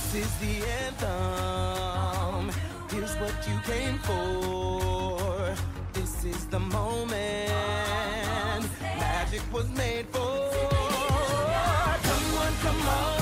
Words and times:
This 0.00 0.26
is 0.26 0.32
the 0.38 0.54
anthem. 0.84 2.50
Here's 2.90 3.14
what 3.16 3.34
you 3.46 3.56
came 3.64 3.98
for. 3.98 5.54
This 5.92 6.24
is 6.24 6.46
the 6.46 6.58
moment. 6.58 7.50
Magic 8.80 9.42
was 9.52 9.68
made 9.70 10.06
for. 10.06 10.50
Come 12.02 12.38
on, 12.38 12.52
come 12.62 12.88
on. 12.88 13.20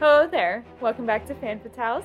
Hello 0.00 0.26
there. 0.26 0.64
Welcome 0.80 1.04
back 1.04 1.26
to 1.26 1.34
Fan 1.34 1.60
Fatales. 1.60 2.04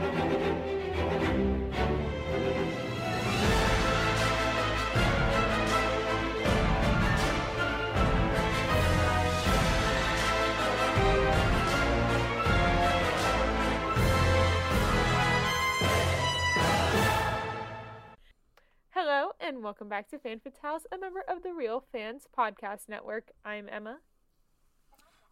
And 19.51 19.61
welcome 19.61 19.89
back 19.89 20.07
to 20.11 20.17
Fan 20.17 20.39
Fatales, 20.39 20.83
a 20.93 20.97
member 20.97 21.25
of 21.27 21.43
the 21.43 21.51
Real 21.51 21.83
Fans 21.91 22.25
Podcast 22.37 22.87
Network. 22.87 23.31
I'm 23.43 23.67
Emma. 23.69 23.97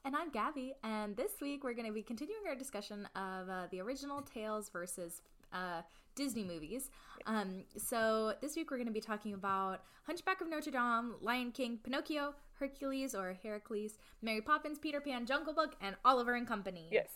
And 0.04 0.14
I'm 0.14 0.30
Gaby, 0.30 0.74
and 0.84 1.16
this 1.16 1.40
week 1.40 1.64
we're 1.64 1.74
going 1.74 1.88
to 1.88 1.94
be 1.94 2.04
continuing 2.04 2.42
our 2.46 2.54
discussion 2.54 3.08
of 3.16 3.48
uh, 3.48 3.68
the 3.72 3.80
original 3.80 4.22
Tales 4.22 4.70
versus 4.72 5.22
uh, 5.54 5.84
Disney 6.16 6.44
movies. 6.44 6.90
Um, 7.28 7.64
so 7.78 8.34
this 8.42 8.58
week 8.58 8.72
we're 8.72 8.76
going 8.76 8.88
to 8.88 8.94
be 8.94 9.00
talking 9.00 9.34
about 9.34 9.84
Hunchback 10.06 10.42
of 10.42 10.50
Notre 10.50 10.72
Dame, 10.72 11.16
Lion 11.22 11.54
King, 11.54 11.80
Pinocchio, 11.82 12.34
Hercules 12.56 13.16
or 13.16 13.38
Heracles, 13.42 14.00
Mary 14.22 14.42
Poppins, 14.42 14.80
Peter 14.80 15.00
Pan, 15.00 15.28
Jungle 15.28 15.54
Book, 15.54 15.78
and 15.80 15.96
Oliver 16.04 16.36
and 16.36 16.46
Company. 16.46 16.90
Yes. 16.92 17.08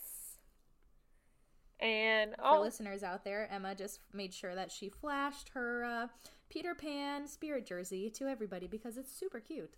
And 1.80 2.34
For 2.38 2.60
listeners 2.60 3.02
out 3.02 3.24
there, 3.24 3.46
Emma 3.52 3.74
just 3.74 4.00
made 4.14 4.32
sure 4.32 4.54
that 4.54 4.72
she 4.72 4.88
flashed 4.88 5.50
her 5.50 5.84
uh, 5.84 6.06
Peter 6.48 6.74
Pan 6.74 7.26
spirit 7.26 7.66
jersey 7.66 8.10
to 8.10 8.26
everybody 8.26 8.66
because 8.66 8.96
it's 8.96 9.14
super 9.16 9.40
cute. 9.40 9.74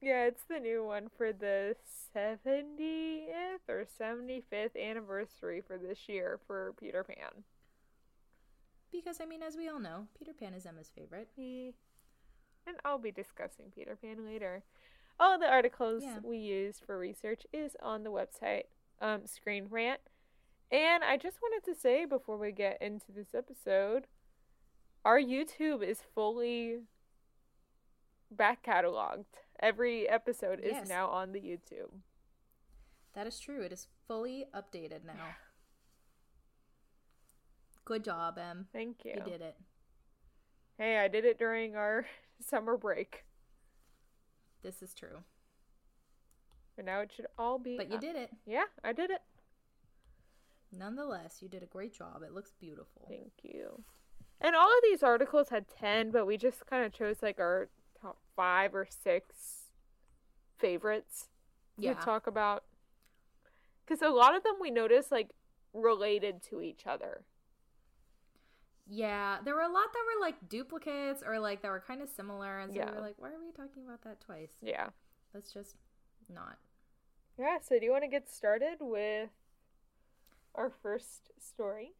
yeah, 0.00 0.24
it's 0.24 0.44
the 0.44 0.58
new 0.60 0.84
one 0.84 1.08
for 1.16 1.32
the 1.32 1.76
70th 2.16 3.68
or 3.68 3.84
75th 4.00 4.76
anniversary 4.80 5.60
for 5.60 5.76
this 5.76 6.08
year 6.08 6.38
for 6.46 6.72
Peter 6.78 7.04
Pan. 7.04 7.44
Because, 8.92 9.20
I 9.20 9.26
mean, 9.26 9.42
as 9.42 9.56
we 9.56 9.68
all 9.68 9.78
know, 9.78 10.06
Peter 10.18 10.32
Pan 10.32 10.54
is 10.54 10.66
Emma's 10.66 10.90
favorite. 10.94 11.28
And 11.36 12.76
I'll 12.84 12.98
be 12.98 13.12
discussing 13.12 13.66
Peter 13.74 13.96
Pan 13.96 14.24
later. 14.24 14.62
All 15.18 15.38
the 15.38 15.48
articles 15.50 16.02
Yeah. 16.02 16.18
we 16.24 16.38
used 16.38 16.84
for 16.84 16.98
research 16.98 17.46
is 17.52 17.76
on 17.82 18.02
the 18.04 18.10
website, 18.10 18.64
um, 19.00 19.26
Screen 19.26 19.66
Rant. 19.70 20.00
And 20.72 21.04
I 21.04 21.16
just 21.16 21.40
wanted 21.42 21.64
to 21.72 21.78
say 21.78 22.04
before 22.04 22.36
we 22.38 22.52
get 22.52 22.80
into 22.80 23.12
this 23.12 23.34
episode, 23.34 24.06
our 25.04 25.18
YouTube 25.20 25.82
is 25.82 26.02
fully 26.14 26.80
back 28.30 28.64
cataloged. 28.64 29.24
Every 29.60 30.08
episode 30.08 30.60
is 30.60 30.72
Yes. 30.72 30.88
now 30.88 31.08
on 31.08 31.32
the 31.32 31.40
YouTube. 31.40 31.90
That 33.14 33.26
is 33.26 33.38
true. 33.40 33.62
It 33.62 33.72
is 33.72 33.88
fully 34.06 34.46
updated 34.54 35.04
now. 35.04 35.34
Good 37.84 38.04
job, 38.04 38.38
Em. 38.38 38.68
Thank 38.72 39.04
you. 39.04 39.14
You 39.16 39.22
did 39.24 39.40
it. 39.42 39.56
Hey, 40.78 40.98
I 40.98 41.08
did 41.08 41.24
it 41.24 41.38
during 41.38 41.76
our 41.76 42.06
summer 42.40 42.76
break. 42.76 43.24
This 44.62 44.82
is 44.82 44.94
true. 44.94 45.24
And 46.76 46.86
now 46.86 47.00
it 47.00 47.10
should 47.14 47.26
all 47.36 47.58
be. 47.58 47.76
But 47.76 47.88
you 47.88 47.96
up. 47.96 48.00
did 48.00 48.16
it. 48.16 48.30
Yeah, 48.46 48.64
I 48.84 48.92
did 48.92 49.10
it. 49.10 49.20
Nonetheless, 50.72 51.38
you 51.42 51.48
did 51.48 51.62
a 51.62 51.66
great 51.66 51.92
job. 51.92 52.22
It 52.24 52.32
looks 52.32 52.52
beautiful. 52.58 53.06
Thank 53.08 53.32
you. 53.42 53.82
And 54.40 54.56
all 54.56 54.68
of 54.68 54.82
these 54.82 55.02
articles 55.02 55.50
had 55.50 55.66
10, 55.68 56.10
but 56.10 56.26
we 56.26 56.36
just 56.36 56.64
kind 56.66 56.84
of 56.84 56.92
chose 56.92 57.16
like 57.22 57.38
our 57.38 57.68
top 58.00 58.16
five 58.34 58.74
or 58.74 58.86
six 58.88 59.64
favorites 60.58 61.28
Yeah. 61.76 61.94
to 61.94 62.00
talk 62.00 62.26
about. 62.26 62.64
Because 63.84 64.02
a 64.02 64.08
lot 64.08 64.34
of 64.34 64.42
them 64.42 64.54
we 64.60 64.70
noticed 64.70 65.10
like 65.12 65.30
related 65.74 66.42
to 66.44 66.62
each 66.62 66.86
other. 66.86 67.24
Yeah, 68.86 69.38
there 69.44 69.54
were 69.54 69.60
a 69.62 69.68
lot 69.68 69.92
that 69.92 70.02
were 70.14 70.20
like 70.20 70.48
duplicates 70.48 71.22
or 71.24 71.38
like 71.38 71.62
that 71.62 71.70
were 71.70 71.80
kind 71.86 72.02
of 72.02 72.08
similar. 72.08 72.58
And 72.60 72.72
so 72.72 72.78
Yeah. 72.78 72.90
we 72.90 72.96
were 72.96 73.00
like, 73.02 73.14
why 73.18 73.28
are 73.30 73.38
we 73.40 73.52
talking 73.52 73.84
about 73.84 74.02
that 74.02 74.20
twice? 74.20 74.52
Yeah. 74.62 74.88
Let's 75.34 75.52
just 75.52 75.76
not. 76.28 76.58
Yeah, 77.38 77.58
so 77.60 77.78
do 77.78 77.84
you 77.84 77.92
want 77.92 78.04
to 78.04 78.08
get 78.08 78.28
started 78.28 78.78
with 78.80 79.30
our 80.54 80.70
first 80.70 81.30
story? 81.38 81.94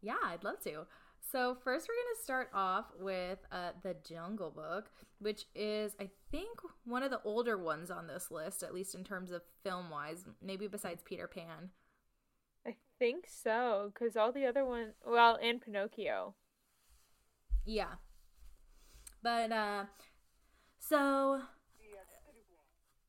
Yeah, 0.00 0.16
I'd 0.22 0.44
love 0.44 0.60
to. 0.60 0.86
So 1.30 1.56
first, 1.64 1.88
we're 1.88 1.94
gonna 1.94 2.22
start 2.22 2.50
off 2.54 2.86
with 3.00 3.38
uh, 3.50 3.70
the 3.82 3.96
Jungle 4.08 4.50
Book, 4.50 4.90
which 5.18 5.46
is, 5.56 5.96
I 6.00 6.08
think, 6.30 6.60
one 6.84 7.02
of 7.02 7.10
the 7.10 7.20
older 7.24 7.58
ones 7.58 7.90
on 7.90 8.06
this 8.06 8.30
list, 8.30 8.62
at 8.62 8.72
least 8.72 8.94
in 8.94 9.02
terms 9.02 9.32
of 9.32 9.42
film 9.64 9.90
wise. 9.90 10.24
Maybe 10.40 10.68
besides 10.68 11.02
Peter 11.04 11.26
Pan. 11.26 11.70
I 12.64 12.76
think 12.98 13.26
so, 13.28 13.90
because 13.92 14.16
all 14.16 14.30
the 14.30 14.46
other 14.46 14.64
ones, 14.64 14.94
well, 15.04 15.36
and 15.42 15.60
Pinocchio. 15.60 16.34
Yeah. 17.64 17.94
But 19.22 19.50
uh 19.50 19.84
so 20.78 21.40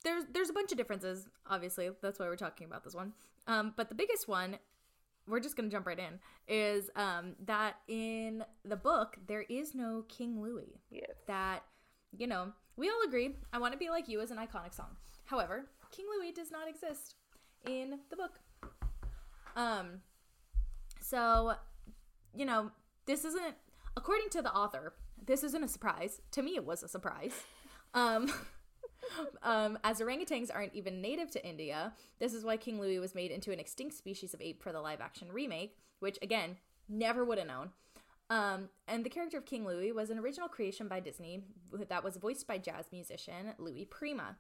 there's 0.04 0.24
there's 0.34 0.50
a 0.50 0.54
bunch 0.54 0.72
of 0.72 0.78
differences, 0.78 1.28
obviously. 1.48 1.92
That's 2.02 2.20
why 2.20 2.26
we're 2.26 2.36
talking 2.36 2.66
about 2.66 2.84
this 2.84 2.96
one. 2.96 3.14
Um 3.46 3.74
but 3.78 3.90
the 3.90 3.96
biggest 3.96 4.28
one, 4.28 4.58
we're 5.28 5.40
just 5.40 5.56
going 5.56 5.70
to 5.70 5.76
jump 5.76 5.86
right 5.86 6.00
in, 6.00 6.20
is 6.48 6.90
um 6.96 7.36
that 7.46 7.76
in 7.88 8.44
the 8.66 8.76
book 8.76 9.18
there 9.28 9.44
is 9.50 9.76
no 9.76 10.04
King 10.08 10.42
Louis. 10.42 10.80
Yes. 10.90 11.12
That 11.28 11.64
you 12.18 12.28
know, 12.28 12.54
we 12.76 12.90
all 12.90 13.02
agree 13.06 13.36
I 13.52 13.60
want 13.60 13.74
to 13.74 13.80
be 13.80 13.90
like 13.90 14.08
you 14.08 14.22
is 14.22 14.32
an 14.32 14.38
iconic 14.38 14.74
song. 14.74 14.96
However, 15.26 15.70
King 15.92 16.06
Louis 16.18 16.32
does 16.32 16.52
not 16.52 16.70
exist 16.70 17.16
in 17.66 18.00
the 18.10 18.16
book. 18.16 18.40
Um 19.56 20.02
so 21.02 21.56
you 22.34 22.46
know, 22.46 22.72
this 23.06 23.26
isn't 23.26 23.56
according 23.96 24.30
to 24.30 24.42
the 24.42 24.54
author, 24.54 24.94
this 25.26 25.44
isn't 25.44 25.64
a 25.64 25.68
surprise. 25.68 26.22
To 26.32 26.42
me 26.42 26.56
it 26.56 26.66
was 26.66 26.84
a 26.84 26.88
surprise. 26.88 27.34
Um 27.94 28.32
um, 29.44 29.78
as 29.84 30.00
orangutans 30.00 30.50
aren't 30.54 30.76
even 30.76 31.02
native 31.02 31.32
to 31.32 31.46
India, 31.46 31.94
this 32.20 32.34
is 32.34 32.44
why 32.44 32.58
King 32.58 32.80
Louis 32.80 33.00
was 33.00 33.16
made 33.16 33.32
into 33.32 33.52
an 33.52 33.60
extinct 33.60 33.96
species 33.96 34.34
of 34.34 34.42
ape 34.42 34.62
for 34.62 34.72
the 34.72 34.82
live 34.82 35.02
action 35.02 35.32
remake, 35.32 35.78
which 36.00 36.18
again, 36.22 36.58
never 36.90 37.26
would 37.26 37.38
have 37.38 37.48
known. 37.48 37.70
Um, 38.30 38.70
and 38.88 39.06
the 39.06 39.10
character 39.10 39.38
of 39.38 39.46
King 39.46 39.66
Louis 39.66 39.92
was 39.92 40.10
an 40.10 40.20
original 40.20 40.50
creation 40.50 40.88
by 40.88 41.00
Disney 41.00 41.44
that 41.90 42.04
was 42.04 42.18
voiced 42.18 42.48
by 42.48 42.58
jazz 42.58 42.86
musician 42.92 43.54
Louis 43.58 43.86
Prima. 43.86 44.36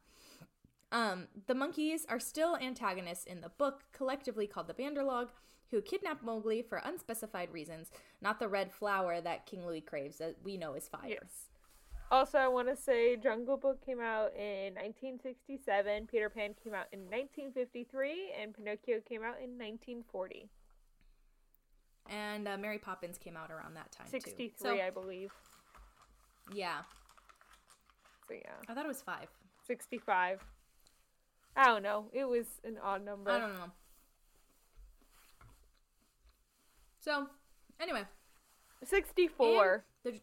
Um, 0.91 1.27
the 1.47 1.55
monkeys 1.55 2.05
are 2.09 2.19
still 2.19 2.57
antagonists 2.57 3.25
in 3.25 3.41
the 3.41 3.49
book, 3.49 3.83
collectively 3.91 4.47
called 4.47 4.67
the 4.67 4.73
Bandar-log, 4.73 5.29
who 5.71 5.81
kidnap 5.81 6.23
Mowgli 6.23 6.61
for 6.61 6.81
unspecified 6.83 7.51
reasons, 7.51 7.91
not 8.21 8.39
the 8.39 8.47
red 8.47 8.71
flower 8.71 9.19
that 9.19 9.45
King 9.45 9.65
Louis 9.65 9.81
craves 9.81 10.17
that 10.17 10.35
we 10.43 10.55
know 10.57 10.73
is 10.73 10.87
fire. 10.87 11.09
Yes. 11.21 11.49
Also, 12.09 12.37
I 12.37 12.47
want 12.47 12.69
to 12.69 12.75
say 12.75 13.17
Jungle 13.17 13.57
Book 13.57 13.85
came 13.85 13.99
out 13.99 14.33
in 14.33 14.73
1967, 14.75 16.07
Peter 16.09 16.29
Pan 16.29 16.53
came 16.63 16.73
out 16.73 16.85
in 16.93 17.01
1953, 17.01 18.31
and 18.41 18.53
Pinocchio 18.53 19.01
came 19.01 19.21
out 19.23 19.35
in 19.43 19.57
1940. 19.59 20.49
And 22.09 22.47
uh, 22.47 22.57
Mary 22.57 22.77
Poppins 22.77 23.17
came 23.17 23.35
out 23.35 23.51
around 23.51 23.75
that 23.75 23.91
time 23.91 24.07
63, 24.07 24.47
too. 24.47 24.53
So, 24.55 24.79
I 24.79 24.89
believe. 24.89 25.33
yeah, 26.53 26.77
So, 28.29 28.35
yeah. 28.35 28.51
I 28.69 28.73
thought 28.73 28.85
it 28.85 28.87
was 28.87 29.01
five. 29.01 29.27
65. 29.65 30.39
I 31.57 31.65
don't 31.65 31.83
know. 31.83 32.05
It 32.13 32.23
was 32.23 32.45
an 32.63 32.77
odd 32.81 33.03
number. 33.03 33.31
I 33.31 33.39
don't 33.39 33.53
know. 33.53 33.71
So, 37.01 37.27
anyway, 37.81 38.03
64. 38.85 39.83
and 40.05 40.13
the- 40.13 40.21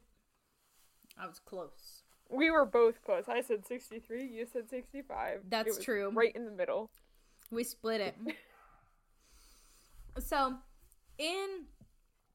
I 1.19 1.27
was 1.27 1.39
close. 1.39 2.03
We 2.31 2.51
were 2.51 2.65
both 2.65 3.03
close. 3.05 3.25
I 3.29 3.43
said 3.43 3.67
63, 3.67 4.27
you 4.27 4.47
said 4.51 4.69
65. 4.69 5.43
That's 5.49 5.79
true. 5.79 6.11
Right 6.13 6.35
in 6.35 6.45
the 6.45 6.51
middle. 6.51 6.91
We 7.51 7.65
split 7.65 8.01
it. 8.01 8.17
so, 10.19 10.55
in 11.19 11.67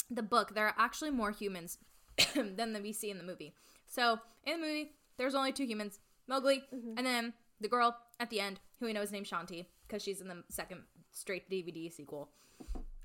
the 0.09 0.23
book, 0.23 0.53
there 0.53 0.67
are 0.67 0.75
actually 0.77 1.11
more 1.11 1.31
humans 1.31 1.79
than 2.35 2.77
we 2.81 2.93
see 2.93 3.09
in 3.09 3.17
the 3.17 3.23
movie. 3.23 3.53
So, 3.87 4.19
in 4.45 4.61
the 4.61 4.67
movie, 4.67 4.91
there's 5.17 5.35
only 5.35 5.51
two 5.51 5.65
humans 5.65 5.99
Mowgli, 6.29 6.63
and 6.71 7.05
then 7.05 7.33
the 7.59 7.67
girl 7.67 7.97
at 8.19 8.29
the 8.29 8.39
end, 8.39 8.59
who 8.79 8.85
we 8.85 8.93
know 8.93 9.01
is 9.01 9.11
named 9.11 9.25
Shanti, 9.25 9.65
because 9.87 10.03
she's 10.03 10.21
in 10.21 10.27
the 10.27 10.43
second 10.49 10.83
straight 11.11 11.49
DVD 11.49 11.91
sequel. 11.91 12.29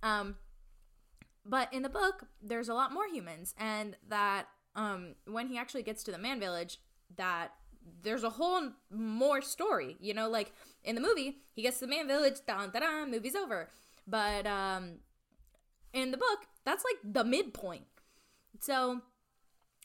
Um, 0.02 0.36
but 1.46 1.72
in 1.72 1.82
the 1.82 1.88
book, 1.88 2.26
there's 2.42 2.68
a 2.68 2.74
lot 2.74 2.92
more 2.92 3.08
humans, 3.08 3.54
and 3.58 3.96
that 4.08 4.46
um, 4.76 5.14
when 5.26 5.48
he 5.48 5.58
actually 5.58 5.82
gets 5.82 6.02
to 6.04 6.10
the 6.10 6.18
man 6.18 6.40
village, 6.40 6.78
that 7.16 7.52
there's 8.02 8.24
a 8.24 8.30
whole 8.30 8.70
more 8.90 9.42
story. 9.42 9.96
You 10.00 10.14
know, 10.14 10.28
like 10.28 10.52
in 10.82 10.94
the 10.94 11.00
movie, 11.00 11.38
he 11.52 11.62
gets 11.62 11.78
to 11.78 11.86
the 11.86 11.90
man 11.90 12.08
village, 12.08 12.36
dun, 12.46 12.70
dun, 12.70 12.82
dun, 12.82 13.10
movie's 13.10 13.34
over. 13.34 13.68
But 14.06 14.46
um, 14.46 14.98
in 15.92 16.10
the 16.10 16.16
book, 16.16 16.46
that's 16.64 16.84
like 16.84 17.14
the 17.14 17.24
midpoint. 17.24 17.84
So 18.60 19.00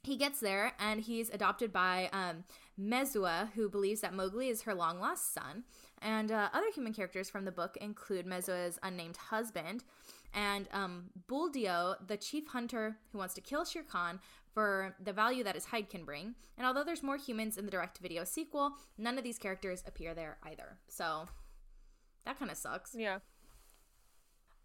he 0.03 0.15
gets 0.15 0.39
there 0.39 0.73
and 0.79 1.01
he's 1.01 1.29
adopted 1.29 1.73
by 1.73 2.09
um, 2.13 2.45
Messua, 2.79 3.51
who 3.53 3.69
believes 3.69 4.01
that 4.01 4.13
Mowgli 4.13 4.49
is 4.49 4.63
her 4.63 4.73
long 4.73 4.99
lost 4.99 5.33
son. 5.33 5.63
And 6.01 6.31
uh, 6.31 6.49
other 6.53 6.67
human 6.73 6.93
characters 6.93 7.29
from 7.29 7.43
the 7.43 7.51
book 7.51 7.77
include 7.81 8.25
Messua's 8.25 8.79
unnamed 8.81 9.17
husband 9.17 9.83
and 10.33 10.67
um, 10.71 11.05
Buldeo, 11.27 11.95
the 12.05 12.17
chief 12.17 12.47
hunter 12.47 12.97
who 13.11 13.17
wants 13.17 13.33
to 13.33 13.41
kill 13.41 13.65
Shere 13.65 13.83
Khan 13.83 14.19
for 14.53 14.95
the 15.03 15.13
value 15.13 15.43
that 15.43 15.55
his 15.55 15.65
hide 15.65 15.89
can 15.89 16.05
bring. 16.05 16.35
And 16.57 16.65
although 16.65 16.83
there's 16.83 17.03
more 17.03 17.17
humans 17.17 17.57
in 17.57 17.65
the 17.65 17.71
direct 17.71 17.99
video 17.99 18.23
sequel, 18.23 18.73
none 18.97 19.17
of 19.17 19.23
these 19.23 19.37
characters 19.37 19.83
appear 19.87 20.13
there 20.13 20.37
either. 20.43 20.79
So 20.87 21.27
that 22.25 22.37
kind 22.37 22.51
of 22.51 22.57
sucks. 22.57 22.95
Yeah. 22.97 23.19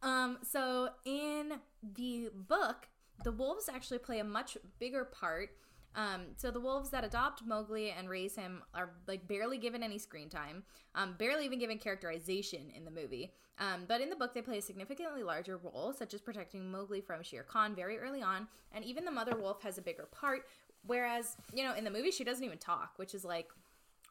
Um, 0.03 0.39
so 0.43 0.91
in 1.05 1.61
the 1.83 2.31
book, 2.35 2.89
the 3.23 3.33
wolves 3.33 3.69
actually 3.73 3.99
play 3.99 4.19
a 4.19 4.25
much 4.25 4.59
bigger 4.79 5.05
part. 5.05 5.51
Um, 5.97 6.23
so 6.37 6.51
the 6.51 6.61
wolves 6.61 6.91
that 6.91 7.05
adopt 7.05 7.47
Mowgli 7.47 7.91
and 7.91 8.09
raise 8.09 8.35
him 8.35 8.63
are 8.75 8.91
like 9.07 9.29
barely 9.29 9.59
given 9.59 9.83
any 9.83 9.99
screen 9.99 10.29
time, 10.29 10.65
um, 10.95 11.15
barely 11.19 11.45
even 11.45 11.59
given 11.59 11.79
characterization 11.79 12.73
in 12.77 12.85
the 12.85 12.91
movie. 12.91 13.33
Um, 13.59 13.85
but 13.87 14.01
in 14.01 14.11
the 14.11 14.17
book, 14.17 14.35
they 14.35 14.43
play 14.43 14.59
a 14.59 14.63
significantly 14.63 15.23
larger 15.23 15.59
role, 15.59 15.93
such 15.97 16.13
as 16.13 16.21
protecting 16.21 16.71
Mowgli 16.71 17.01
from 17.01 17.23
Shere 17.23 17.45
Khan 17.45 17.75
very 17.75 17.99
early 17.99 18.23
on, 18.23 18.49
and 18.73 18.85
even 18.85 19.05
the 19.05 19.13
mother 19.13 19.37
wolf 19.37 19.63
has 19.63 19.79
a 19.79 19.83
bigger 19.83 20.09
part. 20.11 20.47
Whereas, 20.87 21.37
you 21.53 21.63
know, 21.63 21.75
in 21.75 21.85
the 21.85 21.91
movie, 21.91 22.11
she 22.11 22.25
doesn't 22.25 22.45
even 22.45 22.59
talk, 22.59 22.95
which 22.97 23.15
is 23.15 23.25
like, 23.25 23.49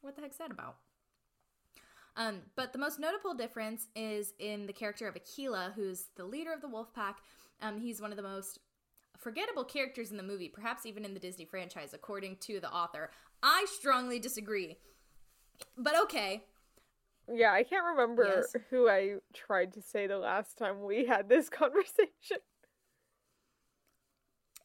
what 0.02 0.16
the 0.16 0.22
heck's 0.22 0.38
that 0.38 0.52
about? 0.52 0.78
Um, 2.16 2.40
but 2.56 2.74
the 2.74 2.80
most 2.80 3.00
notable 3.00 3.34
difference 3.34 3.88
is 3.96 4.34
in 4.40 4.66
the 4.68 4.74
character 4.74 5.08
of 5.08 5.16
Akela, 5.16 5.74
who's 5.76 6.06
the 6.16 6.24
leader 6.24 6.54
of 6.54 6.62
the 6.62 6.68
wolf 6.68 6.94
pack. 6.94 7.18
Um, 7.62 7.80
he's 7.80 8.02
one 8.02 8.12
of 8.12 8.18
the 8.18 8.24
most 8.24 8.60
forgettable 9.24 9.64
characters 9.64 10.12
in 10.12 10.18
the 10.18 10.24
movie, 10.24 10.50
perhaps 10.50 10.86
even 10.86 11.06
in 11.06 11.14
the 11.14 11.20
Disney 11.20 11.46
franchise, 11.46 11.94
according 11.94 12.38
to 12.42 12.60
the 12.60 12.70
author. 12.72 13.10
I 13.42 13.66
strongly 13.70 14.20
disagree. 14.20 14.78
But 15.78 16.00
okay. 16.04 16.44
Yeah, 17.34 17.54
I 17.54 17.64
can't 17.64 17.86
remember 17.86 18.26
Yes. 18.54 18.56
who 18.70 18.90
I 18.90 19.16
tried 19.34 19.74
to 19.74 19.82
say 19.82 20.08
the 20.08 20.18
last 20.18 20.58
time 20.58 20.84
we 20.84 21.06
had 21.06 21.30
this 21.30 21.50
conversation. 21.62 22.38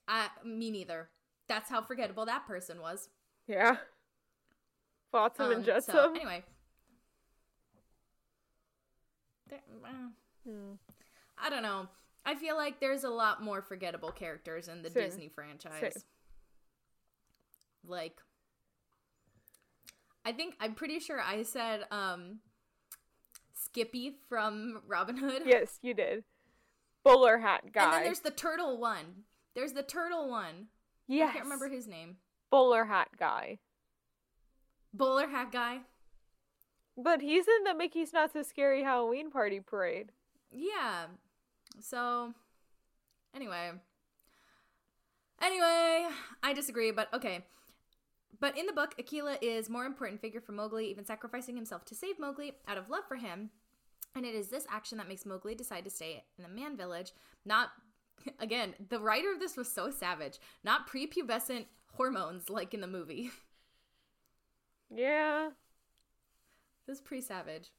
I, 0.09 0.29
me 0.45 0.71
neither. 0.71 1.09
That's 1.49 1.71
how 1.71 1.83
forgettable 1.83 2.27
that 2.27 2.47
person 2.47 2.81
was. 2.81 3.09
Yeah. 3.47 3.77
Flotsam 5.11 5.47
Um, 5.47 5.53
and 5.53 5.85
so, 5.85 6.11
anyway. 6.15 6.43
Uh, 9.51 9.57
Hmm. 10.45 10.73
I 11.39 11.51
don't 11.51 11.63
know. 11.63 11.89
I 12.25 12.35
feel 12.35 12.57
like 12.57 12.81
there's 12.81 13.05
a 13.05 13.11
lot 13.11 13.43
more 13.43 13.63
forgettable 13.63 14.11
characters 14.11 14.69
in 14.69 14.83
the 14.83 14.91
Same. 14.91 15.03
Disney 15.05 15.29
franchise. 15.29 15.81
Same. 15.81 16.03
Like 17.87 18.19
I 20.25 20.33
think 20.33 20.55
I'm 20.61 20.75
pretty 20.75 20.99
sure 20.99 21.21
I 21.21 21.43
said 21.43 21.87
um 21.91 22.41
Skippy 23.55 24.17
from 24.29 24.83
Robin 24.87 25.17
Hood. 25.17 25.43
Yes, 25.47 25.79
you 25.83 25.95
did. 25.95 26.25
Bowler 27.05 27.39
hat 27.39 27.73
guy. 27.73 27.85
And 27.85 27.93
then 27.93 28.03
there's 28.05 28.21
the 28.21 28.31
turtle 28.31 28.79
one. 28.79 29.25
There's 29.55 29.73
the 29.73 29.83
turtle 29.83 30.29
one. 30.29 30.67
yes. 31.07 31.31
I 31.31 31.33
can't 31.33 31.45
remember 31.45 31.69
his 31.69 31.87
name. 31.87 32.17
Bowler 32.51 32.85
hat 32.85 33.09
guy. 33.19 33.59
Bowler 34.93 35.29
hat 35.29 35.53
guy. 35.53 35.79
But 36.97 37.21
he's 37.23 37.47
in 37.47 37.65
the 37.65 37.75
Mickey's 37.75 38.13
Not 38.13 38.33
So 38.33 38.43
Scary 38.43 38.83
Halloween 38.83 39.31
Party 39.31 39.61
Parade. 39.61 40.11
Yeah. 40.51 41.07
So 41.81 42.35
anyway. 43.35 43.73
Anyway, 45.41 46.09
I 46.43 46.53
disagree, 46.53 46.91
but 46.91 47.13
okay. 47.15 47.45
But 48.41 48.57
in 48.57 48.67
the 48.67 48.73
book, 48.73 48.95
Akela 48.99 49.37
is 49.41 49.69
more 49.69 49.85
important 49.85 50.21
figure 50.21 50.41
for 50.41 50.53
Mowgli, 50.53 50.91
even 50.91 51.05
sacrificing 51.05 51.57
himself 51.57 51.85
to 51.87 51.95
save 51.95 52.19
Mowgli 52.19 52.53
out 52.67 52.79
of 52.79 52.91
love 52.91 53.05
for 53.07 53.17
him. 53.17 53.51
And 54.15 54.25
it 54.25 54.35
is 54.35 54.49
this 54.49 54.67
action 54.71 54.99
that 54.99 55.09
makes 55.09 55.27
Mowgli 55.27 55.55
decide 55.55 55.85
to 55.85 55.91
stay 55.91 56.25
in 56.37 56.43
the 56.43 56.49
man 56.49 56.77
village, 56.77 57.13
not 57.45 57.71
again, 58.41 58.75
the 58.89 59.01
writer 59.01 59.33
of 59.33 59.41
this 59.41 59.57
was 59.57 59.71
so 59.71 59.91
savage, 59.91 60.39
not 60.65 60.89
prepubescent 60.89 61.67
hormones 61.95 62.51
like 62.51 62.75
in 62.75 62.81
the 62.81 62.87
movie. 62.87 63.31
Yeah. 64.91 65.51
This 66.87 66.97
is 66.97 67.03
pretty 67.03 67.23
savage. 67.23 67.73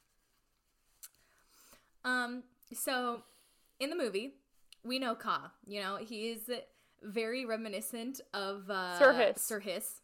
Um, 2.06 2.44
so 2.72 3.24
in 3.80 3.90
the 3.90 3.96
movie, 3.96 4.36
we 4.84 5.00
know 5.00 5.16
Kaa. 5.16 5.52
You 5.66 5.82
know, 5.82 5.98
he 5.98 6.30
is 6.30 6.50
very 7.02 7.46
reminiscent 7.46 8.22
of 8.34 8.70
uh, 8.70 8.98
Sir 9.00 9.14
Hiss. 9.14 9.42
Sir 9.42 9.60
Hiss. 9.60 10.02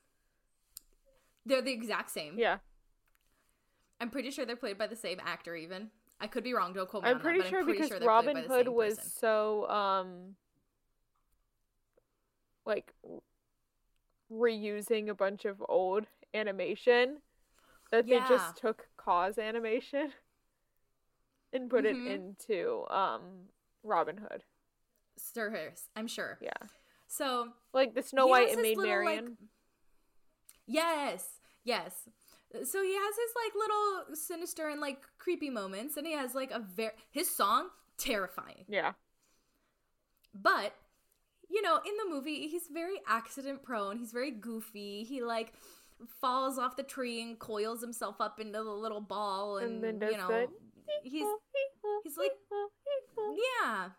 They're 1.46 1.62
the 1.62 1.72
exact 1.72 2.10
same. 2.12 2.38
Yeah. 2.40 2.58
I'm 4.02 4.10
pretty 4.10 4.32
sure 4.32 4.46
they're 4.46 4.56
played 4.56 4.78
by 4.78 4.88
the 4.88 4.96
same 4.96 5.20
actor. 5.24 5.56
Even 5.56 5.90
I 6.20 6.28
could 6.28 6.44
be 6.44 6.54
wrong. 6.54 6.74
Don't 6.74 6.88
quote 6.90 7.04
me 7.04 7.10
I'm 7.10 7.20
pretty 7.20 7.40
that, 7.42 7.50
sure 7.50 7.60
I'm 7.60 7.66
pretty 7.66 7.80
because 7.80 7.90
sure 7.98 8.08
Robin 8.08 8.34
played 8.34 8.48
by 8.48 8.58
the 8.64 8.64
Hood 8.64 8.68
was 8.70 8.96
person. 8.96 9.12
so 9.20 9.70
um 9.70 10.36
like 12.66 12.94
reusing 14.32 15.10
a 15.10 15.14
bunch 15.14 15.46
of 15.46 15.64
old 15.70 16.06
animation 16.34 17.18
that 17.92 18.08
they 18.08 18.20
just 18.28 18.58
took 18.58 18.88
cause 18.98 19.38
animation 19.38 20.12
and 21.54 21.70
put 21.70 21.86
Mhm. 21.86 22.08
it 22.08 22.12
into 22.12 22.86
um 22.90 23.50
Robin 23.86 24.18
Hood. 24.18 24.44
Sir 25.18 25.50
Hiss. 25.52 25.88
I'm 25.96 26.08
sure. 26.08 26.38
Yeah. 26.42 26.52
So 27.08 27.50
Like 27.74 27.94
the 27.96 28.02
Snow 28.04 28.28
White 28.28 28.52
and 28.52 28.62
Maid 28.62 28.78
little, 28.78 28.94
like- 29.06 29.06
Marian. 29.24 29.38
Yes, 30.68 31.26
yes. 31.64 31.94
So 32.52 32.82
he 32.82 32.94
has 32.96 33.16
his 33.16 33.34
like 33.36 33.54
little 33.56 34.16
sinister 34.16 34.70
and 34.70 34.80
like 34.82 35.00
creepy 35.18 35.50
moments, 35.50 35.98
and 35.98 36.08
he 36.08 36.14
has 36.14 36.34
like 36.34 36.52
a 36.52 36.60
very 36.60 36.94
his 37.12 37.30
song 37.30 37.70
terrifying. 37.98 38.66
yeah. 38.68 38.94
But 40.34 40.74
you 41.50 41.62
know, 41.62 41.76
in 41.78 41.94
the 42.04 42.14
movie, 42.14 42.48
he's 42.48 42.68
very 42.74 42.96
accident 43.08 43.62
prone. 43.64 43.98
He's 43.98 44.12
very 44.12 44.32
goofy. 44.32 45.04
He 45.04 45.22
like 45.22 45.54
falls 46.20 46.58
off 46.58 46.76
the 46.76 46.84
tree 46.84 47.22
and 47.22 47.38
coils 47.40 47.82
himself 47.82 48.20
up 48.20 48.40
into 48.40 48.64
the 48.64 48.70
little 48.72 49.02
ball, 49.02 49.58
and, 49.58 49.76
And 49.76 49.84
then 49.84 50.00
does 50.00 50.12
you 50.12 50.18
know, 50.18 50.28
that. 50.30 50.50
he's 51.04 51.26
he's 52.04 52.18
like- 52.18 52.32
yeah, 53.64 53.90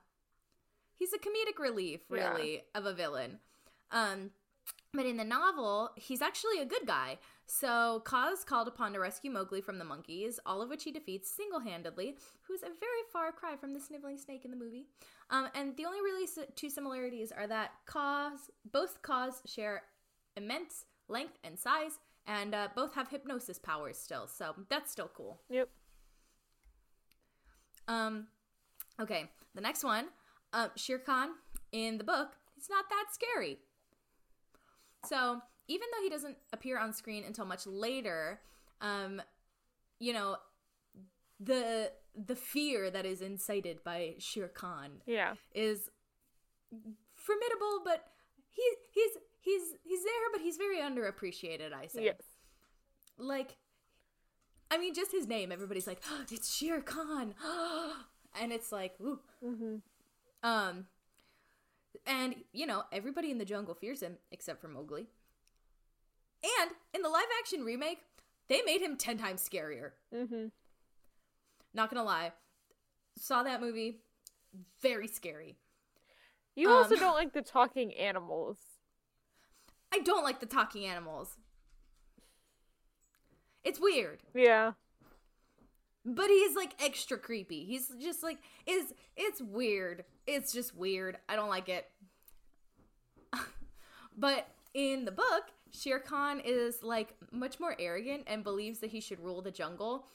he's 0.95 1.13
a 1.13 1.19
comedic 1.19 1.59
relief, 1.59 2.01
Yeah. 2.11 2.31
really, 2.31 2.63
of 2.75 2.87
a 2.87 2.95
villain. 2.95 3.41
Um, 3.91 4.31
but 4.93 5.07
in 5.07 5.17
the 5.17 5.25
novel, 5.25 5.91
he's 5.97 6.23
actually 6.23 6.59
a 6.61 6.65
good 6.65 6.87
guy. 6.87 7.19
So 7.47 8.03
Kaa 8.05 8.31
is 8.33 8.43
called 8.45 8.67
upon 8.67 8.93
to 8.95 8.99
rescue 8.99 9.31
Mowgli 9.31 9.61
from 9.61 9.79
the 9.79 9.85
monkeys, 9.85 10.41
all 10.45 10.63
of 10.63 10.69
which 10.69 10.85
he 10.85 10.91
defeats 10.91 11.31
single-handedly, 11.31 12.17
who's 12.43 12.63
a 12.63 12.67
very 12.81 13.03
far 13.13 13.31
cry 13.31 13.57
from 13.57 13.73
the 13.73 13.81
sniveling 13.81 14.19
snake 14.19 14.45
in 14.45 14.51
the 14.51 14.57
movie. 14.57 14.87
Um, 15.31 15.49
and 15.55 15.77
the 15.77 15.85
only 15.85 16.01
really 16.01 16.27
two 16.57 16.71
similarities 16.71 17.31
are 17.31 17.47
that 17.47 17.73
Kaa's, 17.87 18.51
both 18.73 19.03
Kaa's 19.03 19.43
share 19.47 19.83
immense 20.37 20.87
length 21.09 21.39
and 21.45 21.59
size, 21.59 21.99
and 22.27 22.55
uh, 22.55 22.69
both 22.75 22.95
have 22.95 23.09
hypnosis 23.09 23.59
powers 23.59 23.97
still. 23.99 24.27
So 24.27 24.55
that's 24.69 24.91
still 24.91 25.11
cool. 25.15 25.41
Yep. 25.49 25.69
Um, 27.87 28.27
okay, 29.00 29.31
the 29.55 29.61
next 29.61 29.85
one, 29.85 30.07
uh, 30.53 30.69
Shere 30.76 30.99
Khan 30.99 31.31
in 31.73 31.99
the 31.99 32.05
book, 32.05 32.31
he's 32.55 32.69
not 32.71 32.85
that 32.91 33.07
scary. 33.12 33.59
So 35.07 35.41
even 35.69 35.87
though 35.93 36.03
he 36.03 36.11
doesn't 36.11 36.37
appear 36.53 36.79
on 36.79 36.93
screen 36.93 37.25
until 37.25 37.45
much 37.45 37.67
later, 37.67 38.41
um, 38.81 39.21
you 39.99 40.12
know, 40.12 40.37
the 41.41 41.93
the 42.15 42.37
fear 42.37 42.91
that 42.91 43.05
is 43.05 43.21
incited 43.21 43.85
by 43.85 44.15
Shere 44.19 44.49
Khan 44.49 45.03
Yeah. 45.07 45.35
is 45.55 45.91
formidable, 47.15 47.83
but 47.85 48.05
he 48.50 48.62
he's 48.93 49.11
he's 49.41 49.62
he's 49.85 50.03
there, 50.03 50.31
but 50.33 50.41
he's 50.41 50.57
very 50.57 50.79
underappreciated. 50.79 51.73
I 51.75 51.87
say 51.88 52.05
Yes. 52.05 52.23
like 53.19 53.57
I 54.71 54.79
mean 54.79 54.95
just 54.95 55.12
his 55.12 55.26
name 55.29 55.53
everybody's 55.53 55.87
like 55.87 56.00
oh, 56.11 56.25
it's 56.31 56.55
Shere 56.55 56.81
Khan 56.81 57.35
and 58.40 58.52
it's 58.52 58.71
like 58.73 58.95
ooh 59.00 59.19
Mm-hmm. 59.45 59.76
um 60.43 60.87
and 62.07 62.35
you 62.52 62.66
know 62.66 62.85
everybody 62.93 63.31
in 63.31 63.38
the 63.38 63.45
jungle 63.45 63.75
fears 63.75 64.00
him 64.02 64.16
except 64.31 64.61
for 64.61 64.69
Mowgli 64.69 65.07
And 66.61 66.71
in 66.95 67.02
the 67.02 67.09
live 67.09 67.26
action 67.40 67.64
remake, 67.64 67.99
they 68.49 68.62
made 68.62 68.81
him 68.81 68.97
10 68.97 69.19
times 69.19 69.47
scarier. 69.49 69.90
Mm-hmm. 70.14 70.47
Not 71.75 71.90
gonna 71.90 72.05
lie. 72.05 72.33
Saw 73.19 73.43
that 73.43 73.61
movie. 73.61 74.00
Very 74.81 75.09
scary. 75.09 75.57
You 76.55 76.71
also 76.71 76.95
Um, 76.95 77.00
don't 77.00 77.14
like 77.14 77.33
the 77.33 77.43
talking 77.43 77.93
animals. 77.95 78.59
I 79.93 79.99
don't 80.00 80.23
like 80.25 80.40
the 80.40 80.47
talking 80.47 80.85
animals. 80.87 81.37
It's 83.64 83.81
weird. 83.81 84.23
Yeah. 84.35 84.73
But 86.09 86.29
he's 86.29 86.55
like 86.55 86.73
extra 86.81 87.19
creepy. 87.19 87.65
He's 87.65 87.89
just 88.01 88.23
like 88.23 88.39
is 88.65 88.95
it's 89.17 89.43
weird. 89.43 90.05
It's 90.27 90.53
just 90.53 90.77
weird. 90.77 91.19
I 91.29 91.35
don't 91.35 91.49
like 91.49 91.69
it. 91.69 91.89
but 94.17 94.47
in 94.73 95.05
the 95.05 95.11
book, 95.11 95.51
Shere 95.73 95.99
Khan 95.99 96.41
is 96.45 96.85
like 96.85 97.15
much 97.33 97.59
more 97.59 97.75
arrogant 97.79 98.23
and 98.29 98.45
believes 98.45 98.79
that 98.79 98.91
he 98.91 99.01
should 99.01 99.19
rule 99.19 99.43
the 99.43 99.51
jungle. 99.51 100.07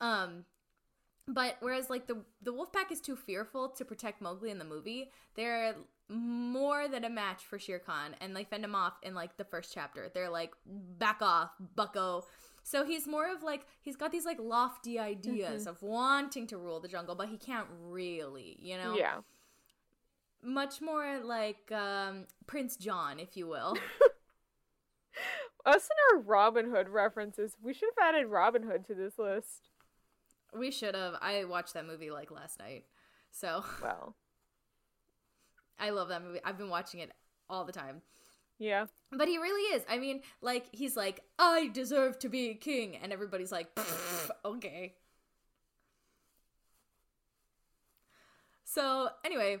Um 0.00 0.44
but 1.28 1.56
whereas 1.60 1.88
like 1.88 2.08
the 2.08 2.16
the 2.42 2.52
wolf 2.52 2.72
pack 2.72 2.90
is 2.90 3.00
too 3.00 3.14
fearful 3.14 3.68
to 3.68 3.84
protect 3.84 4.20
Mowgli 4.20 4.50
in 4.50 4.58
the 4.58 4.64
movie, 4.64 5.10
they're 5.36 5.76
more 6.08 6.88
than 6.88 7.04
a 7.04 7.10
match 7.10 7.44
for 7.44 7.60
Shere 7.60 7.78
Khan 7.78 8.16
and 8.20 8.34
they 8.34 8.42
fend 8.42 8.64
him 8.64 8.74
off 8.74 8.94
in 9.04 9.14
like 9.14 9.36
the 9.36 9.44
first 9.44 9.72
chapter. 9.72 10.10
They're 10.12 10.30
like 10.30 10.52
back 10.66 11.18
off, 11.22 11.50
bucko. 11.76 12.24
So 12.68 12.84
he's 12.84 13.06
more 13.06 13.32
of 13.32 13.42
like 13.42 13.64
he's 13.80 13.96
got 13.96 14.12
these 14.12 14.26
like 14.26 14.36
lofty 14.38 14.98
ideas 14.98 15.66
of 15.66 15.82
wanting 15.82 16.46
to 16.48 16.58
rule 16.58 16.80
the 16.80 16.88
jungle, 16.88 17.14
but 17.14 17.28
he 17.30 17.38
can't 17.38 17.66
really, 17.82 18.58
you 18.60 18.76
know? 18.76 18.94
Yeah. 18.94 19.20
Much 20.42 20.82
more 20.82 21.18
like 21.24 21.72
um 21.72 22.26
Prince 22.46 22.76
John, 22.76 23.20
if 23.20 23.38
you 23.38 23.46
will. 23.46 23.74
Us 25.64 25.88
and 25.88 26.18
our 26.18 26.22
Robin 26.22 26.70
Hood 26.70 26.90
references. 26.90 27.56
We 27.62 27.72
should 27.72 27.88
have 27.96 28.14
added 28.14 28.26
Robin 28.26 28.62
Hood 28.62 28.84
to 28.88 28.94
this 28.94 29.18
list. 29.18 29.70
we 30.52 30.70
should 30.70 30.94
have. 30.94 31.14
I 31.22 31.44
watched 31.44 31.72
that 31.72 31.86
movie 31.86 32.10
like 32.10 32.30
last 32.30 32.58
night. 32.58 32.84
So 33.30 33.64
Well, 33.82 34.14
I 35.78 35.88
love 35.88 36.08
that 36.10 36.22
movie. 36.22 36.40
I've 36.44 36.58
been 36.58 36.68
watching 36.68 37.00
it 37.00 37.12
all 37.48 37.64
the 37.64 37.72
time. 37.72 38.02
Yeah. 38.58 38.86
But 39.10 39.28
he 39.28 39.38
really 39.38 39.74
is. 39.76 39.84
I 39.88 39.98
mean, 39.98 40.20
like 40.42 40.66
he's 40.72 40.96
like, 40.96 41.22
I 41.38 41.68
deserve 41.68 42.18
to 42.20 42.28
be 42.28 42.54
king, 42.54 42.96
and 42.96 43.12
everybody's 43.12 43.52
like, 43.52 43.68
okay. 44.44 44.94
So 48.64 49.08
anyway, 49.24 49.58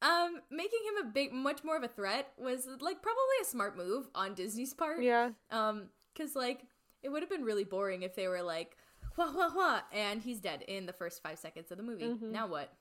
um, 0.00 0.40
making 0.50 0.80
him 0.88 1.06
a 1.06 1.10
big, 1.10 1.32
much 1.32 1.62
more 1.64 1.76
of 1.76 1.82
a 1.82 1.88
threat 1.88 2.32
was 2.38 2.66
like 2.80 3.02
probably 3.02 3.36
a 3.42 3.44
smart 3.44 3.76
move 3.76 4.08
on 4.14 4.34
Disney's 4.34 4.74
part. 4.74 5.02
Yeah. 5.02 5.30
Um, 5.50 5.84
cause 6.16 6.34
like 6.34 6.62
it 7.02 7.08
would 7.10 7.22
have 7.22 7.30
been 7.30 7.44
really 7.44 7.64
boring 7.64 8.02
if 8.02 8.14
they 8.14 8.28
were 8.28 8.42
like, 8.42 8.76
wha 9.16 9.30
wha 9.32 9.50
wha, 9.54 9.80
and 9.92 10.22
he's 10.22 10.40
dead 10.40 10.62
in 10.66 10.86
the 10.86 10.92
first 10.92 11.22
five 11.22 11.38
seconds 11.38 11.70
of 11.70 11.76
the 11.76 11.84
movie. 11.84 12.04
Mhm. 12.04 12.30
Now 12.30 12.46
what? 12.46 12.72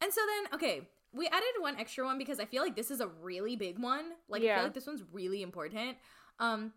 And 0.00 0.12
so 0.12 0.20
then, 0.26 0.54
okay, 0.54 0.88
we 1.16 1.26
added 1.26 1.42
one 1.60 1.76
extra 1.78 2.04
one 2.04 2.18
because 2.18 2.38
I 2.38 2.44
feel 2.44 2.62
like 2.62 2.76
this 2.76 2.90
is 2.90 3.00
a 3.00 3.08
really 3.08 3.56
big 3.56 3.78
one. 3.78 4.04
Like 4.28 4.42
I 4.42 4.54
feel 4.54 4.64
like 4.64 4.74
this 4.74 4.86
one's 4.86 5.02
really 5.12 5.42
important. 5.42 5.96
Um, 6.38 6.72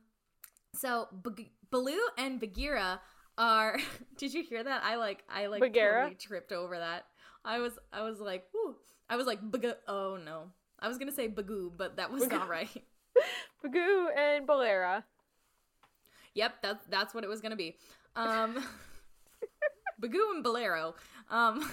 so 0.73 1.07
Bag- 1.11 1.51
Baloo 1.71 1.99
and 2.17 2.39
Bagheera 2.39 3.01
are. 3.37 3.77
did 4.17 4.33
you 4.33 4.43
hear 4.43 4.63
that? 4.63 4.83
I 4.83 4.95
like 4.95 5.23
I 5.29 5.47
like 5.47 5.61
Bagheera? 5.61 6.01
totally 6.03 6.15
tripped 6.15 6.51
over 6.51 6.77
that. 6.77 7.05
I 7.43 7.59
was 7.59 7.73
I 7.91 8.01
was 8.03 8.19
like, 8.19 8.45
whoo. 8.53 8.75
I 9.09 9.15
was 9.15 9.27
like, 9.27 9.39
Bag- 9.41 9.75
oh 9.87 10.17
no. 10.23 10.43
I 10.79 10.87
was 10.87 10.97
gonna 10.97 11.11
say 11.11 11.27
Bagoo, 11.27 11.71
but 11.75 11.97
that 11.97 12.11
was 12.11 12.23
Bagoo. 12.23 12.31
not 12.31 12.49
right. 12.49 12.69
Bagoo 13.65 14.07
and 14.15 14.47
Balera. 14.47 15.03
Yep, 16.35 16.61
that's 16.61 16.85
that's 16.85 17.13
what 17.13 17.23
it 17.23 17.27
was 17.27 17.41
gonna 17.41 17.55
be. 17.57 17.75
Um, 18.15 18.63
Bagoo 20.01 20.31
and 20.33 20.43
Bolero. 20.43 20.95
Um, 21.29 21.69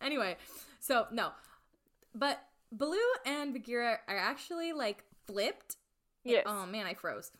anyway, 0.00 0.36
so 0.88 1.06
no, 1.12 1.32
but 2.14 2.40
Baloo 2.72 2.96
and 3.26 3.52
Bagheera 3.52 3.98
are 4.08 4.16
actually 4.16 4.72
like 4.72 5.04
flipped. 5.26 5.76
Yes. 6.24 6.44
Oh 6.46 6.64
man, 6.64 6.86
I 6.86 6.94
froze. 6.94 7.30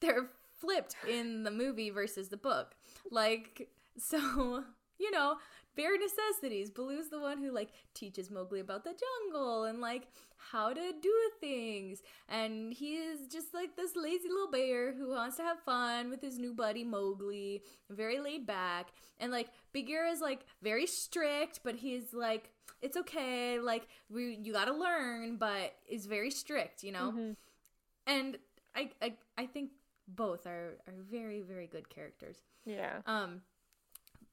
They're 0.00 0.30
flipped 0.60 0.94
in 1.08 1.42
the 1.42 1.50
movie 1.50 1.90
versus 1.90 2.28
the 2.28 2.36
book. 2.36 2.76
Like, 3.10 3.68
so 3.98 4.18
you 5.00 5.10
know, 5.10 5.38
bare 5.74 5.98
necessities. 5.98 6.70
Baloo's 6.70 7.08
the 7.08 7.18
one 7.18 7.38
who 7.38 7.50
like 7.50 7.70
teaches 7.92 8.30
Mowgli 8.30 8.60
about 8.60 8.84
the 8.84 8.94
jungle 8.94 9.64
and 9.64 9.80
like 9.80 10.06
how 10.52 10.72
to 10.72 10.92
do 11.00 11.14
things. 11.40 12.02
And 12.28 12.72
he 12.72 12.94
is 12.96 13.26
just 13.28 13.52
like 13.54 13.76
this 13.76 13.92
lazy 13.96 14.28
little 14.28 14.50
bear 14.50 14.92
who 14.92 15.10
wants 15.10 15.36
to 15.36 15.42
have 15.42 15.60
fun 15.60 16.10
with 16.10 16.22
his 16.22 16.38
new 16.38 16.54
buddy 16.54 16.84
Mowgli, 16.84 17.62
very 17.90 18.20
laid 18.20 18.46
back. 18.46 18.88
And 19.18 19.30
like 19.30 19.48
Bagheera 19.72 20.10
is 20.10 20.20
like 20.20 20.40
very 20.62 20.86
strict, 20.86 21.60
but 21.62 21.76
he's 21.76 22.12
like, 22.14 22.50
it's 22.82 22.96
okay, 22.96 23.58
like 23.60 23.86
we 24.08 24.38
you 24.42 24.52
gotta 24.52 24.72
learn, 24.72 25.36
but 25.36 25.74
is 25.88 26.06
very 26.06 26.30
strict, 26.30 26.82
you 26.82 26.92
know? 26.92 27.12
Mhm. 27.12 27.36
And 28.06 28.38
I, 28.74 28.90
I 29.02 29.14
I 29.36 29.46
think 29.46 29.70
both 30.08 30.46
are 30.46 30.78
are 30.86 30.94
very, 31.10 31.42
very 31.42 31.66
good 31.66 31.88
characters. 31.90 32.38
Yeah. 32.64 33.02
Um, 33.06 33.42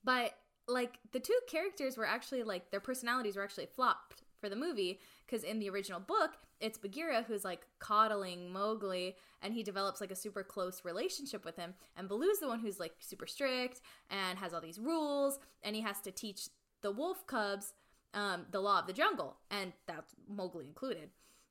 but 0.04 0.34
like 0.68 1.00
the 1.12 1.20
two 1.20 1.38
characters 1.50 1.98
were 1.98 2.06
actually 2.06 2.44
like 2.44 2.72
their 2.72 2.80
personalities 2.80 3.36
were 3.36 3.44
actually 3.44 3.68
flopped 3.68 4.24
for 4.40 4.50
the 4.50 4.56
movie 4.56 5.00
because 5.26 5.44
in 5.44 5.60
the 5.60 5.70
original 5.70 6.00
book 6.00 6.38
it's 6.60 6.78
Bagheera 6.78 7.24
who's 7.28 7.44
like 7.46 7.62
coddling 7.80 8.52
Mowgli 8.52 9.16
and 9.42 9.54
he 9.54 9.64
develops 9.64 10.02
like 10.02 10.12
a 10.12 10.16
super 10.16 10.44
close 10.44 10.84
relationship 10.84 11.46
with 11.46 11.56
him 11.56 11.74
and 11.96 12.08
Baloo's 12.10 12.40
the 12.40 12.48
one 12.48 12.60
who's 12.60 12.80
like 12.80 12.94
super 13.00 13.28
strict 13.28 13.82
and 14.10 14.40
has 14.40 14.54
all 14.54 14.62
these 14.62 14.80
rules 14.80 15.40
and 15.64 15.76
he 15.76 15.82
has 15.82 16.00
to 16.02 16.12
teach 16.12 16.50
the 16.82 16.92
wolf 16.92 17.26
cubs 17.28 17.74
um, 18.14 18.46
the 18.52 18.60
law 18.60 18.80
of 18.80 18.88
the 18.88 18.94
jungle 18.94 19.38
and 19.52 19.74
that's 19.86 20.14
Mowgli 20.30 20.66
included. 20.66 21.10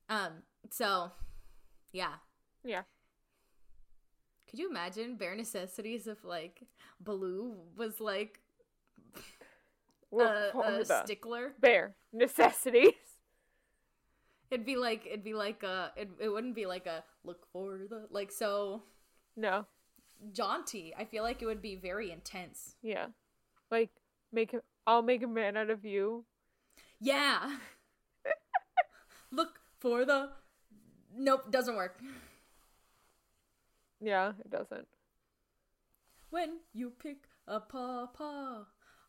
Um, 0.09 0.43
so 0.69 1.11
yeah, 1.93 2.13
Yeah. 2.63 2.81
could 4.49 4.59
you 4.59 4.69
imagine 4.69 5.15
bare 5.15 5.35
necessities 5.35 6.07
if 6.07 6.23
like 6.23 6.63
Baloo 6.99 7.53
was 7.77 7.99
like 7.99 8.39
We'll 10.11 10.27
a, 10.27 11.03
stickler? 11.03 11.53
Bear 11.59 11.95
necessities. 12.13 12.93
It'd 14.49 14.65
be 14.65 14.77
like 14.77 15.05
it'd 15.05 15.23
be 15.23 15.33
like 15.33 15.63
a 15.63 15.91
it, 15.97 16.09
it 16.19 16.29
wouldn't 16.29 16.55
be 16.55 16.65
like 16.65 16.85
a 16.85 17.03
look 17.25 17.45
for 17.51 17.79
the 17.89 18.07
like 18.09 18.31
so 18.31 18.83
No. 19.35 19.65
jaunty. 20.31 20.93
I 20.97 21.03
feel 21.03 21.23
like 21.23 21.41
it 21.41 21.45
would 21.45 21.61
be 21.61 21.75
very 21.75 22.11
intense. 22.11 22.75
Yeah. 22.81 23.07
Like 23.69 23.89
make 24.31 24.51
him. 24.51 24.61
I'll 24.85 25.01
make 25.01 25.21
a 25.21 25.27
man 25.27 25.57
out 25.57 25.69
of 25.69 25.83
you. 25.83 26.23
Yeah. 27.01 27.57
look 29.31 29.59
for 29.79 30.05
the 30.05 30.29
Nope, 31.19 31.51
doesn't 31.51 31.75
work. 31.75 31.99
Yeah, 33.99 34.33
it 34.39 34.51
doesn't. 34.51 34.87
When 36.29 36.59
you 36.73 36.91
pick 36.91 37.27
a 37.47 37.59
paw 37.59 38.07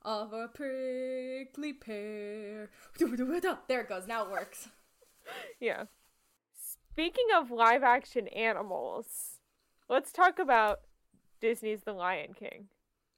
of 0.09 0.33
a 0.33 0.49
prickly 0.49 1.75
pear. 1.75 2.71
There 2.99 3.81
it 3.83 3.88
goes. 3.91 4.07
Now 4.07 4.25
it 4.25 4.31
works. 4.31 4.69
Yeah. 5.61 5.85
Speaking 6.93 7.27
of 7.37 7.50
live 7.50 7.83
action 7.83 8.29
animals, 8.29 9.41
let's 9.91 10.11
talk 10.11 10.38
about 10.38 10.79
Disney's 11.38 11.83
The 11.83 11.93
Lion 11.93 12.33
King 12.33 12.69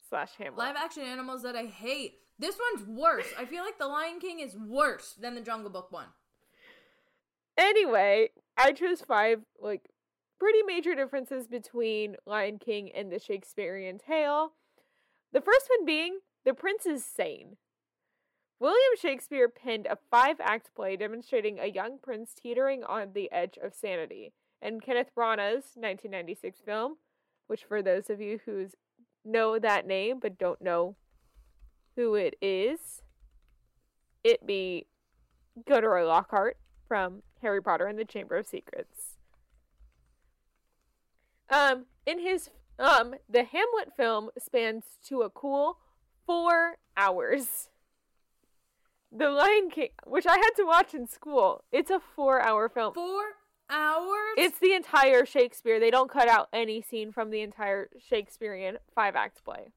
slash 0.09 0.31
Hamlet. 0.37 0.59
Live 0.59 0.75
action 0.75 1.05
animals 1.05 1.45
that 1.45 1.55
I 1.55 1.67
hate. 1.67 2.15
This 2.41 2.59
one's 2.75 2.89
worse. 2.89 3.29
I 3.39 3.45
feel 3.45 3.63
like 3.63 3.79
The 3.79 3.87
Lion 3.87 4.19
King 4.19 4.41
is 4.41 4.57
worse 4.57 5.15
than 5.21 5.37
the 5.37 5.41
Jungle 5.41 5.71
Book 5.71 5.93
one. 5.93 6.07
Anyway, 7.57 8.31
I 8.57 8.73
chose 8.73 9.03
five 9.03 9.43
like 9.63 9.83
pretty 10.41 10.65
major 10.65 10.97
differences 10.97 11.47
between 11.47 12.17
Lion 12.27 12.59
King 12.59 12.91
and 12.93 13.13
the 13.13 13.21
Shakespearean 13.21 13.99
tale. 13.99 14.55
The 15.33 15.41
first 15.41 15.69
one 15.79 15.87
being 15.87 16.19
the 16.45 16.55
prince 16.55 16.87
is 16.87 17.05
sane. 17.05 17.57
William 18.59 18.97
Shakespeare 19.01 19.49
penned 19.49 19.87
a 19.87 19.99
five 20.11 20.37
act 20.41 20.75
play 20.75 20.97
demonstrating 20.97 21.59
a 21.59 21.67
young 21.67 21.99
prince 21.99 22.35
teetering 22.35 22.85
on 22.85 23.13
the 23.15 23.31
edge 23.33 23.59
of 23.63 23.75
sanity. 23.75 24.33
And 24.61 24.83
Kenneth 24.83 25.11
Branagh's 25.17 25.73
1996 25.75 26.61
film, 26.61 26.97
which 27.47 27.65
for 27.65 27.83
those 27.83 28.11
of 28.11 28.21
you 28.21 28.41
who 28.45 28.69
know 29.25 29.59
that 29.59 29.87
name 29.87 30.19
but 30.21 30.39
don't 30.39 30.61
know 30.61 30.97
who 31.97 32.15
it 32.15 32.35
is, 32.43 33.03
it 34.23 34.47
be 34.47 34.87
Gilderoy 35.67 36.05
Lockhart 36.05 36.59
from 36.87 37.23
Harry 37.41 37.63
Potter 37.63 37.87
and 37.87 37.99
the 37.99 38.05
Chamber 38.05 38.37
of 38.37 38.47
Secrets. 38.47 39.17
Um, 41.49 41.87
in 42.07 42.21
his 42.21 42.51
um, 42.79 43.15
the 43.29 43.45
Hamlet 43.45 43.95
film 43.97 44.31
spans 44.39 44.85
to 45.07 45.23
a 45.23 45.31
cool 45.31 45.79
four 46.27 46.77
hours. 46.97 47.69
The 49.13 49.29
Lion 49.29 49.71
King, 49.71 49.89
which 50.07 50.27
I 50.27 50.37
had 50.37 50.51
to 50.57 50.65
watch 50.65 50.95
in 50.95 51.07
school, 51.09 51.65
it's 51.73 51.91
a 51.91 51.99
four-hour 51.99 52.69
film. 52.69 52.95
Four 52.95 53.25
hours? 53.69 54.35
It's 54.37 54.59
the 54.61 54.73
entire 54.73 55.27
Shakespeare. 55.27 55.81
They 55.81 55.91
don't 55.91 56.11
cut 56.11 56.29
out 56.29 56.49
any 56.53 56.81
scene 56.81 57.11
from 57.11 57.31
the 57.31 57.41
entire 57.41 57.89
Shakespearean 57.99 58.79
five-act 58.95 59.45
play. 59.45 59.73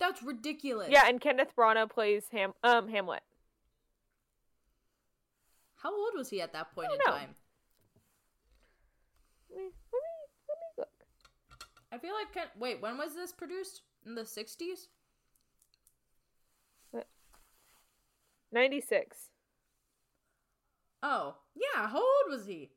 That's 0.00 0.22
ridiculous. 0.22 0.88
Yeah, 0.90 1.02
and 1.06 1.20
Kenneth 1.20 1.52
Branagh 1.56 1.90
plays 1.90 2.24
Ham 2.30 2.54
um 2.62 2.88
Hamlet. 2.88 3.22
How 5.76 5.94
old 5.94 6.12
was 6.16 6.30
he 6.30 6.40
at 6.40 6.52
that 6.52 6.74
point 6.74 6.90
in 6.92 6.98
know. 7.04 7.18
time? 7.18 7.34
Let 9.50 9.58
me, 9.58 9.64
let 9.64 10.00
me, 10.02 10.16
let 10.48 10.58
me 10.58 10.66
look. 10.78 10.88
I 11.92 11.98
feel 11.98 12.14
like 12.14 12.32
Ken- 12.32 12.52
wait, 12.58 12.80
when 12.80 12.96
was 12.96 13.14
this 13.14 13.32
produced? 13.32 13.82
In 14.06 14.14
the 14.14 14.22
60s? 14.22 14.86
96. 18.52 19.30
Oh, 21.02 21.36
yeah. 21.54 21.88
How 21.88 21.98
old 21.98 22.30
was 22.30 22.46
he? 22.46 22.70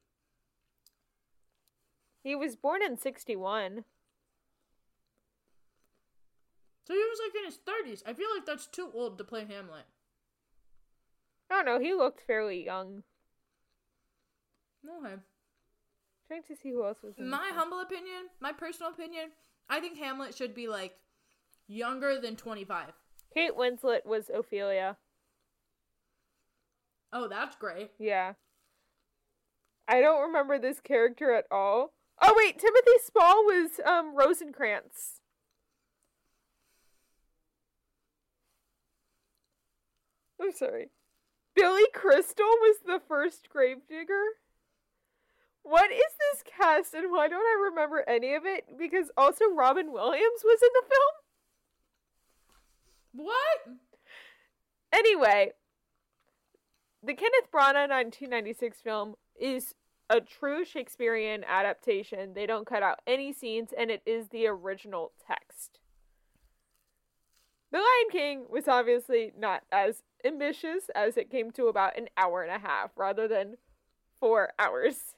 He 2.23 2.35
was 2.35 2.55
born 2.55 2.83
in 2.83 2.97
61. 2.97 3.83
So 6.83 6.93
he 6.93 6.99
was 6.99 7.19
like 7.25 7.35
in 7.35 7.45
his 7.45 7.57
30s. 7.57 8.03
I 8.07 8.13
feel 8.13 8.27
like 8.35 8.45
that's 8.45 8.67
too 8.67 8.89
old 8.93 9.17
to 9.17 9.23
play 9.23 9.41
Hamlet. 9.41 9.85
I 11.49 11.55
don't 11.55 11.65
know, 11.65 11.79
he 11.79 11.93
looked 11.93 12.21
fairly 12.21 12.63
young. 12.63 13.03
Okay. 14.85 15.15
trying 16.27 16.43
to 16.43 16.55
see 16.55 16.71
who 16.71 16.85
else 16.85 16.99
was 17.03 17.17
in 17.17 17.29
My 17.29 17.51
humble 17.53 17.81
opinion, 17.81 18.29
my 18.39 18.51
personal 18.51 18.91
opinion, 18.91 19.29
I 19.69 19.79
think 19.79 19.97
Hamlet 19.99 20.35
should 20.35 20.55
be 20.55 20.67
like 20.67 20.95
younger 21.67 22.19
than 22.19 22.35
25. 22.35 22.93
Kate 23.33 23.55
Winslet 23.57 24.05
was 24.05 24.29
Ophelia. 24.33 24.97
Oh, 27.13 27.27
that's 27.27 27.55
great. 27.55 27.91
Yeah. 27.99 28.33
I 29.87 29.99
don't 29.99 30.21
remember 30.21 30.57
this 30.57 30.79
character 30.79 31.33
at 31.33 31.45
all. 31.51 31.93
Oh 32.21 32.33
wait, 32.37 32.59
Timothy 32.59 32.91
Spall 33.05 33.43
was 33.45 33.79
um 33.85 34.15
Rosencrantz. 34.15 35.19
I'm 40.41 40.53
sorry. 40.53 40.89
Billy 41.55 41.83
Crystal 41.93 42.45
was 42.45 42.77
the 42.85 43.01
first 43.07 43.49
gravedigger. 43.49 44.23
What 45.63 45.91
is 45.91 45.99
this 45.99 46.43
cast 46.57 46.93
and 46.93 47.11
why 47.11 47.27
don't 47.27 47.41
I 47.41 47.69
remember 47.69 48.03
any 48.07 48.33
of 48.33 48.45
it? 48.45 48.65
Because 48.79 49.11
also 49.17 49.45
Robin 49.53 49.91
Williams 49.91 50.41
was 50.43 50.59
in 50.61 50.69
the 50.73 50.83
film. 50.89 51.11
What? 53.27 53.77
Anyway, 54.93 55.51
the 57.03 57.13
Kenneth 57.13 57.51
Branagh 57.51 57.89
1996 57.89 58.81
film 58.81 59.15
is 59.39 59.73
a 60.09 60.21
true 60.21 60.63
Shakespearean 60.63 61.43
adaptation. 61.47 62.33
They 62.33 62.45
don't 62.45 62.67
cut 62.67 62.83
out 62.83 62.99
any 63.07 63.33
scenes, 63.33 63.69
and 63.75 63.89
it 63.89 64.01
is 64.05 64.29
the 64.29 64.45
original 64.47 65.11
text. 65.25 65.79
The 67.71 67.77
Lion 67.77 68.09
King 68.11 68.45
was 68.49 68.67
obviously 68.67 69.31
not 69.37 69.63
as 69.71 70.03
ambitious 70.25 70.89
as 70.93 71.17
it 71.17 71.31
came 71.31 71.51
to 71.51 71.67
about 71.67 71.97
an 71.97 72.09
hour 72.17 72.43
and 72.43 72.51
a 72.51 72.59
half 72.59 72.91
rather 72.97 73.27
than 73.27 73.55
four 74.19 74.51
hours. 74.59 75.15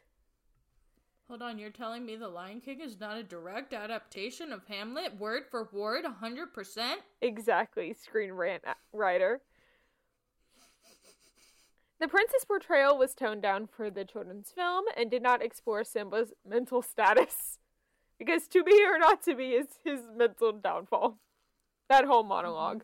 Hold 1.28 1.42
on, 1.42 1.58
you're 1.58 1.72
telling 1.72 2.06
me 2.06 2.16
The 2.16 2.28
Lion 2.28 2.62
King 2.62 2.80
is 2.80 3.00
not 3.00 3.18
a 3.18 3.24
direct 3.24 3.74
adaptation 3.74 4.54
of 4.54 4.66
Hamlet, 4.68 5.18
word 5.18 5.44
for 5.50 5.68
word, 5.74 6.06
100%? 6.06 6.96
Exactly, 7.22 7.94
screen 7.94 8.34
rant 8.34 8.62
uh, 8.68 8.74
writer. 8.94 9.42
The 12.00 12.08
princess 12.08 12.44
portrayal 12.44 12.98
was 12.98 13.14
toned 13.14 13.42
down 13.42 13.68
for 13.68 13.90
the 13.90 14.04
children's 14.04 14.52
film 14.52 14.86
and 14.98 15.10
did 15.10 15.22
not 15.22 15.42
explore 15.44 15.84
Simba's 15.84 16.34
mental 16.48 16.82
status. 16.82 17.60
Because 18.20 18.48
to 18.50 18.63
be 18.63 18.86
or 18.86 19.00
not 19.00 19.22
to 19.24 19.36
be 19.36 19.50
is 19.50 19.67
his 19.84 20.02
mental 20.15 20.52
downfall. 20.54 21.17
That 21.89 22.06
whole 22.06 22.24
monolog 22.24 22.82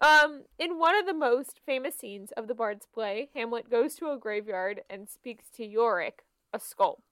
Um, 0.00 0.42
in 0.58 0.78
one 0.78 0.96
of 0.96 1.06
the 1.06 1.14
most 1.14 1.60
famous 1.64 1.96
scenes 1.96 2.32
of 2.32 2.46
the 2.46 2.54
Bard's 2.54 2.86
play, 2.86 3.30
Hamlet 3.34 3.70
goes 3.70 3.94
to 3.94 4.10
a 4.10 4.18
graveyard 4.18 4.82
and 4.90 5.08
speaks 5.08 5.48
to 5.56 5.64
Yorick, 5.64 6.24
a 6.52 6.60
skull. 6.60 7.02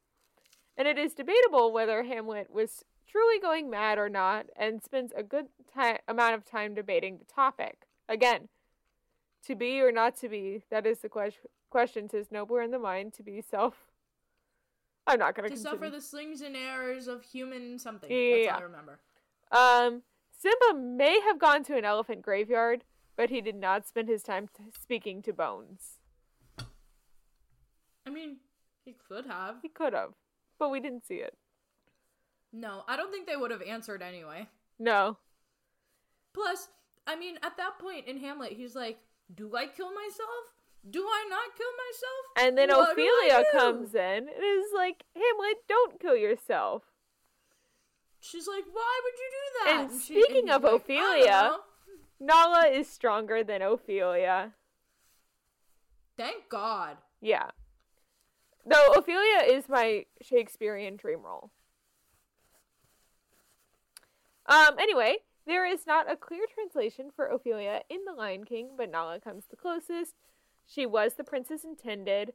And 0.76 0.86
it 0.86 0.98
is 0.98 1.14
debatable 1.14 1.72
whether 1.72 2.02
Hamlet 2.02 2.50
was 2.50 2.84
truly 3.08 3.40
going 3.40 3.70
mad 3.70 3.98
or 3.98 4.08
not, 4.08 4.46
and 4.56 4.82
spends 4.82 5.12
a 5.16 5.22
good 5.22 5.46
ti- 5.72 6.00
amount 6.06 6.34
of 6.34 6.44
time 6.44 6.74
debating 6.74 7.18
the 7.18 7.24
topic. 7.24 7.86
Again, 8.08 8.48
to 9.46 9.54
be 9.54 9.80
or 9.80 9.92
not 9.92 10.16
to 10.18 10.28
be, 10.28 10.62
that 10.70 10.86
is 10.86 10.98
the 10.98 11.08
ques- 11.08 11.46
question. 11.70 12.08
Tis 12.08 12.30
nobler 12.30 12.62
in 12.62 12.70
the 12.70 12.78
mind 12.78 13.12
to 13.14 13.22
be 13.22 13.40
self. 13.40 13.74
I'm 15.06 15.18
not 15.20 15.34
going 15.36 15.48
To 15.48 15.54
continue. 15.54 15.70
suffer 15.78 15.90
the 15.90 16.00
slings 16.00 16.40
and 16.40 16.56
errors 16.56 17.06
of 17.06 17.22
human 17.22 17.78
something. 17.78 18.10
Yeah, 18.10 18.46
That's 18.46 18.52
all 18.54 18.58
I 18.58 18.62
remember. 18.62 18.98
Um, 19.52 20.02
Simba 20.38 20.78
may 20.80 21.20
have 21.20 21.38
gone 21.38 21.62
to 21.64 21.76
an 21.76 21.84
elephant 21.84 22.22
graveyard, 22.22 22.82
but 23.16 23.30
he 23.30 23.40
did 23.40 23.54
not 23.54 23.86
spend 23.86 24.08
his 24.08 24.22
time 24.24 24.48
t- 24.48 24.64
speaking 24.80 25.22
to 25.22 25.32
bones. 25.32 26.00
I 28.06 28.10
mean, 28.10 28.38
he 28.84 28.94
could 29.08 29.26
have. 29.26 29.56
He 29.62 29.68
could 29.68 29.92
have, 29.92 30.12
but 30.58 30.70
we 30.70 30.80
didn't 30.80 31.06
see 31.06 31.16
it. 31.16 31.34
No, 32.52 32.82
I 32.88 32.96
don't 32.96 33.10
think 33.12 33.26
they 33.26 33.36
would 33.36 33.50
have 33.50 33.62
answered 33.62 34.02
anyway. 34.02 34.48
No. 34.78 35.18
Plus, 36.32 36.68
I 37.06 37.16
mean, 37.16 37.36
at 37.42 37.56
that 37.56 37.78
point 37.78 38.06
in 38.06 38.18
Hamlet, 38.18 38.52
he's 38.52 38.74
like, 38.74 38.98
Do 39.34 39.54
I 39.56 39.66
kill 39.66 39.92
myself? 39.92 40.54
Do 40.88 41.02
I 41.04 41.26
not 41.28 41.56
kill 41.56 41.72
myself? 41.88 42.46
And 42.46 42.56
then 42.56 42.68
What 42.68 42.92
Ophelia 42.92 43.44
do?" 43.52 43.58
comes 43.58 43.94
in 43.94 44.00
and 44.28 44.28
is 44.28 44.72
like, 44.74 45.04
Hamlet, 45.14 45.56
don't 45.68 45.98
kill 46.00 46.16
yourself. 46.16 46.84
She's 48.20 48.46
like, 48.46 48.64
Why 48.72 49.00
would 49.04 49.18
you 49.18 49.30
do 49.30 49.64
that? 49.64 49.90
And 49.92 50.00
she- 50.00 50.22
speaking 50.22 50.46
he's 50.46 50.54
of 50.56 50.62
like, 50.64 50.72
Ophelia- 50.74 51.24
know." 51.26 51.60
Nala 52.18 52.68
is 52.68 52.88
stronger 52.88 53.44
than 53.44 53.60
Ophelia. 53.62 54.54
Thank 56.16 56.48
God. 56.48 56.96
Yeah. 57.20 57.50
Though 58.64 58.92
Ophelia 58.94 59.42
is 59.54 59.68
my 59.68 60.06
Shakespearean 60.22 60.96
dream 60.96 61.20
role. 61.22 61.50
Um, 64.46 64.78
anyway, 64.78 65.16
there 65.46 65.66
is 65.66 65.86
not 65.86 66.10
a 66.10 66.16
clear 66.16 66.44
translation 66.52 67.10
for 67.14 67.26
Ophelia 67.26 67.82
in 67.88 68.04
The 68.04 68.12
Lion 68.12 68.44
King, 68.44 68.70
but 68.76 68.90
Nala 68.90 69.20
comes 69.20 69.44
the 69.48 69.56
closest. 69.56 70.14
She 70.66 70.86
was 70.86 71.14
the 71.14 71.24
princess 71.24 71.64
intended, 71.64 72.32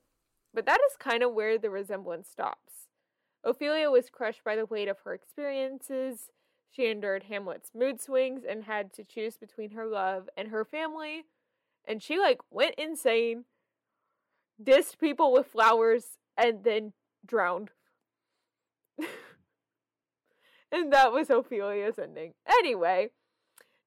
but 0.53 0.65
that 0.65 0.79
is 0.89 0.97
kind 0.97 1.23
of 1.23 1.33
where 1.33 1.57
the 1.57 1.69
resemblance 1.69 2.29
stops. 2.29 2.87
Ophelia 3.43 3.89
was 3.89 4.09
crushed 4.09 4.43
by 4.43 4.55
the 4.55 4.65
weight 4.65 4.87
of 4.87 4.99
her 5.03 5.13
experiences. 5.13 6.29
She 6.69 6.89
endured 6.89 7.23
Hamlet's 7.23 7.71
mood 7.75 7.99
swings 7.99 8.43
and 8.47 8.63
had 8.63 8.93
to 8.93 9.03
choose 9.03 9.37
between 9.37 9.71
her 9.71 9.85
love 9.85 10.29
and 10.37 10.49
her 10.49 10.63
family. 10.63 11.23
And 11.85 12.01
she, 12.01 12.17
like, 12.17 12.39
went 12.49 12.75
insane 12.75 13.45
dissed 14.63 14.99
people 14.99 15.31
with 15.31 15.47
flowers 15.47 16.17
and 16.37 16.63
then 16.63 16.93
drowned. 17.25 17.71
And 20.71 20.91
that 20.93 21.11
was 21.11 21.29
Ophelia's 21.29 21.99
ending. 21.99 22.33
Anyway, 22.47 23.09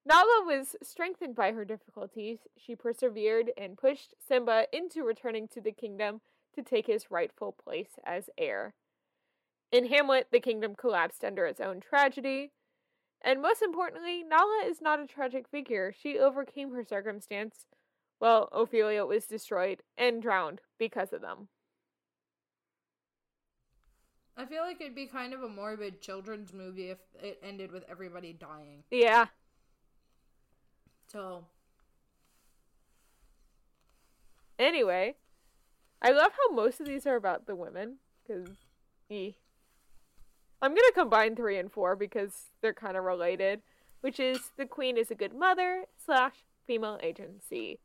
Nala 0.05 0.43
was 0.45 0.75
strengthened 0.83 1.35
by 1.35 1.51
her 1.51 1.65
difficulties. 1.65 2.39
She 2.57 2.75
persevered 2.75 3.51
and 3.57 3.77
pushed 3.77 4.13
Simba 4.19 4.67
into 4.71 5.03
returning 5.03 5.47
to 5.49 5.61
the 5.61 5.71
kingdom 5.71 6.21
to 6.53 6.61
take 6.61 6.87
his 6.87 7.09
rightful 7.09 7.51
place 7.51 7.99
as 8.05 8.29
heir. 8.37 8.73
In 9.71 9.87
Hamlet, 9.87 10.27
the 10.31 10.39
kingdom 10.39 10.75
collapsed 10.75 11.23
under 11.23 11.45
its 11.45 11.59
own 11.59 11.81
tragedy. 11.81 12.51
And 13.21 13.41
most 13.41 13.61
importantly, 13.61 14.23
Nala 14.23 14.63
is 14.65 14.81
not 14.81 14.99
a 14.99 15.07
tragic 15.07 15.47
figure. 15.47 15.91
She 15.91 16.19
overcame 16.19 16.71
her 16.73 16.83
circumstance 16.83 17.65
well, 18.19 18.49
Ophelia 18.51 19.05
was 19.05 19.27
destroyed 19.27 19.83
and 19.97 20.21
drowned 20.21 20.61
because 20.79 21.11
of 21.11 21.21
them. 21.21 21.49
I 24.37 24.45
feel 24.45 24.63
like 24.63 24.81
it'd 24.81 24.95
be 24.95 25.05
kind 25.05 25.33
of 25.33 25.43
a 25.43 25.49
morbid 25.49 26.01
children's 26.01 26.53
movie 26.53 26.89
if 26.89 26.97
it 27.21 27.39
ended 27.41 27.71
with 27.71 27.85
everybody 27.89 28.33
dying. 28.33 28.83
Yeah. 28.91 29.27
So, 31.11 31.45
Anyway, 34.57 35.15
I 36.01 36.11
love 36.11 36.31
how 36.31 36.55
most 36.55 36.79
of 36.79 36.87
these 36.87 37.05
are 37.05 37.15
about 37.15 37.45
the 37.45 37.55
women 37.55 37.97
because 38.25 38.47
eh. 39.11 39.31
I'm 40.61 40.71
gonna 40.71 40.91
combine 40.93 41.35
three 41.35 41.57
and 41.57 41.71
four 41.71 41.95
because 41.95 42.51
they're 42.61 42.73
kind 42.73 42.95
of 42.95 43.03
related, 43.03 43.61
which 44.01 44.19
is 44.19 44.51
the 44.57 44.65
queen 44.65 44.97
is 44.97 45.11
a 45.11 45.15
good 45.15 45.33
mother 45.33 45.85
slash 46.03 46.45
female 46.65 46.97
agency. 47.03 47.79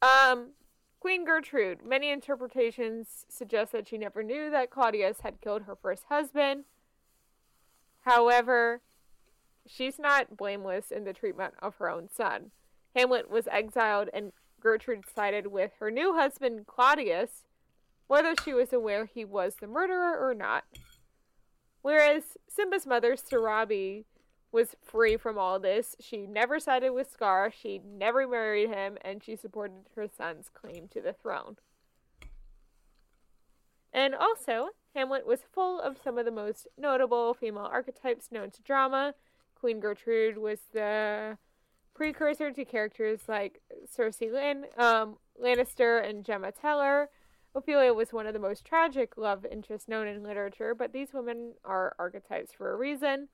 Um, 0.00 0.52
Queen 1.00 1.24
Gertrude. 1.24 1.84
Many 1.84 2.10
interpretations 2.10 3.24
suggest 3.28 3.72
that 3.72 3.88
she 3.88 3.98
never 3.98 4.22
knew 4.22 4.50
that 4.50 4.70
Claudius 4.70 5.20
had 5.20 5.40
killed 5.40 5.62
her 5.62 5.76
first 5.76 6.04
husband. 6.08 6.64
However, 8.00 8.80
she's 9.66 9.98
not 9.98 10.36
blameless 10.36 10.90
in 10.90 11.04
the 11.04 11.12
treatment 11.12 11.54
of 11.60 11.76
her 11.76 11.88
own 11.88 12.08
son. 12.08 12.50
Hamlet 12.96 13.30
was 13.30 13.46
exiled 13.48 14.08
and 14.12 14.32
Gertrude 14.60 15.04
sided 15.14 15.48
with 15.48 15.72
her 15.78 15.90
new 15.90 16.14
husband 16.14 16.66
Claudius, 16.66 17.44
whether 18.08 18.34
she 18.42 18.52
was 18.52 18.72
aware 18.72 19.04
he 19.04 19.24
was 19.24 19.56
the 19.60 19.68
murderer 19.68 20.18
or 20.18 20.34
not. 20.34 20.64
Whereas 21.82 22.36
Simba's 22.48 22.86
mother, 22.86 23.14
Sarabi, 23.14 24.04
was 24.50 24.76
free 24.82 25.16
from 25.16 25.38
all 25.38 25.58
this. 25.58 25.94
She 26.00 26.26
never 26.26 26.58
sided 26.58 26.90
with 26.92 27.10
Scar, 27.10 27.50
she 27.50 27.80
never 27.84 28.26
married 28.26 28.70
him, 28.70 28.96
and 29.02 29.22
she 29.22 29.36
supported 29.36 29.86
her 29.94 30.08
son's 30.08 30.48
claim 30.48 30.88
to 30.88 31.00
the 31.00 31.12
throne. 31.12 31.56
And 33.92 34.14
also, 34.14 34.68
Hamlet 34.94 35.26
was 35.26 35.40
full 35.52 35.80
of 35.80 35.96
some 36.02 36.18
of 36.18 36.24
the 36.24 36.30
most 36.30 36.66
notable 36.76 37.34
female 37.34 37.68
archetypes 37.70 38.30
known 38.30 38.50
to 38.50 38.62
drama. 38.62 39.14
Queen 39.54 39.80
Gertrude 39.80 40.38
was 40.38 40.60
the 40.72 41.38
precursor 41.94 42.52
to 42.52 42.64
characters 42.64 43.20
like 43.28 43.60
Cersei 43.86 44.78
um, 44.78 45.16
Lannister 45.42 46.08
and 46.08 46.24
Gemma 46.24 46.52
Teller. 46.52 47.08
Ophelia 47.54 47.92
was 47.92 48.12
one 48.12 48.26
of 48.26 48.34
the 48.34 48.38
most 48.38 48.64
tragic 48.64 49.16
love 49.16 49.44
interests 49.44 49.88
known 49.88 50.06
in 50.06 50.22
literature, 50.22 50.74
but 50.74 50.92
these 50.92 51.12
women 51.12 51.54
are 51.64 51.96
archetypes 51.98 52.52
for 52.52 52.72
a 52.72 52.76
reason. 52.76 53.28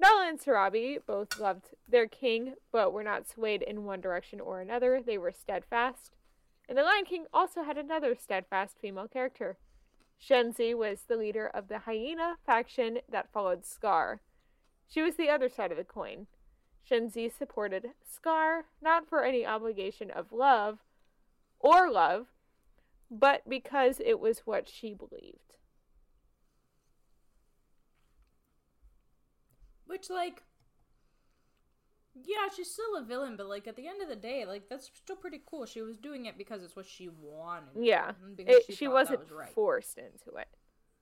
Nala 0.00 0.28
and 0.28 0.38
Sarabi 0.38 0.98
both 1.04 1.40
loved 1.40 1.70
their 1.88 2.06
king, 2.06 2.54
but 2.70 2.92
were 2.92 3.02
not 3.02 3.28
swayed 3.28 3.62
in 3.62 3.84
one 3.84 4.00
direction 4.00 4.40
or 4.40 4.60
another. 4.60 5.02
They 5.04 5.18
were 5.18 5.32
steadfast. 5.32 6.16
And 6.68 6.78
the 6.78 6.82
Lion 6.82 7.04
King 7.04 7.26
also 7.32 7.62
had 7.62 7.78
another 7.78 8.14
steadfast 8.14 8.78
female 8.78 9.08
character. 9.08 9.58
Shenzi 10.20 10.74
was 10.74 11.02
the 11.02 11.16
leader 11.16 11.46
of 11.46 11.68
the 11.68 11.80
hyena 11.80 12.36
faction 12.44 13.00
that 13.10 13.32
followed 13.32 13.64
Scar. 13.64 14.20
She 14.88 15.02
was 15.02 15.16
the 15.16 15.30
other 15.30 15.48
side 15.48 15.70
of 15.70 15.78
the 15.78 15.84
coin. 15.84 16.26
Shenzi 16.88 17.30
supported 17.30 17.90
Scar 18.04 18.66
not 18.80 19.08
for 19.08 19.24
any 19.24 19.44
obligation 19.44 20.10
of 20.10 20.32
love 20.32 20.78
or 21.58 21.90
love, 21.90 22.26
but 23.10 23.48
because 23.48 24.00
it 24.04 24.20
was 24.20 24.40
what 24.40 24.68
she 24.68 24.94
believed. 24.94 25.57
Which, 29.88 30.10
like, 30.10 30.42
yeah, 32.14 32.48
she's 32.54 32.70
still 32.70 32.96
a 32.96 33.02
villain, 33.04 33.36
but 33.36 33.46
like 33.48 33.66
at 33.66 33.74
the 33.76 33.88
end 33.88 34.02
of 34.02 34.08
the 34.08 34.16
day, 34.16 34.44
like 34.44 34.68
that's 34.68 34.90
still 34.94 35.16
pretty 35.16 35.40
cool. 35.46 35.66
She 35.66 35.80
was 35.82 35.96
doing 35.96 36.26
it 36.26 36.36
because 36.36 36.62
it's 36.62 36.76
what 36.76 36.86
she 36.86 37.08
wanted. 37.08 37.70
Yeah. 37.80 38.12
Mm-hmm, 38.12 38.34
because 38.36 38.56
It, 38.56 38.64
she, 38.66 38.74
she 38.74 38.88
wasn't 38.88 39.20
was 39.20 39.30
right. 39.30 39.48
forced 39.48 39.98
into 39.98 40.36
it. 40.36 40.48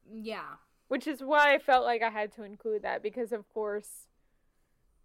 yeah, 0.08 0.56
Which 0.88 1.06
is 1.06 1.20
why 1.22 1.54
I 1.54 1.58
felt 1.58 1.84
like 1.84 2.02
I 2.02 2.10
had 2.10 2.32
to 2.36 2.44
include 2.44 2.82
that 2.82 3.02
because, 3.02 3.32
of 3.32 3.48
course, 3.52 4.06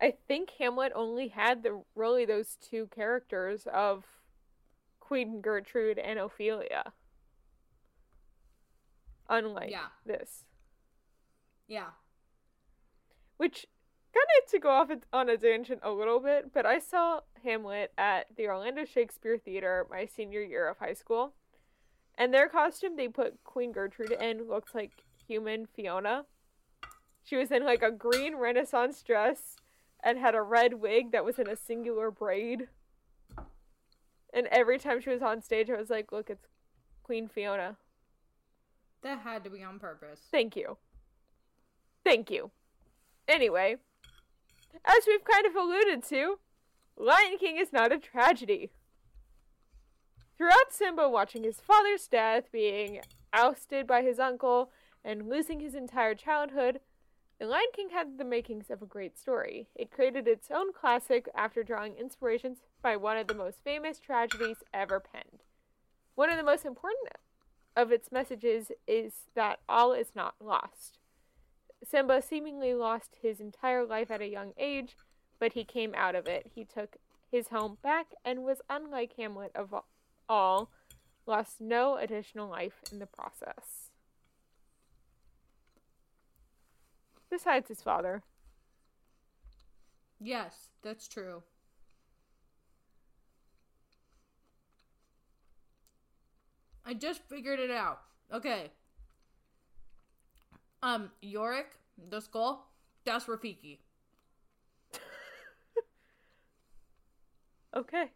I 0.01 0.13
think 0.27 0.51
Hamlet 0.59 0.91
only 0.95 1.29
had 1.29 1.63
the 1.63 1.83
really 1.95 2.25
those 2.25 2.57
two 2.61 2.87
characters 2.93 3.67
of 3.71 4.03
Queen 4.99 5.41
Gertrude 5.41 5.97
and 5.97 6.19
Ophelia. 6.19 6.93
Unlike 9.29 9.71
Yeah. 9.71 9.87
this, 10.05 10.43
yeah. 11.67 11.91
Which 13.41 13.65
kind 14.13 14.27
of 14.39 14.51
to 14.51 14.59
go 14.59 14.69
off 14.69 14.91
on 15.11 15.27
a 15.27 15.35
tangent 15.35 15.79
a 15.81 15.89
little 15.89 16.19
bit, 16.19 16.53
but 16.53 16.63
I 16.63 16.77
saw 16.77 17.21
Hamlet 17.43 17.91
at 17.97 18.27
the 18.37 18.45
Orlando 18.45 18.85
Shakespeare 18.85 19.35
Theater 19.35 19.87
my 19.89 20.05
senior 20.05 20.43
year 20.43 20.69
of 20.69 20.77
high 20.77 20.93
school, 20.93 21.33
and 22.19 22.31
their 22.31 22.47
costume 22.47 22.97
they 22.97 23.07
put 23.07 23.43
Queen 23.43 23.71
Gertrude 23.71 24.11
in 24.11 24.47
looked 24.47 24.75
like 24.75 24.91
human 25.27 25.65
Fiona. 25.65 26.25
She 27.23 27.35
was 27.35 27.49
in 27.49 27.65
like 27.65 27.81
a 27.81 27.89
green 27.89 28.35
Renaissance 28.35 29.01
dress 29.01 29.55
and 30.03 30.19
had 30.19 30.35
a 30.35 30.43
red 30.43 30.75
wig 30.75 31.11
that 31.11 31.25
was 31.25 31.39
in 31.39 31.49
a 31.49 31.55
singular 31.55 32.11
braid. 32.11 32.67
And 34.31 34.45
every 34.51 34.77
time 34.77 35.01
she 35.01 35.09
was 35.09 35.23
on 35.23 35.41
stage, 35.41 35.67
I 35.71 35.77
was 35.77 35.89
like, 35.89 36.11
"Look, 36.11 36.29
it's 36.29 36.45
Queen 37.01 37.27
Fiona." 37.27 37.77
That 39.01 39.21
had 39.21 39.43
to 39.45 39.49
be 39.49 39.63
on 39.63 39.79
purpose. 39.79 40.27
Thank 40.29 40.55
you. 40.55 40.77
Thank 42.03 42.29
you. 42.29 42.51
Anyway, 43.31 43.77
as 44.83 45.05
we've 45.07 45.23
kind 45.23 45.45
of 45.45 45.55
alluded 45.55 46.03
to, 46.03 46.39
Lion 46.97 47.37
King 47.39 47.55
is 47.55 47.71
not 47.71 47.93
a 47.93 47.97
tragedy. 47.97 48.71
Throughout 50.37 50.71
Simba 50.73 51.07
watching 51.07 51.45
his 51.45 51.61
father's 51.61 52.09
death, 52.09 52.51
being 52.51 52.99
ousted 53.31 53.87
by 53.87 54.01
his 54.01 54.19
uncle, 54.19 54.69
and 55.05 55.29
losing 55.29 55.61
his 55.61 55.75
entire 55.75 56.13
childhood, 56.13 56.81
The 57.39 57.45
Lion 57.45 57.71
King 57.73 57.91
had 57.91 58.17
the 58.17 58.25
makings 58.25 58.69
of 58.69 58.81
a 58.81 58.85
great 58.85 59.17
story. 59.17 59.69
It 59.75 59.91
created 59.91 60.27
its 60.27 60.49
own 60.53 60.73
classic 60.73 61.29
after 61.33 61.63
drawing 61.63 61.95
inspirations 61.95 62.57
by 62.81 62.97
one 62.97 63.15
of 63.15 63.27
the 63.27 63.33
most 63.33 63.63
famous 63.63 63.97
tragedies 63.97 64.57
ever 64.73 64.99
penned. 64.99 65.43
One 66.15 66.29
of 66.29 66.35
the 66.35 66.43
most 66.43 66.65
important 66.65 67.07
of 67.77 67.93
its 67.93 68.11
messages 68.11 68.73
is 68.85 69.13
that 69.35 69.59
all 69.69 69.93
is 69.93 70.11
not 70.13 70.35
lost. 70.41 70.97
Simba 71.83 72.21
seemingly 72.21 72.73
lost 72.73 73.15
his 73.21 73.39
entire 73.39 73.85
life 73.85 74.11
at 74.11 74.21
a 74.21 74.27
young 74.27 74.53
age, 74.57 74.95
but 75.39 75.53
he 75.53 75.63
came 75.63 75.93
out 75.95 76.15
of 76.15 76.27
it. 76.27 76.51
He 76.53 76.63
took 76.63 76.97
his 77.31 77.47
home 77.47 77.77
back 77.81 78.07
and 78.23 78.43
was 78.43 78.61
unlike 78.69 79.13
Hamlet 79.17 79.51
of 79.55 79.73
all, 80.29 80.71
lost 81.25 81.59
no 81.59 81.97
additional 81.97 82.49
life 82.49 82.81
in 82.91 82.99
the 82.99 83.05
process. 83.05 83.89
Besides 87.29 87.69
his 87.69 87.81
father. 87.81 88.23
Yes, 90.19 90.69
that's 90.83 91.07
true. 91.07 91.41
I 96.85 96.93
just 96.93 97.21
figured 97.29 97.59
it 97.59 97.71
out. 97.71 98.01
Okay. 98.33 98.71
Um, 100.83 101.11
Yorick, 101.21 101.67
the 102.09 102.19
skull, 102.19 102.67
that's 103.05 103.25
Rafiki. 103.25 103.79
Okay. 107.75 108.11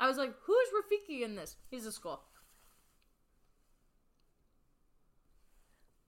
I 0.00 0.08
was 0.08 0.16
like, 0.16 0.32
who's 0.46 0.68
Rafiki 0.72 1.22
in 1.22 1.36
this? 1.36 1.56
He's 1.70 1.86
a 1.86 1.92
skull. 1.92 2.24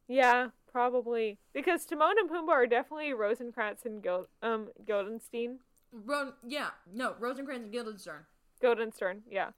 Yeah, 0.09 0.49
probably. 0.71 1.39
Because 1.53 1.85
Timon 1.85 2.15
and 2.19 2.31
Pumbaa 2.31 2.51
are 2.53 2.67
definitely 2.67 3.12
Rosencrantz 3.12 3.85
and 3.85 4.03
Gil- 4.03 4.29
um 4.43 4.69
Guildenstein. 4.87 5.57
Ron, 5.93 6.33
yeah, 6.47 6.71
no, 6.93 7.15
Rosencrantz 7.19 7.65
and 7.65 7.73
Guildenstern. 7.73 8.25
Guildenstern, 8.61 9.23
yeah. 9.29 9.51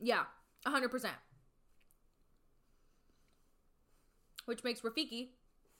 Yeah, 0.00 0.24
100%. 0.66 1.10
Which 4.46 4.64
makes 4.64 4.80
Rafiki 4.80 5.28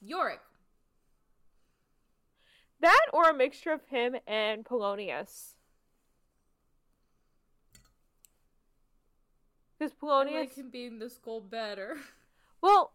Yorick. 0.01 0.39
That 2.79 3.05
or 3.11 3.29
a 3.29 3.33
mixture 3.33 3.71
of 3.71 3.81
him 3.87 4.15
and 4.27 4.63
Polonius. 4.63 5.55
Because 9.77 9.93
I 9.93 9.95
Polonius, 10.05 10.33
like 10.33 10.55
him 10.55 10.69
being 10.69 10.99
the 10.99 11.09
skull 11.09 11.41
better. 11.41 11.97
well, 12.61 12.93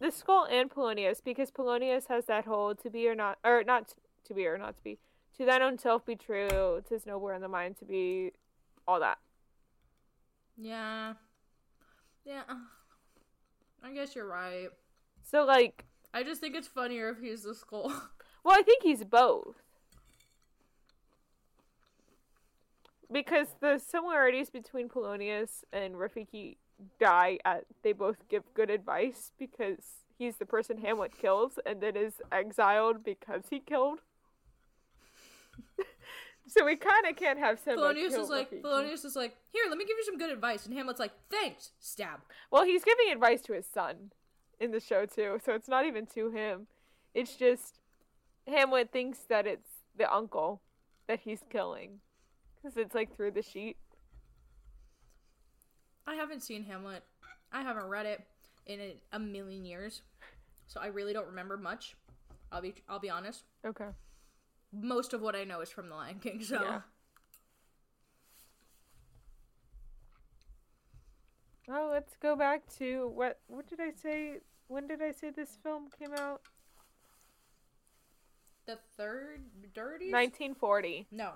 the 0.00 0.10
skull 0.10 0.46
and 0.50 0.70
Polonius, 0.70 1.20
because 1.20 1.50
Polonius 1.50 2.06
has 2.08 2.26
that 2.26 2.44
whole 2.44 2.74
to 2.74 2.90
be 2.90 3.08
or 3.08 3.14
not, 3.14 3.38
or 3.44 3.64
not 3.64 3.94
to 4.24 4.34
be 4.34 4.46
or 4.46 4.58
not 4.58 4.76
to 4.76 4.82
be, 4.82 4.98
to 5.38 5.44
thine 5.44 5.62
own 5.62 5.78
self 5.78 6.04
be 6.06 6.16
true, 6.16 6.82
tis 6.88 7.06
nowhere 7.06 7.34
in 7.34 7.42
the 7.42 7.48
mind 7.48 7.78
to 7.78 7.84
be, 7.84 8.32
all 8.86 9.00
that. 9.00 9.18
yeah. 10.56 11.14
Yeah. 12.24 12.42
I 13.82 13.92
guess 13.92 14.14
you're 14.14 14.28
right. 14.28 14.68
So 15.22 15.44
like, 15.44 15.84
I 16.14 16.22
just 16.22 16.40
think 16.40 16.54
it's 16.54 16.68
funnier 16.68 17.08
if 17.10 17.20
he's 17.20 17.42
the 17.42 17.54
skull. 17.54 17.88
well, 18.44 18.56
I 18.58 18.62
think 18.62 18.82
he's 18.82 19.04
both. 19.04 19.56
Because 23.10 23.48
the 23.60 23.78
similarities 23.78 24.48
between 24.48 24.88
Polonius 24.88 25.64
and 25.72 25.94
Rafiki 25.94 26.56
die 26.98 27.38
at 27.44 27.64
they 27.82 27.92
both 27.92 28.28
give 28.28 28.42
good 28.54 28.70
advice 28.70 29.32
because 29.38 30.04
he's 30.16 30.36
the 30.36 30.46
person 30.46 30.78
Hamlet 30.78 31.12
kills 31.16 31.58
and 31.66 31.80
then 31.80 31.96
is 31.96 32.14
exiled 32.30 33.04
because 33.04 33.42
he 33.50 33.60
killed. 33.60 34.00
so 36.52 36.64
we 36.64 36.76
kind 36.76 37.06
of 37.08 37.16
can't 37.16 37.38
have 37.38 37.58
Simba 37.58 37.80
Polonius 37.80 38.12
kill 38.12 38.24
is 38.24 38.30
like, 38.30 38.50
Rafiki. 38.50 38.62
Polonius 38.62 39.04
is 39.04 39.16
like, 39.16 39.36
here, 39.52 39.64
let 39.68 39.78
me 39.78 39.84
give 39.84 39.96
you 39.96 40.04
some 40.04 40.18
good 40.18 40.30
advice. 40.30 40.66
And 40.66 40.74
Hamlet's 40.74 41.00
like, 41.00 41.12
thanks, 41.30 41.70
stab. 41.80 42.20
Well, 42.50 42.64
he's 42.64 42.84
giving 42.84 43.10
advice 43.10 43.40
to 43.42 43.54
his 43.54 43.66
son 43.66 44.12
in 44.60 44.70
the 44.70 44.80
show 44.80 45.06
too, 45.06 45.38
so 45.44 45.54
it's 45.54 45.68
not 45.68 45.86
even 45.86 46.06
to 46.06 46.30
him. 46.30 46.66
It's 47.14 47.36
just 47.36 47.80
Hamlet 48.46 48.90
thinks 48.92 49.20
that 49.28 49.46
it's 49.46 49.68
the 49.96 50.12
uncle 50.12 50.60
that 51.08 51.20
he's 51.20 51.40
killing 51.50 52.00
because 52.56 52.76
it's 52.76 52.94
like 52.94 53.16
through 53.16 53.32
the 53.32 53.42
sheet. 53.42 53.76
I 56.06 56.14
haven't 56.14 56.42
seen 56.42 56.64
Hamlet. 56.64 57.02
I 57.52 57.62
haven't 57.62 57.86
read 57.86 58.06
it 58.06 58.20
in 58.66 58.80
a, 58.80 58.96
a 59.12 59.18
million 59.18 59.64
years, 59.64 60.02
so 60.66 60.80
I 60.80 60.86
really 60.86 61.12
don't 61.12 61.26
remember 61.26 61.56
much. 61.56 61.96
I'll 62.50 62.62
be 62.62 62.74
I'll 62.88 62.98
be 62.98 63.10
honest. 63.10 63.44
Okay. 63.66 63.88
Most 64.72 65.12
of 65.12 65.20
what 65.20 65.36
I 65.36 65.44
know 65.44 65.60
is 65.60 65.70
from 65.70 65.88
The 65.88 65.94
Lion 65.94 66.18
King. 66.18 66.42
So 66.42 66.62
Yeah. 66.62 66.80
Oh, 71.68 71.88
let's 71.92 72.16
go 72.16 72.34
back 72.36 72.62
to 72.78 73.08
what 73.14 73.38
what 73.46 73.66
did 73.68 73.80
I 73.80 73.92
say? 73.92 74.38
When 74.68 74.86
did 74.86 75.00
I 75.02 75.12
say 75.12 75.30
this 75.30 75.58
film 75.62 75.88
came 75.98 76.12
out? 76.14 76.42
the 78.64 78.78
third 78.96 79.40
dirty 79.74 80.12
1940. 80.12 81.08
no 81.10 81.32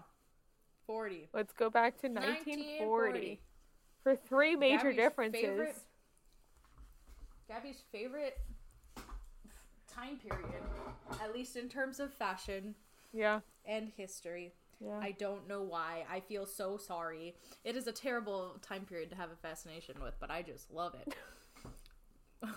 40 0.86 1.28
Let's 1.34 1.52
go 1.52 1.68
back 1.68 2.00
to 2.02 2.06
1940. 2.08 2.78
1940. 2.86 3.40
For 4.04 4.14
three 4.14 4.54
major 4.54 4.92
Gaby's 4.92 4.96
differences. 4.96 5.40
favorite- 5.42 5.76
Gaby's 7.48 7.82
favorite 7.90 8.38
time 9.88 10.18
period, 10.18 10.62
at 11.20 11.34
least 11.34 11.56
in 11.56 11.68
terms 11.68 11.98
of 11.98 12.14
fashion 12.14 12.76
Yeah. 13.16 13.40
and 13.64 13.90
history. 13.96 14.52
Yeah. 14.78 14.98
I 15.00 15.12
don't 15.12 15.48
know 15.48 15.62
why. 15.62 16.04
I 16.10 16.20
feel 16.20 16.44
so 16.44 16.76
sorry. 16.76 17.34
It 17.64 17.76
is 17.76 17.86
a 17.86 17.92
terrible 17.92 18.58
time 18.60 18.84
period 18.84 19.08
to 19.10 19.16
have 19.16 19.30
a 19.30 19.36
fascination 19.36 19.96
with, 20.02 20.14
but 20.20 20.30
I 20.30 20.42
just 20.42 20.70
love 20.70 20.94
it. 20.94 21.14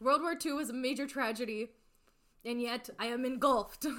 World 0.00 0.22
War 0.22 0.36
II 0.44 0.54
was 0.54 0.68
a 0.68 0.74
major 0.74 1.06
tragedy, 1.06 1.68
and 2.44 2.60
yet 2.60 2.90
I 2.98 3.06
am 3.06 3.24
engulfed. 3.24 3.86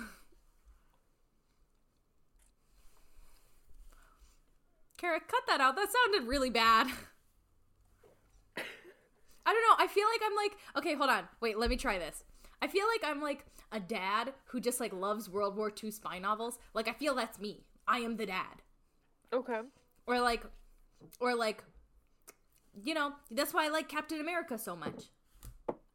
Kara, 4.98 5.20
cut 5.20 5.44
that 5.48 5.62
out. 5.62 5.76
That 5.76 5.88
sounded 5.92 6.28
really 6.28 6.50
bad. 6.50 6.88
I 8.58 9.54
don't 9.54 9.62
know. 9.62 9.76
I 9.80 9.88
feel 9.88 10.08
like 10.12 10.22
I'm 10.26 10.36
like, 10.36 10.58
okay, 10.78 10.96
hold 10.96 11.10
on. 11.10 11.28
Wait, 11.40 11.58
let 11.58 11.70
me 11.70 11.78
try 11.78 11.98
this. 11.98 12.24
I 12.62 12.68
feel 12.68 12.86
like 12.88 13.10
I'm 13.10 13.22
like 13.22 13.46
a 13.72 13.80
dad 13.80 14.34
who 14.46 14.60
just 14.60 14.80
like 14.80 14.94
loves 14.94 15.30
World 15.30 15.56
War 15.56 15.72
II 15.84 15.92
spy 15.92 16.20
novels. 16.20 16.58
Like 16.74 16.88
I 16.88 16.94
feel 16.94 17.16
that's 17.16 17.40
me. 17.40 17.66
I 17.88 18.00
am 18.00 18.18
the 18.18 18.26
dad. 18.26 18.62
okay. 19.34 19.62
Or 20.06 20.20
like 20.20 20.44
or 21.20 21.36
like 21.36 21.64
you 22.84 22.94
know, 22.94 23.14
that's 23.32 23.54
why 23.54 23.66
I 23.66 23.70
like 23.70 23.90
Captain 23.90 24.20
America 24.20 24.58
so 24.58 24.76
much. 24.76 25.06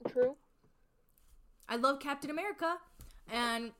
True. 0.09 0.37
I 1.69 1.77
love 1.77 2.01
Captain 2.01 2.31
America 2.31 2.77
and 3.31 3.73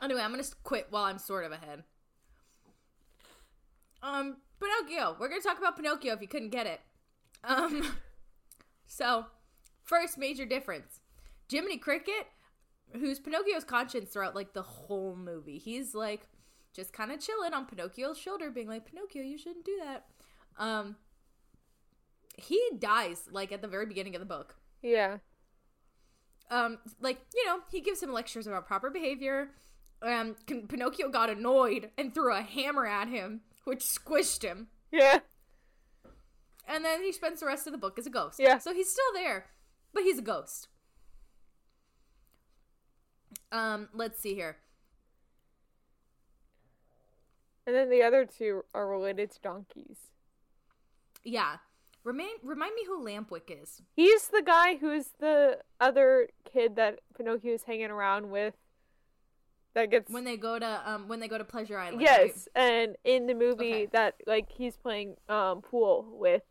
Anyway, 0.00 0.20
I'm 0.20 0.32
going 0.32 0.42
to 0.42 0.50
quit 0.62 0.86
while 0.90 1.04
I'm 1.04 1.18
sort 1.18 1.44
of 1.44 1.52
ahead. 1.52 1.82
Um 4.02 4.36
Pinocchio. 4.60 5.16
We're 5.18 5.28
going 5.28 5.40
to 5.40 5.46
talk 5.46 5.58
about 5.58 5.76
Pinocchio 5.76 6.14
if 6.14 6.20
you 6.20 6.28
couldn't 6.28 6.50
get 6.50 6.66
it. 6.66 6.80
Um 7.44 7.96
so 8.86 9.26
first 9.88 10.18
major 10.18 10.44
difference. 10.44 11.00
Jiminy 11.50 11.78
Cricket, 11.78 12.26
who's 12.92 13.18
Pinocchio's 13.18 13.64
conscience 13.64 14.10
throughout 14.10 14.34
like 14.34 14.52
the 14.52 14.62
whole 14.62 15.16
movie. 15.16 15.58
He's 15.58 15.94
like 15.94 16.28
just 16.74 16.92
kind 16.92 17.10
of 17.10 17.18
chilling 17.20 17.54
on 17.54 17.66
Pinocchio's 17.66 18.18
shoulder 18.18 18.50
being 18.50 18.68
like, 18.68 18.84
"Pinocchio, 18.86 19.22
you 19.22 19.38
shouldn't 19.38 19.64
do 19.64 19.78
that." 19.82 20.04
Um 20.58 20.96
he 22.36 22.60
dies 22.78 23.22
like 23.32 23.50
at 23.50 23.62
the 23.62 23.68
very 23.68 23.86
beginning 23.86 24.14
of 24.14 24.20
the 24.20 24.26
book 24.26 24.54
Yeah. 24.82 25.18
um 26.50 26.78
like 27.00 27.18
you 27.34 27.44
know 27.46 27.60
he 27.70 27.80
gives 27.80 28.00
him 28.02 28.12
lectures 28.12 28.46
about 28.46 28.66
proper 28.66 28.90
behavior 28.90 29.50
um 30.02 30.36
Pin- 30.46 30.68
pinocchio 30.68 31.08
got 31.08 31.30
annoyed 31.30 31.90
and 31.98 32.14
threw 32.14 32.32
a 32.32 32.42
hammer 32.42 32.86
at 32.86 33.08
him 33.08 33.40
which 33.64 33.80
squished 33.80 34.42
him 34.44 34.68
Yeah. 34.92 35.18
and 36.68 36.84
then 36.84 37.02
he 37.02 37.12
spends 37.12 37.40
the 37.40 37.46
rest 37.46 37.66
of 37.66 37.72
the 37.72 37.78
book 37.78 37.98
as 37.98 38.06
a 38.06 38.10
ghost 38.10 38.38
Yeah. 38.38 38.58
so 38.58 38.72
he's 38.72 38.90
still 38.92 39.12
there 39.14 39.46
but 39.98 40.04
he's 40.04 40.18
a 40.18 40.22
ghost 40.22 40.68
um 43.52 43.88
let's 43.92 44.20
see 44.20 44.34
here 44.34 44.56
And 47.66 47.76
then 47.76 47.90
the 47.90 48.02
other 48.02 48.24
two 48.24 48.62
are 48.74 48.88
related 48.88 49.30
to 49.32 49.40
donkeys. 49.40 49.98
yeah 51.24 51.56
remain 52.04 52.28
remind 52.42 52.74
me 52.74 52.84
who 52.86 53.04
lampwick 53.04 53.50
is 53.62 53.82
He's 53.94 54.28
the 54.28 54.42
guy 54.42 54.76
who's 54.76 55.10
the 55.18 55.58
other 55.80 56.28
kid 56.50 56.76
that 56.76 57.00
Pinocchio 57.16 57.52
is 57.54 57.64
hanging 57.64 57.90
around 57.90 58.30
with. 58.30 58.54
That 59.74 59.90
gets 59.90 60.10
when 60.10 60.24
they 60.24 60.36
go 60.38 60.58
to 60.58 60.80
um 60.90 61.08
when 61.08 61.20
they 61.20 61.28
go 61.28 61.36
to 61.38 61.44
pleasure 61.44 61.78
island 61.78 62.00
yes, 62.00 62.48
right? 62.56 62.64
and 62.70 62.96
in 63.04 63.26
the 63.26 63.34
movie 63.34 63.74
Okay. 63.74 63.88
that 63.92 64.14
like 64.26 64.46
he's 64.50 64.76
playing 64.76 65.16
um 65.28 65.60
pool 65.60 66.06
with 66.18 66.42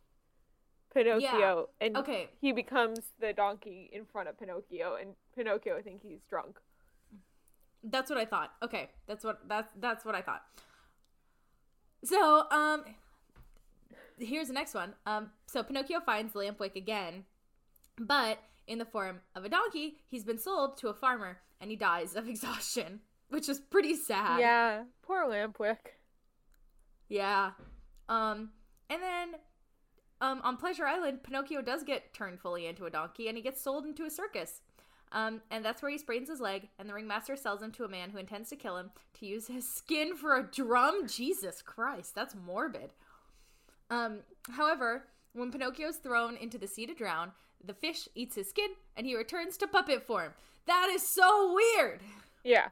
Pinocchio, 0.94 1.70
and 1.80 1.96
okay 1.98 2.30
he 2.40 2.52
becomes 2.52 3.00
the 3.20 3.34
donkey 3.34 3.90
in 3.92 4.06
front 4.06 4.30
of 4.30 4.40
Pinocchio, 4.40 4.96
and 5.00 5.16
Pinocchio 5.36 5.78
I 5.78 5.82
think 5.82 6.02
he's 6.02 6.22
drunk. 6.30 6.58
That's 7.84 8.10
what 8.10 8.20
I 8.20 8.26
thought. 8.26 8.52
Okay, 8.64 8.90
that's 9.08 9.24
what 9.24 9.48
that's 9.48 9.70
that's 9.80 10.04
what 10.06 10.16
I 10.16 10.22
thought. 10.22 10.42
So, 12.04 12.50
um 12.52 12.84
here's 14.20 14.48
the 14.48 14.54
next 14.54 14.74
one. 14.74 14.94
Um 15.06 15.32
so 15.46 15.64
Pinocchio 15.64 16.00
finds 16.02 16.34
Lampwick 16.34 16.76
again, 16.76 17.26
but 18.00 18.40
in 18.68 18.78
the 18.80 18.86
form 18.86 19.22
of 19.36 19.46
a 19.46 19.50
donkey, 19.50 19.98
he's 20.10 20.24
been 20.24 20.40
sold 20.40 20.78
to 20.80 20.90
a 20.90 20.94
farmer 20.94 21.40
and 21.62 21.70
he 21.70 21.76
dies 21.78 22.16
of 22.16 22.28
exhaustion, 22.34 23.02
which 23.30 23.48
is 23.50 23.60
pretty 23.60 23.96
sad. 23.96 24.40
Yeah, 24.40 24.84
poor 25.04 25.26
Lampwick. 25.26 25.78
Yeah. 27.10 27.52
Um 28.10 28.50
and 28.90 29.02
then 29.02 29.36
um 30.22 30.42
on 30.44 30.58
Pleasure 30.58 30.86
Island, 30.86 31.24
Pinocchio 31.24 31.62
does 31.62 31.84
get 31.84 32.14
turned 32.14 32.40
fully 32.40 32.66
into 32.66 32.86
a 32.86 32.90
donkey 32.90 33.28
and 33.28 33.38
he 33.38 33.44
gets 33.44 33.62
sold 33.62 33.86
into 33.86 34.06
a 34.06 34.10
circus. 34.10 34.62
Um, 35.12 35.42
and 35.50 35.64
that's 35.64 35.82
where 35.82 35.92
he 35.92 35.98
sprains 35.98 36.28
his 36.28 36.42
leg, 36.42 36.68
and 36.78 36.90
the 36.90 36.94
ringmaster 36.94 37.38
sells 37.38 37.62
him 37.62 37.72
to 37.72 37.86
a 37.86 37.88
man 37.88 38.10
who 38.10 38.18
intends 38.18 38.50
to 38.50 38.58
kill 38.58 38.76
him 38.76 38.92
to 39.20 39.26
use 39.26 39.48
his 39.48 39.68
skin 39.74 40.18
for 40.18 40.36
a 40.36 40.44
drum. 40.44 41.08
Jesus 41.08 41.62
Christ, 41.62 42.14
that's 42.14 42.36
morbid. 42.36 42.92
Um, 43.90 44.20
however, 44.52 45.06
when 45.34 45.50
Pinocchio 45.52 45.88
is 45.88 45.96
thrown 45.98 46.36
into 46.36 46.58
the 46.58 46.68
sea 46.68 46.86
to 46.88 46.94
drown, 46.94 47.32
the 47.64 47.74
fish 47.74 48.10
eats 48.16 48.36
his 48.36 48.50
skin 48.50 48.72
and 48.98 49.08
he 49.08 49.16
returns 49.16 49.56
to 49.58 49.68
puppet 49.68 50.06
form. 50.06 50.34
That 50.66 50.90
is 50.94 51.08
so 51.08 51.54
weird. 51.54 52.02
Yeah, 52.44 52.68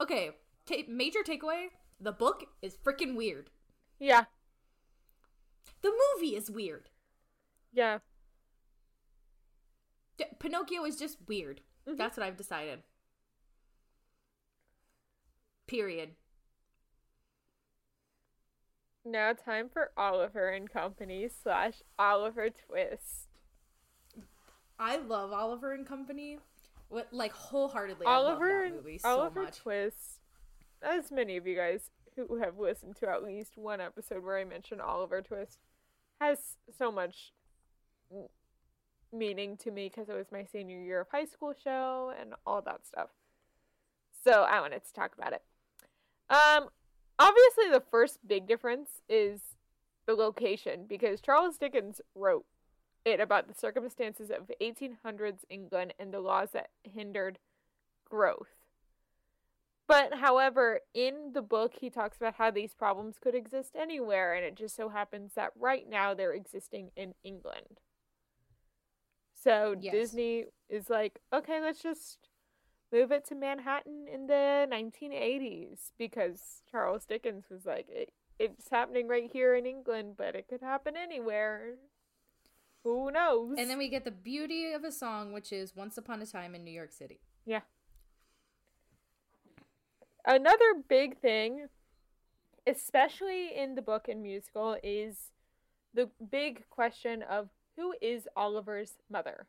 Okay, 0.00 0.30
ta- 0.66 0.82
major 0.88 1.20
takeaway 1.20 1.68
the 2.00 2.12
book 2.12 2.44
is 2.62 2.76
freaking 2.76 3.14
weird. 3.16 3.50
yeah, 3.98 4.24
The 5.82 5.92
movie 6.16 6.34
is 6.36 6.50
weird. 6.50 6.90
yeah. 7.72 7.98
D- 10.18 10.24
Pinocchio 10.38 10.84
is 10.84 10.96
just 10.98 11.18
weird. 11.26 11.62
Mhm. 11.86 11.96
That's 11.96 12.16
what 12.16 12.26
I've 12.26 12.36
decided. 12.36 12.82
Period. 15.66 16.16
Now 19.04 19.32
time 19.32 19.68
for 19.68 19.90
Oliver 19.96 20.48
and 20.50 20.70
Company 20.70 21.28
slash 21.28 21.82
Oliver 21.98 22.50
Twist. 22.50 23.28
I 24.78 24.96
love 24.96 25.32
Oliver 25.32 25.72
and 25.72 25.86
Company. 25.86 26.38
What 26.88 27.12
like 27.12 27.32
wholeheartedly 27.32 28.06
I 28.06 28.14
Oliver 28.14 28.46
love 28.46 28.64
and 28.66 28.74
that 28.74 28.84
movie 28.84 28.98
so 28.98 29.08
Oliver 29.08 29.42
much. 29.44 29.56
Twist. 29.58 30.20
As 30.82 31.12
many 31.12 31.36
of 31.36 31.46
you 31.46 31.56
guys 31.56 31.90
who 32.16 32.38
have 32.38 32.58
listened 32.58 32.96
to 32.96 33.08
at 33.08 33.22
least 33.22 33.56
one 33.56 33.80
episode 33.80 34.24
where 34.24 34.38
I 34.38 34.44
mentioned 34.44 34.80
Oliver 34.80 35.22
Twist 35.22 35.58
has 36.20 36.56
so 36.76 36.90
much 36.90 37.32
meaning 39.12 39.56
to 39.58 39.70
me 39.70 39.88
because 39.88 40.08
it 40.08 40.14
was 40.14 40.32
my 40.32 40.44
senior 40.44 40.80
year 40.80 41.00
of 41.00 41.08
high 41.10 41.24
school 41.24 41.54
show 41.62 42.12
and 42.18 42.34
all 42.46 42.62
that 42.62 42.86
stuff. 42.86 43.10
So 44.24 44.42
I 44.42 44.60
wanted 44.60 44.84
to 44.84 44.92
talk 44.92 45.12
about 45.16 45.32
it. 45.32 45.42
Um, 46.30 46.68
obviously 47.18 47.70
the 47.70 47.82
first 47.90 48.18
big 48.26 48.46
difference 48.46 49.02
is 49.08 49.40
the 50.06 50.14
location 50.14 50.86
because 50.88 51.20
Charles 51.20 51.58
Dickens 51.58 52.00
wrote 52.14 52.46
it 53.04 53.20
about 53.20 53.48
the 53.48 53.54
circumstances 53.54 54.30
of 54.30 54.50
1800s 54.60 55.44
England 55.50 55.94
and 55.98 56.12
the 56.12 56.20
laws 56.20 56.50
that 56.52 56.70
hindered 56.82 57.38
growth. 58.08 58.61
But 59.88 60.14
however, 60.14 60.80
in 60.94 61.32
the 61.34 61.42
book, 61.42 61.74
he 61.80 61.90
talks 61.90 62.16
about 62.16 62.36
how 62.36 62.50
these 62.50 62.72
problems 62.72 63.16
could 63.20 63.34
exist 63.34 63.74
anywhere, 63.78 64.32
and 64.32 64.44
it 64.44 64.54
just 64.54 64.76
so 64.76 64.88
happens 64.88 65.32
that 65.34 65.50
right 65.58 65.88
now 65.88 66.14
they're 66.14 66.32
existing 66.32 66.90
in 66.96 67.14
England. 67.24 67.80
So 69.34 69.74
Yes. 69.78 69.92
Disney 69.92 70.46
is 70.68 70.88
like, 70.88 71.20
okay, 71.32 71.60
let's 71.60 71.82
just 71.82 72.28
move 72.92 73.10
it 73.10 73.24
to 73.26 73.34
Manhattan 73.34 74.06
in 74.12 74.26
the 74.28 74.68
1980s 74.70 75.90
because 75.98 76.62
Charles 76.70 77.04
Dickens 77.04 77.46
was 77.50 77.66
like, 77.66 77.88
it, 77.88 78.12
it's 78.38 78.70
happening 78.70 79.08
right 79.08 79.28
here 79.32 79.54
in 79.54 79.66
England, 79.66 80.14
but 80.16 80.34
it 80.36 80.46
could 80.48 80.60
happen 80.60 80.94
anywhere. 80.96 81.74
Who 82.84 83.10
knows? 83.10 83.56
And 83.58 83.68
then 83.68 83.78
we 83.78 83.88
get 83.88 84.04
the 84.04 84.10
beauty 84.10 84.72
of 84.72 84.84
a 84.84 84.90
song, 84.92 85.32
which 85.32 85.52
is 85.52 85.76
"Once 85.76 85.96
Upon 85.98 86.20
a 86.20 86.26
Time 86.26 86.54
in 86.54 86.64
New 86.64 86.72
York 86.72 86.92
City." 86.92 87.20
Another 90.24 90.74
big 90.88 91.18
thing, 91.18 91.66
especially 92.66 93.56
in 93.56 93.74
the 93.74 93.82
book 93.82 94.08
and 94.08 94.22
musical, 94.22 94.76
is 94.82 95.32
the 95.94 96.10
big 96.30 96.68
question 96.70 97.22
of 97.22 97.48
who 97.76 97.94
is 98.00 98.28
Oliver's 98.36 98.94
mother? 99.10 99.46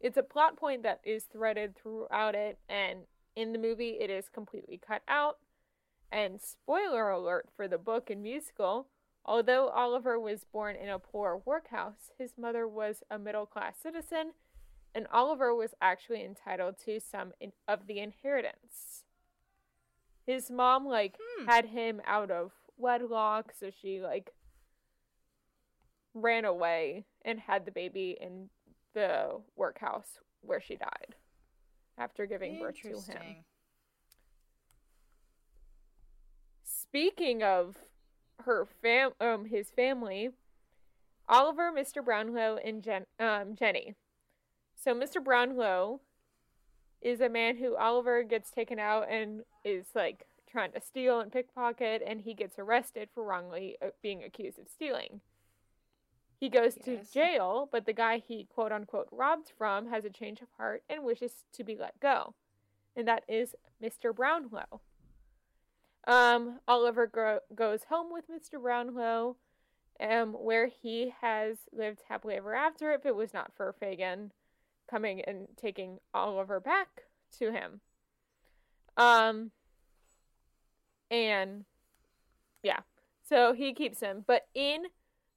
It's 0.00 0.16
a 0.16 0.22
plot 0.22 0.56
point 0.56 0.84
that 0.84 1.00
is 1.02 1.24
threaded 1.24 1.76
throughout 1.76 2.34
it, 2.34 2.58
and 2.68 3.00
in 3.34 3.52
the 3.52 3.58
movie, 3.58 3.98
it 4.00 4.10
is 4.10 4.28
completely 4.28 4.80
cut 4.84 5.02
out. 5.08 5.38
And 6.10 6.40
spoiler 6.40 7.10
alert 7.10 7.48
for 7.54 7.68
the 7.68 7.78
book 7.78 8.10
and 8.10 8.22
musical 8.22 8.86
although 9.28 9.68
Oliver 9.68 10.18
was 10.18 10.44
born 10.44 10.74
in 10.74 10.88
a 10.88 10.98
poor 10.98 11.42
workhouse, 11.44 12.10
his 12.18 12.32
mother 12.38 12.66
was 12.66 13.02
a 13.10 13.18
middle 13.18 13.44
class 13.44 13.76
citizen, 13.80 14.32
and 14.94 15.06
Oliver 15.12 15.54
was 15.54 15.74
actually 15.82 16.24
entitled 16.24 16.78
to 16.86 16.98
some 16.98 17.34
in- 17.38 17.52
of 17.68 17.86
the 17.86 18.00
inheritance. 18.00 19.04
His 20.28 20.50
mom, 20.50 20.84
like, 20.84 21.16
Hmm. 21.38 21.46
had 21.46 21.64
him 21.64 22.02
out 22.04 22.30
of 22.30 22.52
wedlock, 22.76 23.50
so 23.54 23.70
she, 23.70 24.02
like, 24.02 24.30
ran 26.12 26.44
away 26.44 27.06
and 27.22 27.40
had 27.40 27.64
the 27.64 27.70
baby 27.72 28.10
in 28.20 28.50
the 28.92 29.42
workhouse 29.56 30.20
where 30.42 30.60
she 30.60 30.76
died 30.76 31.16
after 31.96 32.26
giving 32.26 32.58
birth 32.60 32.76
to 32.82 33.00
him. 33.00 33.44
Speaking 36.62 37.42
of 37.42 37.78
her 38.40 38.66
fam, 38.66 39.12
um, 39.20 39.46
his 39.46 39.70
family, 39.70 40.28
Oliver, 41.26 41.72
Mr. 41.72 42.04
Brownlow, 42.04 42.58
and 42.62 42.82
Jen, 42.82 43.06
um, 43.18 43.54
Jenny. 43.54 43.94
So 44.74 44.94
Mr. 44.94 45.24
Brownlow 45.24 46.02
is 47.00 47.20
a 47.20 47.28
man 47.28 47.56
who 47.56 47.76
Oliver 47.76 48.22
gets 48.22 48.50
taken 48.50 48.78
out 48.78 49.08
and 49.08 49.42
is 49.64 49.86
like 49.94 50.26
trying 50.50 50.72
to 50.72 50.80
steal 50.80 51.20
and 51.20 51.32
pickpocket, 51.32 52.02
and 52.04 52.22
he 52.22 52.34
gets 52.34 52.58
arrested 52.58 53.08
for 53.14 53.22
wrongly 53.22 53.76
uh, 53.82 53.88
being 54.02 54.22
accused 54.22 54.58
of 54.58 54.68
stealing. 54.68 55.20
He 56.40 56.48
goes 56.48 56.74
to 56.84 57.00
jail, 57.12 57.68
but 57.70 57.84
the 57.84 57.92
guy 57.92 58.18
he 58.18 58.44
quote 58.44 58.72
unquote 58.72 59.08
robbed 59.10 59.52
from 59.56 59.88
has 59.88 60.04
a 60.04 60.10
change 60.10 60.40
of 60.40 60.48
heart 60.56 60.82
and 60.88 61.02
wishes 61.02 61.44
to 61.52 61.64
be 61.64 61.76
let 61.76 61.98
go. 62.00 62.34
And 62.96 63.06
that 63.08 63.24
is 63.28 63.54
Mr. 63.82 64.14
Brownlow. 64.14 64.80
Um, 66.06 66.60
Oliver 66.66 67.42
goes 67.54 67.84
home 67.84 68.12
with 68.12 68.24
Mr. 68.30 68.60
Brownlow, 68.60 69.36
um, 70.00 70.32
where 70.32 70.68
he 70.68 71.12
has 71.20 71.58
lived 71.72 72.02
happily 72.08 72.36
ever 72.36 72.54
after 72.54 72.92
if 72.92 73.04
it 73.04 73.16
was 73.16 73.34
not 73.34 73.52
for 73.56 73.74
Fagin 73.78 74.30
coming 74.88 75.20
and 75.22 75.48
taking 75.56 75.98
Oliver 76.14 76.60
back 76.60 77.04
to 77.38 77.52
him. 77.52 77.80
Um, 78.96 79.52
and 81.10 81.64
yeah, 82.62 82.80
so 83.22 83.52
he 83.52 83.72
keeps 83.72 84.00
him. 84.00 84.24
But 84.26 84.46
in 84.54 84.84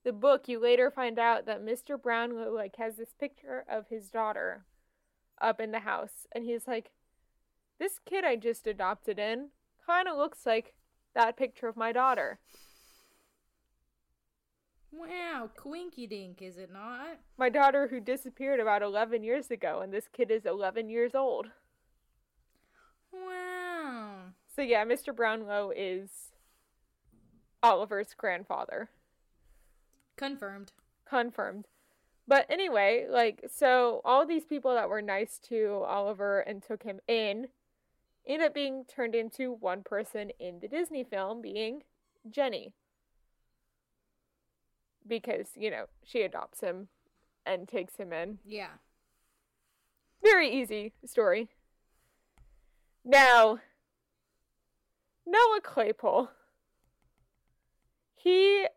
the 0.03 0.13
book, 0.13 0.47
you 0.47 0.59
later 0.59 0.89
find 0.89 1.19
out 1.19 1.45
that 1.45 1.63
Mr. 1.63 2.01
Brownlow 2.01 2.51
like 2.51 2.75
has 2.77 2.95
this 2.95 3.13
picture 3.19 3.63
of 3.69 3.87
his 3.89 4.09
daughter 4.09 4.65
up 5.39 5.59
in 5.59 5.71
the 5.71 5.79
house, 5.79 6.27
and 6.31 6.43
he's 6.43 6.67
like, 6.67 6.91
"This 7.79 7.99
kid 7.99 8.23
I 8.25 8.35
just 8.35 8.67
adopted 8.67 9.19
in 9.19 9.49
kind 9.85 10.07
of 10.07 10.17
looks 10.17 10.45
like 10.45 10.73
that 11.13 11.37
picture 11.37 11.67
of 11.67 11.77
my 11.77 11.91
daughter." 11.91 12.39
Wow, 14.91 15.49
quinky 15.55 16.05
dink, 16.05 16.41
is 16.41 16.57
it 16.57 16.71
not? 16.71 17.19
My 17.37 17.49
daughter 17.49 17.87
who 17.87 17.99
disappeared 17.99 18.59
about 18.59 18.81
11 18.81 19.23
years 19.23 19.49
ago, 19.49 19.79
and 19.81 19.93
this 19.93 20.07
kid 20.11 20.29
is 20.29 20.45
11 20.45 20.89
years 20.89 21.15
old. 21.15 21.47
Wow. 23.13 24.33
So 24.53 24.61
yeah, 24.61 24.83
Mr. 24.85 25.15
Brownlow 25.15 25.71
is 25.75 26.09
Oliver's 27.63 28.13
grandfather. 28.13 28.89
Confirmed. 30.17 30.73
confirmed. 31.05 31.67
But 32.27 32.45
anyway, 32.49 33.07
like, 33.09 33.45
so 33.51 34.01
all 34.05 34.25
these 34.25 34.45
people 34.45 34.73
that 34.75 34.89
were 34.89 35.01
nice 35.01 35.39
to 35.49 35.83
Oliver 35.87 36.41
and 36.41 36.61
took 36.61 36.83
him 36.83 36.99
in 37.07 37.47
end 38.27 38.43
up 38.43 38.53
being 38.53 38.85
turned 38.85 39.15
into 39.15 39.51
one 39.51 39.83
person 39.83 40.31
in 40.39 40.59
the 40.59 40.67
Disney 40.67 41.03
film, 41.03 41.41
being 41.41 41.83
Jenny. 42.29 42.73
Because, 45.07 45.49
you 45.55 45.71
know, 45.71 45.85
she 46.03 46.21
adopts 46.21 46.61
him 46.61 46.87
and 47.45 47.67
takes 47.67 47.95
him 47.95 48.13
in. 48.13 48.39
Yeah. 48.45 48.73
Very 50.23 50.49
easy 50.49 50.93
story. 51.05 51.49
Now, 53.03 53.59
Noah 55.25 55.61
Claypole. 55.63 56.29
He 58.15 58.67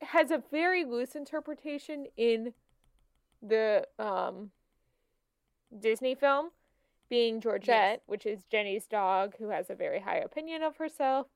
has 0.00 0.30
a 0.30 0.42
very 0.50 0.84
loose 0.84 1.16
interpretation 1.16 2.06
in 2.16 2.52
the 3.42 3.86
um, 3.98 4.50
Disney 5.76 6.14
film, 6.14 6.50
being 7.08 7.40
Georgette, 7.40 8.02
which 8.06 8.26
is 8.26 8.44
Jenny's 8.44 8.86
dog, 8.86 9.34
who 9.38 9.48
has 9.48 9.70
a 9.70 9.74
very 9.74 10.00
high 10.00 10.18
opinion 10.18 10.62
of 10.62 10.76
herself. 10.76 11.26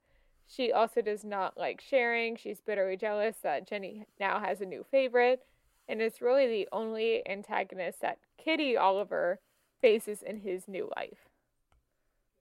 She 0.49 0.73
also 0.73 1.03
does 1.03 1.25
not 1.25 1.59
like 1.59 1.81
sharing. 1.81 2.37
She's 2.37 2.61
bitterly 2.61 2.97
jealous 2.97 3.37
that 3.43 3.69
Jenny 3.69 4.07
now 4.19 4.41
has 4.41 4.61
a 4.61 4.67
new 4.67 4.85
favorite, 4.91 5.45
and 5.89 6.01
is 6.01 6.23
really 6.23 6.47
the 6.47 6.69
only 6.73 7.23
antagonist 7.29 8.01
that 8.01 8.19
Kitty 8.43 8.77
Oliver 8.77 9.41
faces 9.81 10.23
in 10.23 10.39
his 10.39 10.67
new 10.67 10.91
life. 10.97 11.29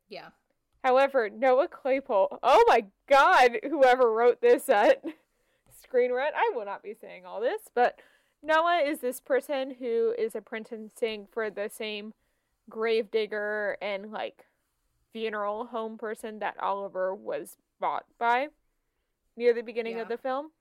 Yeah. 0.08 0.30
However, 0.84 1.30
Noah 1.30 1.68
Claypole, 1.68 2.40
oh 2.42 2.64
my 2.68 2.86
god, 3.10 3.60
whoever 3.64 4.12
wrote 4.12 4.40
this 4.42 4.70
uh, 4.70 4.92
at 4.92 5.04
Screen 5.84 6.14
Rant, 6.14 6.36
I 6.36 6.56
will 6.56 6.66
not 6.66 6.84
be 6.84 6.94
saying 6.94 7.26
all 7.26 7.42
this, 7.42 7.64
but 7.76 8.00
Noah 8.42 8.84
is 8.86 9.00
this 9.00 9.20
person 9.20 9.76
who 9.80 10.14
is 10.18 10.34
apprenticing 10.34 11.28
for 11.32 11.50
the 11.50 11.70
same 11.70 12.14
gravedigger 12.70 13.78
and 13.82 14.12
like 14.12 14.46
funeral 15.12 15.66
home 15.68 15.98
person 15.98 16.40
that 16.40 16.56
Oliver 16.60 17.14
was 17.14 17.58
bought 17.80 18.06
by 18.20 18.48
near 19.36 19.54
the 19.54 19.62
beginning 19.62 20.00
of 20.00 20.08
the 20.08 20.18
film. 20.18 20.52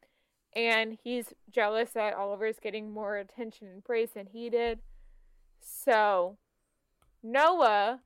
And 0.55 0.96
he's 1.02 1.35
jealous 1.50 1.90
that 1.90 2.14
Oliver's 2.14 2.61
getting 2.61 2.90
more 2.90 3.16
attention 3.16 3.68
and 3.68 3.85
praise 3.85 4.11
than 4.12 4.26
he 4.26 4.48
did. 4.48 4.81
So 5.61 6.38
Noah 7.22 8.00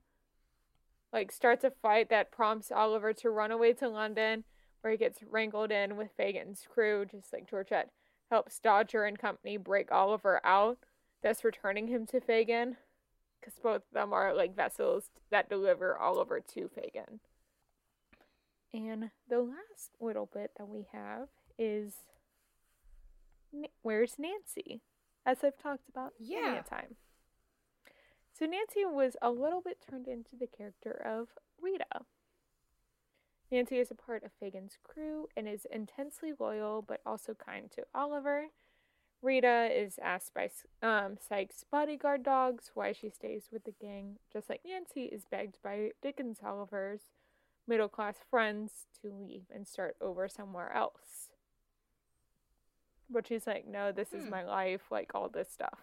like 1.12 1.32
starts 1.32 1.64
a 1.64 1.72
fight 1.82 2.08
that 2.10 2.30
prompts 2.30 2.70
Oliver 2.70 3.12
to 3.14 3.30
run 3.30 3.50
away 3.50 3.72
to 3.74 3.88
London, 3.88 4.44
where 4.80 4.92
he 4.92 4.96
gets 4.96 5.20
wrangled 5.28 5.70
in 5.70 5.96
with 5.96 6.16
Fagin's 6.16 6.66
crew, 6.72 7.04
just 7.04 7.32
like 7.32 7.48
Georgette 7.48 7.90
helps 8.30 8.60
Dodger 8.60 9.04
and 9.04 9.18
company 9.18 9.56
break 9.56 9.90
Oliver 9.90 10.40
out, 10.44 10.78
thus 11.22 11.42
returning 11.42 11.88
him 11.88 12.06
to 12.06 12.20
Fagin, 12.20 12.76
because 13.40 13.58
both 13.60 13.76
of 13.76 13.92
them 13.92 14.12
are 14.12 14.32
like 14.32 14.54
vessels 14.54 15.10
that 15.30 15.48
deliver 15.48 15.98
Oliver 15.98 16.40
to 16.54 16.68
Fagin. 16.68 17.18
And 18.72 19.10
the 19.28 19.40
last 19.40 19.90
little 20.00 20.26
bit 20.32 20.52
that 20.58 20.68
we 20.68 20.86
have 20.92 21.28
is 21.58 21.94
where's 23.82 24.14
Nancy, 24.18 24.82
as 25.26 25.38
I've 25.42 25.58
talked 25.58 25.88
about 25.88 26.14
many 26.20 26.32
Yeah. 26.42 26.60
a 26.60 26.62
time. 26.62 26.96
So 28.32 28.46
Nancy 28.46 28.84
was 28.84 29.16
a 29.20 29.30
little 29.30 29.60
bit 29.60 29.80
turned 29.80 30.06
into 30.08 30.36
the 30.36 30.46
character 30.46 30.92
of 30.92 31.28
Rita. 31.60 32.06
Nancy 33.50 33.78
is 33.80 33.90
a 33.90 33.96
part 33.96 34.22
of 34.22 34.32
Fagin's 34.32 34.78
crew 34.84 35.28
and 35.36 35.48
is 35.48 35.64
intensely 35.66 36.32
loyal 36.38 36.80
but 36.82 37.00
also 37.04 37.34
kind 37.34 37.70
to 37.72 37.84
Oliver. 37.94 38.46
Rita 39.20 39.68
is 39.70 39.98
asked 39.98 40.32
by 40.32 40.48
um, 40.80 41.18
Sykes' 41.18 41.64
bodyguard 41.64 42.22
dogs 42.22 42.70
why 42.74 42.92
she 42.92 43.10
stays 43.10 43.48
with 43.52 43.64
the 43.64 43.72
gang, 43.72 44.18
just 44.32 44.48
like 44.48 44.64
Nancy 44.64 45.06
is 45.06 45.26
begged 45.26 45.60
by 45.62 45.90
Dickens 46.00 46.38
Oliver's 46.42 47.10
middle 47.70 47.88
class 47.88 48.16
friends 48.28 48.86
to 49.00 49.08
leave 49.12 49.44
and 49.54 49.66
start 49.66 49.96
over 50.00 50.28
somewhere 50.28 50.72
else. 50.74 51.30
But 53.08 53.26
she's 53.28 53.46
like, 53.46 53.66
no, 53.66 53.92
this 53.92 54.12
is 54.12 54.24
Hmm. 54.24 54.30
my 54.30 54.42
life, 54.44 54.90
like 54.90 55.14
all 55.14 55.28
this 55.28 55.48
stuff. 55.50 55.80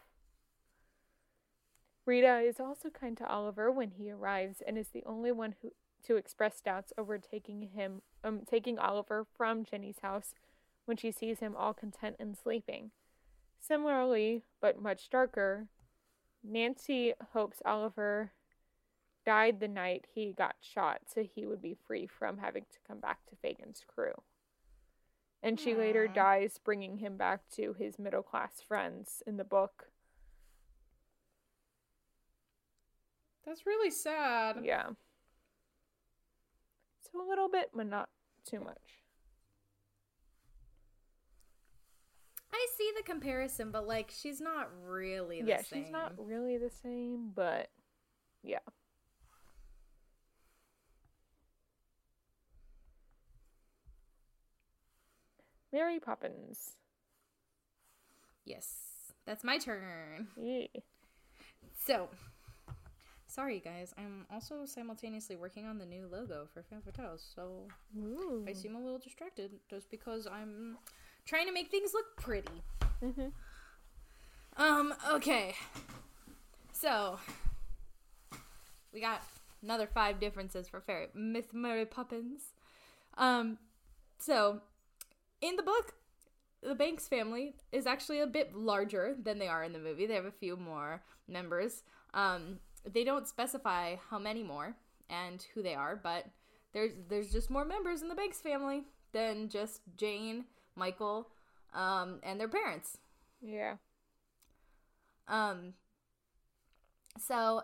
Rita 2.05 2.39
is 2.39 2.59
also 2.59 2.89
kind 2.89 3.17
to 3.17 3.27
Oliver 3.27 3.71
when 3.71 3.91
he 3.91 4.11
arrives 4.11 4.61
and 4.65 4.77
is 4.77 4.89
the 4.89 5.03
only 5.05 5.31
one 5.31 5.55
who 5.61 5.71
to 6.03 6.15
express 6.15 6.61
doubts 6.61 6.93
over 6.97 7.17
taking 7.17 7.61
him 7.63 8.01
um 8.23 8.41
taking 8.49 8.77
Oliver 8.79 9.25
from 9.35 9.65
Jenny's 9.65 9.99
house 10.01 10.33
when 10.85 10.95
she 10.95 11.11
sees 11.11 11.39
him 11.39 11.55
all 11.55 11.73
content 11.73 12.15
and 12.19 12.37
sleeping. 12.37 12.91
Similarly, 13.59 14.43
but 14.61 14.81
much 14.81 15.09
darker, 15.09 15.67
Nancy 16.43 17.13
hopes 17.33 17.61
Oliver 17.65 18.31
died 19.27 19.59
the 19.59 19.67
night 19.67 20.05
he 20.15 20.31
got 20.31 20.55
shot 20.61 21.01
so 21.05 21.21
he 21.21 21.45
would 21.45 21.61
be 21.61 21.75
free 21.85 22.07
from 22.07 22.37
having 22.37 22.63
to 22.71 22.79
come 22.87 23.01
back 23.01 23.19
to 23.25 23.35
Fagin's 23.35 23.83
crew. 23.85 24.13
And 25.43 25.59
she 25.59 25.75
later 25.75 26.07
dies 26.07 26.57
bringing 26.63 26.97
him 26.97 27.17
back 27.17 27.41
to 27.57 27.75
his 27.77 27.99
middle 27.99 28.23
class 28.23 28.63
friends 28.65 29.21
in 29.27 29.35
the 29.35 29.43
book. 29.43 29.89
That's 33.45 33.65
really 33.65 33.91
sad. 33.91 34.61
Yeah. 34.63 34.87
So 37.01 37.21
a 37.21 37.27
little 37.27 37.49
bit, 37.49 37.71
but 37.75 37.85
not 37.85 38.07
too 38.49 38.61
much. 38.61 38.77
I 42.51 42.67
see 42.77 42.91
the 42.95 43.03
comparison, 43.03 43.71
but 43.71 43.85
like 43.85 44.09
she's 44.09 44.39
not 44.39 44.69
really 44.85 45.41
the 45.41 45.49
yeah, 45.49 45.61
same. 45.61 45.83
she's 45.83 45.91
not 45.91 46.13
really 46.17 46.57
the 46.57 46.71
same, 46.71 47.31
but 47.35 47.69
yeah. 48.41 48.59
Mary 55.77 55.99
Poppins. 55.99 56.71
Yes, 58.45 59.13
that's 59.27 59.43
my 59.43 59.59
turn. 59.59 60.27
Yeah. 60.35 60.65
So, 61.85 62.09
sorry 63.27 63.59
guys, 63.59 63.93
I'm 63.95 64.25
also 64.31 64.65
simultaneously 64.65 65.35
working 65.35 65.67
on 65.67 65.77
the 65.77 65.85
new 65.85 66.07
logo 66.11 66.47
for 66.51 66.63
Fan 66.63 66.81
Fatale, 66.81 67.19
so 67.19 67.67
Ooh. 67.95 68.43
I 68.47 68.53
seem 68.53 68.75
a 68.75 68.79
little 68.79 68.97
distracted 68.97 69.51
just 69.69 69.91
because 69.91 70.25
I'm 70.25 70.79
trying 71.25 71.45
to 71.45 71.53
make 71.53 71.69
things 71.69 71.93
look 71.93 72.17
pretty. 72.17 72.63
Mhm. 73.03 73.31
Um, 74.57 74.95
okay. 75.11 75.53
So, 76.73 77.19
we 78.91 78.99
got 78.99 79.21
another 79.61 79.85
five 79.85 80.19
differences 80.19 80.67
for 80.67 80.81
Fairy 80.81 81.09
Myth 81.13 81.53
Mary 81.53 81.85
Poppins. 81.85 82.55
Um, 83.15 83.59
so 84.17 84.61
in 85.41 85.55
the 85.55 85.63
book, 85.63 85.93
the 86.61 86.75
Banks 86.75 87.07
family 87.07 87.55
is 87.71 87.85
actually 87.85 88.19
a 88.19 88.27
bit 88.27 88.55
larger 88.55 89.15
than 89.21 89.39
they 89.39 89.47
are 89.47 89.63
in 89.63 89.73
the 89.73 89.79
movie. 89.79 90.05
They 90.05 90.15
have 90.15 90.25
a 90.25 90.31
few 90.31 90.57
more 90.57 91.03
members. 91.27 91.83
Um, 92.13 92.59
they 92.91 93.03
don't 93.03 93.27
specify 93.27 93.95
how 94.09 94.17
many 94.17 94.43
more 94.43 94.75
and 95.09 95.45
who 95.53 95.61
they 95.61 95.75
are, 95.75 95.95
but 95.95 96.25
there's 96.73 96.91
there's 97.09 97.31
just 97.31 97.49
more 97.49 97.65
members 97.65 98.01
in 98.01 98.09
the 98.09 98.15
Banks 98.15 98.41
family 98.41 98.83
than 99.13 99.49
just 99.49 99.81
Jane, 99.97 100.45
Michael, 100.75 101.29
um, 101.73 102.19
and 102.23 102.39
their 102.39 102.47
parents. 102.47 102.97
Yeah. 103.41 103.75
Um, 105.27 105.73
so 107.19 107.63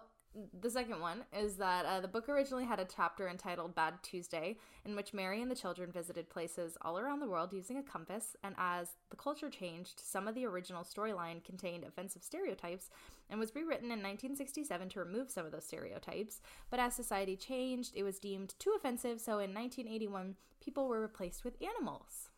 the 0.60 0.70
second 0.70 1.00
one 1.00 1.24
is 1.38 1.58
that 1.58 1.86
uh, 1.86 2.00
the 2.00 2.08
book 2.08 2.28
originally 2.28 2.66
had 2.66 2.80
a 2.80 2.86
chapter 2.86 3.28
entitled 3.28 3.76
Bad 3.76 3.96
Tuesday, 4.02 4.58
in 4.86 4.96
which 4.96 5.14
Mary 5.14 5.42
and 5.42 5.52
the 5.52 5.56
children 5.56 5.92
visited 5.92 6.30
places 6.30 6.78
all 6.82 6.98
around 6.98 7.20
the 7.20 7.28
world 7.28 7.54
using 7.54 7.78
a 7.78 7.84
compass. 7.84 8.36
And 8.44 8.56
as 8.58 8.90
the 9.10 9.16
culture 9.16 9.50
changed, 9.50 10.00
some 10.00 10.28
of 10.28 10.36
the 10.36 10.46
original 10.46 10.84
storyline 10.84 11.44
contained 11.44 11.84
offensive 11.84 12.24
stereotypes 12.24 12.90
and 13.30 13.40
was 13.40 13.54
rewritten 13.56 13.86
in 13.86 14.02
1967 14.02 14.90
to 14.90 15.00
remove 15.00 15.30
some 15.30 15.46
of 15.46 15.52
those 15.52 15.66
stereotypes. 15.66 16.42
But 16.70 16.80
as 16.80 16.96
society 16.96 17.36
changed, 17.36 17.94
it 17.96 18.04
was 18.04 18.20
deemed 18.20 18.56
too 18.60 18.74
offensive, 18.76 19.22
so 19.22 19.34
in 19.34 19.54
1981, 19.54 20.36
people 20.60 20.88
were 20.88 21.02
replaced 21.02 21.44
with 21.44 21.62
animals, 21.62 22.30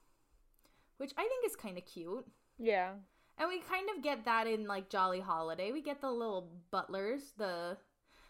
which 0.98 1.14
I 1.18 1.22
think 1.22 1.46
is 1.46 1.56
kind 1.56 1.78
of 1.78 1.86
cute. 1.86 2.26
Yeah. 2.58 2.94
And 3.38 3.50
we 3.50 3.60
kind 3.60 3.90
of 3.96 4.04
get 4.04 4.26
that 4.26 4.48
in 4.48 4.66
like 4.66 4.90
Jolly 4.90 5.20
Holiday. 5.20 5.72
We 5.72 5.82
get 5.82 6.02
the 6.02 6.12
little 6.12 6.52
butlers, 6.72 7.34
the 7.38 7.78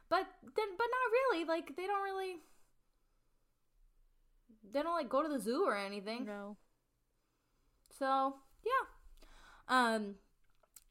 but 0.10 0.26
then 0.42 0.68
but 0.78 0.88
not 0.88 1.12
really. 1.12 1.46
Like 1.46 1.76
they 1.76 1.86
don't 1.86 2.04
really 2.04 2.38
they 4.72 4.82
don't 4.82 4.96
like 4.96 5.10
go 5.10 5.22
to 5.22 5.30
the 5.30 5.40
zoo 5.40 5.64
or 5.66 5.78
anything. 5.78 6.26
No. 6.26 6.58
So, 7.98 8.36
yeah. 8.66 8.86
Um 9.68 10.16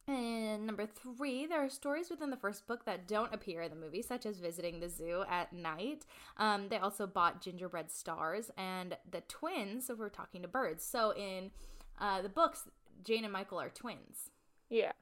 and 0.07 0.67
number 0.67 0.87
three, 0.87 1.47
there 1.47 1.65
are 1.65 1.71
stories 1.71 2.11
within 2.11 2.29
the 2.29 2.37
first 2.37 2.67
book 2.67 2.85
that 2.85 3.09
don't 3.09 3.33
appear 3.33 3.63
in 3.63 3.71
the 3.71 3.77
movie, 3.77 4.03
such 4.03 4.27
as 4.27 4.39
visiting 4.39 4.81
the 4.81 4.89
zoo 4.91 5.25
at 5.31 5.53
night. 5.55 6.05
Um, 6.37 6.69
they 6.69 6.77
also 6.77 7.07
bought 7.07 7.41
gingerbread 7.41 7.91
stars 7.91 8.51
and 8.59 8.99
the 9.11 9.23
twins. 9.23 9.87
So 9.87 9.95
we're 9.95 10.11
talking 10.11 10.43
to 10.43 10.49
birds. 10.49 10.85
So 10.85 11.15
in 11.15 11.53
uh, 11.99 12.21
the 12.21 12.29
books, 12.29 12.69
Jane 13.03 13.25
and 13.25 13.33
Michael 13.33 13.61
are 13.61 13.69
twins, 13.71 14.31
Yeah. 14.71 14.93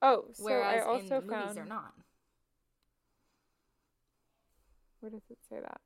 Oh, 0.00 0.24
so 0.32 0.44
whereas 0.44 0.82
I 0.82 0.84
also 0.84 0.98
in 1.00 1.08
the 1.08 1.20
movies 1.20 1.28
found. 1.44 1.56
they're 1.56 1.64
not. 1.64 1.92
Where 5.00 5.10
does 5.10 5.22
it 5.30 5.38
say 5.48 5.58
that? 5.60 5.80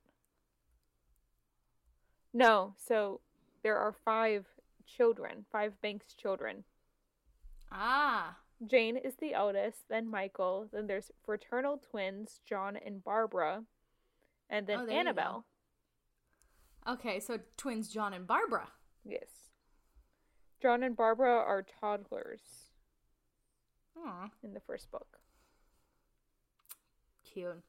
No, 2.33 2.73
so 2.77 3.21
there 3.63 3.77
are 3.77 3.93
five 4.05 4.45
children, 4.85 5.45
five 5.51 5.79
Banks 5.81 6.13
children. 6.13 6.63
Ah, 7.71 8.37
Jane 8.65 8.97
is 8.97 9.15
the 9.15 9.33
eldest, 9.33 9.87
then 9.89 10.09
Michael, 10.09 10.67
then 10.71 10.87
there's 10.87 11.11
fraternal 11.25 11.77
twins, 11.91 12.39
John 12.45 12.75
and 12.77 13.03
Barbara, 13.03 13.63
and 14.49 14.65
then 14.67 14.79
Oh, 14.79 14.85
there 14.85 14.89
you 14.89 14.93
go. 14.93 14.99
Annabelle. 15.09 15.45
okay. 16.87 17.19
So 17.19 17.39
twins 17.57 17.89
John 17.89 18.13
and 18.13 18.25
Barbara. 18.25 18.67
Yes. 19.03 19.46
John 20.61 20.83
and 20.83 20.95
Barbara 20.95 21.35
are 21.35 21.63
toddlers 21.79 22.41
Aw, 23.97 24.29
in 24.43 24.53
the 24.53 24.59
first 24.59 24.91
book. 24.91 25.19
cute. 27.33 27.63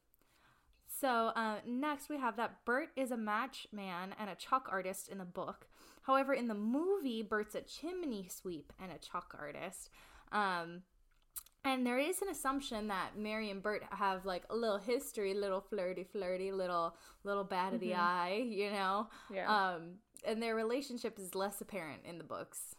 So 0.87 1.07
uh, 1.35 1.57
next 1.65 2.09
we 2.09 2.17
have 2.17 2.35
that 2.37 2.65
Bert 2.65 2.89
is 2.95 3.11
a 3.11 3.17
match 3.17 3.67
man 3.71 4.13
and 4.19 4.29
a 4.29 4.35
chalk 4.35 4.67
artist 4.71 5.07
in 5.09 5.17
the 5.17 5.25
book. 5.25 5.67
However, 6.03 6.33
in 6.33 6.47
the 6.47 6.53
movie, 6.55 7.21
Bert's 7.21 7.55
a 7.55 7.61
chimney 7.61 8.27
sweep 8.29 8.73
and 8.81 8.91
a 8.91 8.97
chalk 8.97 9.35
artist. 9.39 9.91
Um, 10.31 10.81
and 11.63 11.85
there 11.85 11.99
is 11.99 12.21
an 12.21 12.29
assumption 12.29 12.87
that 12.87 13.17
Mary 13.17 13.51
and 13.51 13.61
Bert 13.61 13.83
have 13.91 14.25
like 14.25 14.43
a 14.49 14.55
little 14.55 14.77
history, 14.79 15.33
little 15.33 15.61
flirty, 15.61 16.03
flirty, 16.03 16.51
little 16.51 16.95
little 17.23 17.43
bad 17.43 17.73
of 17.73 17.79
the 17.81 17.91
Mhm. 17.91 17.99
eye, 17.99 18.45
you 18.49 18.71
know. 18.71 19.09
Yeah. 19.31 19.47
Um, 19.73 19.99
and 20.25 20.41
their 20.41 20.55
relationship 20.55 21.19
is 21.19 21.35
less 21.35 21.61
apparent 21.61 22.05
in 22.05 22.17
the 22.17 22.23
books. 22.23 22.75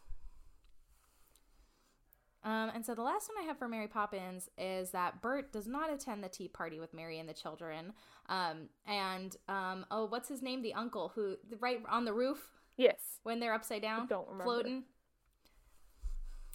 Um, 2.42 2.70
and 2.74 2.86
so 2.86 2.94
the 2.94 3.02
last 3.02 3.28
one 3.28 3.44
I 3.44 3.46
have 3.46 3.58
for 3.58 3.68
Mary 3.68 3.86
Poppins 3.86 4.48
is 4.56 4.92
that 4.92 5.20
Bert 5.20 5.52
does 5.52 5.66
not 5.66 5.92
attend 5.92 6.24
the 6.24 6.28
tea 6.28 6.48
party 6.48 6.80
with 6.80 6.94
Mary 6.94 7.18
and 7.18 7.28
the 7.28 7.34
children. 7.34 7.92
Um, 8.30 8.70
and 8.86 9.36
um, 9.48 9.84
oh, 9.90 10.06
what's 10.06 10.28
his 10.28 10.40
name? 10.40 10.62
The 10.62 10.72
uncle 10.72 11.12
who 11.14 11.36
right 11.58 11.82
on 11.88 12.06
the 12.06 12.14
roof 12.14 12.48
yes. 12.78 13.18
when 13.24 13.40
they're 13.40 13.52
upside 13.52 13.82
down, 13.82 14.06
don't 14.06 14.26
remember. 14.26 14.44
floating. 14.44 14.84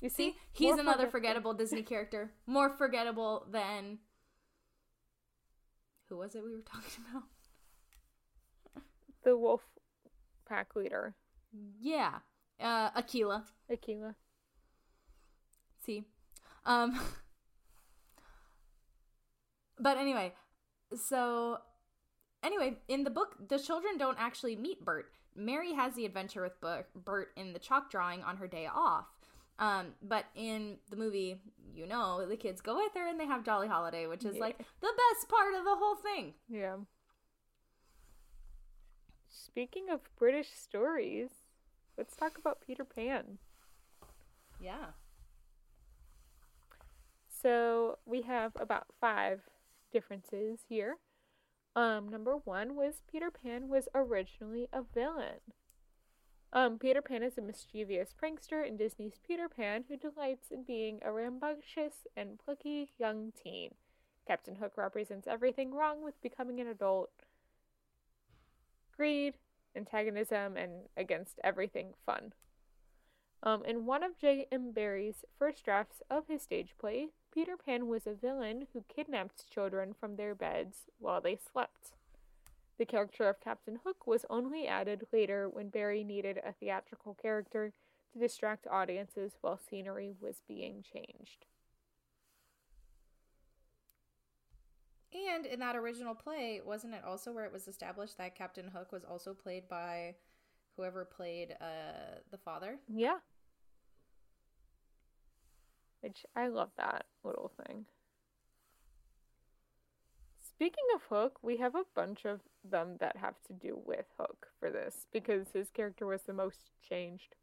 You 0.01 0.09
see, 0.09 0.31
See, 0.31 0.35
he's 0.51 0.71
More 0.71 0.79
another 0.81 0.97
forget- 1.07 1.11
forgettable 1.11 1.53
Disney 1.53 1.83
character, 1.83 2.31
more 2.47 2.69
forgettable 2.75 3.45
than 3.51 3.99
who 6.09 6.17
was 6.17 6.35
it 6.35 6.43
we 6.43 6.53
were 6.53 6.61
talking 6.61 7.03
about? 7.11 7.23
The 9.23 9.37
wolf 9.37 9.61
pack 10.47 10.75
leader, 10.75 11.15
Yeah, 11.79 12.15
uh, 12.59 12.89
Akela. 12.95 13.45
Akela. 13.69 14.15
See. 15.85 16.03
Um 16.65 16.99
But 19.77 19.97
anyway, 19.97 20.33
so 20.95 21.57
anyway, 22.43 22.77
in 22.87 23.03
the 23.03 23.09
book, 23.09 23.35
the 23.49 23.59
children 23.59 23.97
don't 23.97 24.17
actually 24.19 24.55
meet 24.55 24.85
Bert. 24.85 25.11
Mary 25.35 25.73
has 25.73 25.95
the 25.95 26.05
adventure 26.05 26.41
with 26.41 26.53
Bert, 26.95 27.31
in 27.35 27.51
the 27.51 27.59
chalk 27.59 27.91
drawing 27.91 28.23
on 28.23 28.37
her 28.37 28.47
day 28.47 28.67
off. 28.73 29.05
Um, 29.59 29.87
but 30.01 30.25
in 30.33 30.77
the 30.89 30.95
movie, 30.95 31.41
you 31.73 31.87
know, 31.87 32.25
the 32.25 32.37
kids 32.37 32.61
go 32.61 32.77
with 32.77 32.93
her 32.95 33.05
and 33.07 33.19
they 33.19 33.25
have 33.25 33.43
Jolly 33.43 33.67
Holiday, 33.67 34.07
which 34.07 34.23
is 34.23 34.35
Yeah. 34.35 34.41
like 34.41 34.57
the 34.57 34.63
best 35.13 35.27
part 35.29 35.53
of 35.53 35.65
the 35.65 35.75
whole 35.75 35.95
thing. 35.95 36.35
Yeah. 36.47 36.77
Speaking 39.29 39.89
of 39.89 39.99
British 40.17 40.51
stories, 40.51 41.31
let's 41.97 42.15
talk 42.15 42.37
about 42.37 42.61
Peter 42.65 42.85
Pan. 42.85 43.39
Yeah. 44.59 44.91
So 47.45 47.99
we 48.07 48.23
have 48.23 48.53
about 48.59 48.87
five 48.99 49.41
differences 49.93 50.61
here. 50.67 50.97
Um, 51.75 52.09
number 52.09 52.37
one 52.37 52.75
was 52.75 53.03
Peter 53.07 53.29
Pan 53.29 53.69
was 53.69 53.87
originally 53.93 54.67
a 54.73 54.81
villain. 54.81 55.53
Um, 56.51 56.79
Peter 56.79 57.03
Pan 57.03 57.21
is 57.21 57.37
a 57.37 57.43
mischievous 57.43 58.15
prankster 58.19 58.67
in 58.67 58.77
Disney's 58.77 59.19
Peter 59.27 59.47
Pan 59.47 59.83
who 59.87 59.95
delights 59.95 60.49
in 60.49 60.63
being 60.63 60.99
a 61.05 61.11
rambunctious 61.11 62.07
and 62.17 62.39
plucky 62.43 62.89
young 62.97 63.31
teen. 63.31 63.75
Captain 64.27 64.55
Hook 64.55 64.71
represents 64.75 65.27
everything 65.27 65.71
wrong 65.71 66.03
with 66.03 66.19
becoming 66.23 66.59
an 66.59 66.67
adult 66.67 67.11
greed, 68.97 69.35
antagonism, 69.75 70.57
and 70.57 70.87
against 70.97 71.39
everything 71.43 71.93
fun. 72.07 72.33
Um, 73.43 73.63
in 73.65 73.85
one 73.85 74.01
of 74.01 74.17
J.M. 74.17 74.71
Barrie's 74.71 75.25
first 75.37 75.63
drafts 75.63 76.01
of 76.09 76.23
his 76.27 76.41
stage 76.41 76.73
play, 76.79 77.09
Peter 77.35 77.57
Pan 77.57 77.87
was 77.87 78.07
a 78.07 78.13
villain 78.13 78.65
who 78.71 78.85
kidnapped 78.87 79.51
children 79.51 79.93
from 79.93 80.15
their 80.15 80.33
beds 80.33 80.85
while 80.99 81.19
they 81.19 81.35
slept. 81.35 81.91
The 82.77 82.85
character 82.85 83.27
of 83.27 83.41
Captain 83.41 83.79
Hook 83.83 84.07
was 84.07 84.25
only 84.29 84.67
added 84.67 85.05
later 85.11 85.49
when 85.49 85.67
Barrie 85.67 86.05
needed 86.05 86.39
a 86.45 86.53
theatrical 86.53 87.13
character 87.13 87.73
to 88.13 88.19
distract 88.19 88.67
audiences 88.71 89.33
while 89.41 89.57
scenery 89.57 90.13
was 90.21 90.43
being 90.47 90.81
changed. 90.81 91.45
And 95.13 95.45
in 95.45 95.59
that 95.59 95.75
original 95.75 96.15
play, 96.15 96.61
wasn't 96.65 96.93
it 96.93 97.03
also 97.03 97.33
where 97.33 97.45
it 97.45 97.51
was 97.51 97.67
established 97.67 98.17
that 98.17 98.35
Captain 98.35 98.69
Hook 98.69 98.93
was 98.93 99.03
also 99.03 99.33
played 99.33 99.67
by 99.67 100.15
whoever 100.77 101.03
played 101.03 101.57
uh, 101.59 102.19
the 102.31 102.37
father? 102.37 102.79
Yeah. 102.87 103.17
Which 106.05 106.23
I 106.35 106.49
love 106.49 106.69
that 106.77 107.05
little 107.23 107.51
thing. 107.65 107.85
Speaking 110.39 110.83
of 110.93 111.01
Hook, 111.09 111.39
we 111.41 111.57
have 111.57 111.73
a 111.73 111.81
bunch 111.95 112.25
of 112.25 112.41
them 112.63 112.97
that 112.99 113.17
have 113.17 113.41
to 113.47 113.53
do 113.53 113.81
with 113.83 114.05
Hook 114.19 114.45
for 114.59 114.69
this 114.69 115.07
because 115.11 115.47
his 115.51 115.71
character 115.71 116.05
was 116.05 116.21
the 116.21 116.31
most 116.31 116.69
changed. 116.87 117.33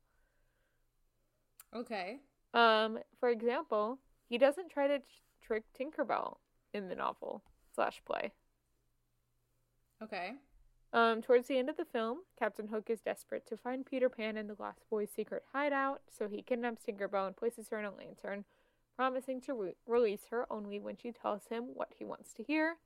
Okay. 1.74 2.20
Um, 2.54 3.00
for 3.18 3.30
example, 3.30 3.98
he 4.28 4.38
doesn't 4.38 4.70
try 4.70 4.86
to 4.86 5.00
t- 5.00 5.04
trick 5.44 5.64
Tinkerbell 5.76 6.36
in 6.72 6.88
the 6.88 6.94
novel 6.94 7.42
slash 7.74 8.00
play. 8.06 8.30
Okay. 10.00 10.34
Um, 10.92 11.22
towards 11.22 11.48
the 11.48 11.56
end 11.56 11.70
of 11.70 11.78
the 11.78 11.86
film, 11.86 12.18
Captain 12.38 12.68
Hook 12.68 12.90
is 12.90 13.00
desperate 13.00 13.46
to 13.46 13.56
find 13.56 13.86
Peter 13.86 14.10
Pan 14.10 14.36
and 14.36 14.48
the 14.48 14.56
Lost 14.58 14.82
Boy's 14.90 15.10
secret 15.10 15.42
hideout, 15.52 16.02
so 16.10 16.28
he 16.28 16.42
kidnaps 16.42 16.82
Tinkerbell 16.84 17.26
and 17.26 17.36
places 17.36 17.68
her 17.70 17.78
in 17.78 17.86
a 17.86 17.90
lantern, 17.90 18.44
promising 18.94 19.40
to 19.42 19.54
re- 19.54 19.74
release 19.86 20.26
her 20.30 20.46
only 20.50 20.78
when 20.78 20.96
she 20.96 21.10
tells 21.10 21.46
him 21.46 21.70
what 21.72 21.94
he 21.98 22.04
wants 22.04 22.34
to 22.34 22.42
hear. 22.42 22.76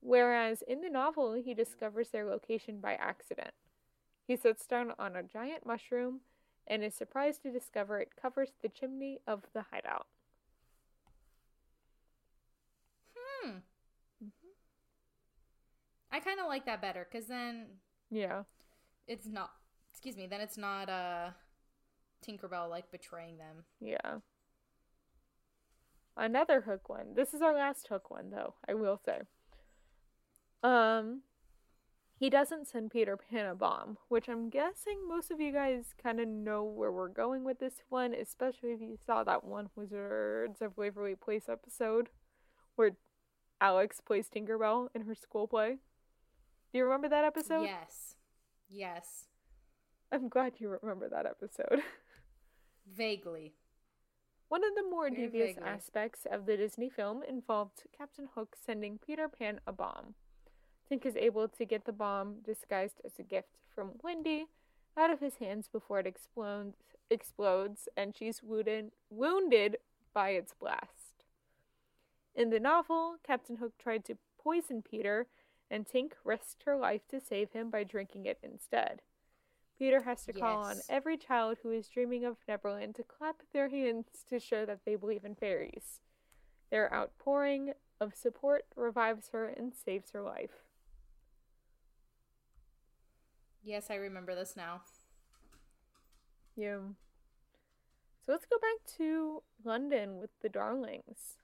Whereas 0.00 0.62
in 0.62 0.80
the 0.80 0.88
novel, 0.88 1.34
he 1.34 1.52
discovers 1.52 2.08
their 2.08 2.24
location 2.24 2.80
by 2.80 2.94
accident. 2.94 3.52
He 4.26 4.36
sits 4.36 4.66
down 4.66 4.94
on 4.98 5.14
a 5.14 5.22
giant 5.22 5.66
mushroom 5.66 6.20
and 6.66 6.82
is 6.82 6.94
surprised 6.94 7.42
to 7.42 7.52
discover 7.52 8.00
it 8.00 8.16
covers 8.20 8.52
the 8.62 8.68
chimney 8.68 9.20
of 9.26 9.42
the 9.52 9.66
hideout. 9.70 10.06
Hmm. 13.14 13.58
I 16.12 16.20
kind 16.20 16.38
of 16.40 16.46
like 16.46 16.66
that 16.66 16.82
better 16.82 17.06
because 17.10 17.26
then 17.26 17.66
Yeah. 18.10 18.42
it's 19.06 19.26
not. 19.26 19.50
Excuse 19.92 20.16
me. 20.16 20.26
Then 20.26 20.40
it's 20.40 20.58
not 20.58 20.88
uh, 20.88 21.30
Tinkerbell 22.26 22.68
like 22.70 22.90
betraying 22.90 23.38
them. 23.38 23.64
Yeah. 23.80 24.18
Another 26.16 26.60
hook 26.62 26.88
one. 26.88 27.14
This 27.14 27.32
is 27.32 27.40
our 27.40 27.54
last 27.54 27.88
hook 27.88 28.10
one 28.10 28.30
though, 28.30 28.54
I 28.68 28.74
will 28.74 29.00
say. 29.04 29.20
Um 30.62 31.22
he 32.18 32.30
doesn't 32.30 32.68
send 32.68 32.92
Peter 32.92 33.16
Pan 33.16 33.46
a 33.46 33.54
bomb, 33.56 33.96
which 34.08 34.28
I'm 34.28 34.48
guessing 34.48 35.08
most 35.08 35.32
of 35.32 35.40
you 35.40 35.50
guys 35.52 35.86
kind 36.00 36.20
of 36.20 36.28
know 36.28 36.62
where 36.62 36.92
we're 36.92 37.08
going 37.08 37.42
with 37.42 37.58
this 37.58 37.82
one, 37.88 38.14
especially 38.14 38.70
if 38.70 38.80
you 38.80 38.96
saw 39.04 39.24
that 39.24 39.42
one 39.42 39.70
Wizards 39.74 40.62
of 40.62 40.76
Waverly 40.76 41.16
Place 41.16 41.48
episode 41.48 42.10
where 42.76 42.92
Alex 43.60 44.00
plays 44.00 44.28
Tinkerbell 44.28 44.86
in 44.94 45.02
her 45.02 45.16
school 45.16 45.48
play. 45.48 45.78
Do 46.72 46.78
you 46.78 46.84
remember 46.84 47.08
that 47.08 47.24
episode? 47.24 47.62
yes. 47.64 48.16
Yes. 48.70 49.26
I'm 50.10 50.28
glad 50.28 50.54
you 50.58 50.76
remember 50.82 51.08
that 51.10 51.26
episode. 51.26 51.82
Vaguely. 52.96 53.54
One 54.48 54.62
of 54.64 54.74
the 54.74 54.82
more 54.90 55.08
Very 55.10 55.22
devious 55.26 55.54
vaguely. 55.54 55.68
aspects 55.68 56.26
of 56.30 56.46
the 56.46 56.56
Disney 56.56 56.90
film 56.90 57.22
involved 57.26 57.82
Captain 57.96 58.28
Hook 58.34 58.56
sending 58.64 58.98
Peter 58.98 59.28
Pan 59.28 59.60
a 59.66 59.72
bomb. 59.72 60.14
Tink 60.90 61.06
is 61.06 61.16
able 61.16 61.48
to 61.48 61.64
get 61.64 61.84
the 61.84 61.92
bomb 61.92 62.36
disguised 62.44 63.00
as 63.04 63.12
a 63.18 63.22
gift 63.22 63.56
from 63.74 63.92
Wendy 64.02 64.46
out 64.96 65.10
of 65.10 65.20
his 65.20 65.36
hands 65.36 65.68
before 65.72 66.00
it 66.00 66.06
explodes, 66.06 66.76
explodes 67.10 67.88
and 67.96 68.14
she's 68.16 68.42
wounded, 68.42 68.90
wounded 69.08 69.78
by 70.12 70.30
its 70.30 70.52
blast. 70.58 71.24
In 72.34 72.50
the 72.50 72.60
novel, 72.60 73.16
Captain 73.26 73.56
Hook 73.56 73.72
tried 73.78 74.04
to 74.06 74.18
poison 74.42 74.82
Peter, 74.82 75.26
and 75.72 75.86
Tink 75.86 76.12
risked 76.22 76.64
her 76.66 76.76
life 76.76 77.08
to 77.08 77.18
save 77.18 77.52
him 77.52 77.70
by 77.70 77.82
drinking 77.82 78.26
it 78.26 78.38
instead. 78.42 79.00
Peter 79.78 80.02
has 80.02 80.22
to 80.26 80.32
call 80.34 80.58
on 80.64 80.76
every 80.88 81.16
child 81.16 81.56
who 81.62 81.70
is 81.72 81.88
dreaming 81.88 82.26
of 82.26 82.36
Neverland 82.46 82.94
to 82.96 83.02
clap 83.02 83.42
their 83.52 83.70
hands 83.70 84.04
to 84.28 84.38
show 84.38 84.66
that 84.66 84.80
they 84.84 84.96
believe 84.96 85.24
in 85.24 85.34
fairies. 85.34 86.00
Their 86.70 86.92
outpouring 86.94 87.72
of 88.00 88.14
support 88.14 88.66
revives 88.76 89.30
her 89.30 89.48
and 89.48 89.72
saves 89.74 90.10
her 90.10 90.20
life. 90.20 90.62
Yes, 93.64 93.86
I 93.90 93.94
remember 93.94 94.34
this 94.34 94.54
now. 94.54 94.82
Yeah. 96.54 96.80
So 98.24 98.32
let's 98.32 98.46
go 98.46 98.58
back 98.58 98.92
to 98.98 99.42
London 99.64 100.18
with 100.20 100.30
the 100.42 100.50
Darlings. 100.50 101.38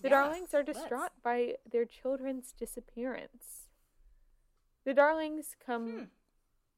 The 0.00 0.08
Yeah, 0.08 0.22
Darlings 0.22 0.54
are 0.54 0.64
let's. 0.64 0.78
distraught 0.78 1.12
by 1.22 1.56
their 1.70 1.84
children's 1.84 2.52
disappearance. 2.52 3.68
The 4.84 4.94
Darlings 4.94 5.56
come 5.60 6.08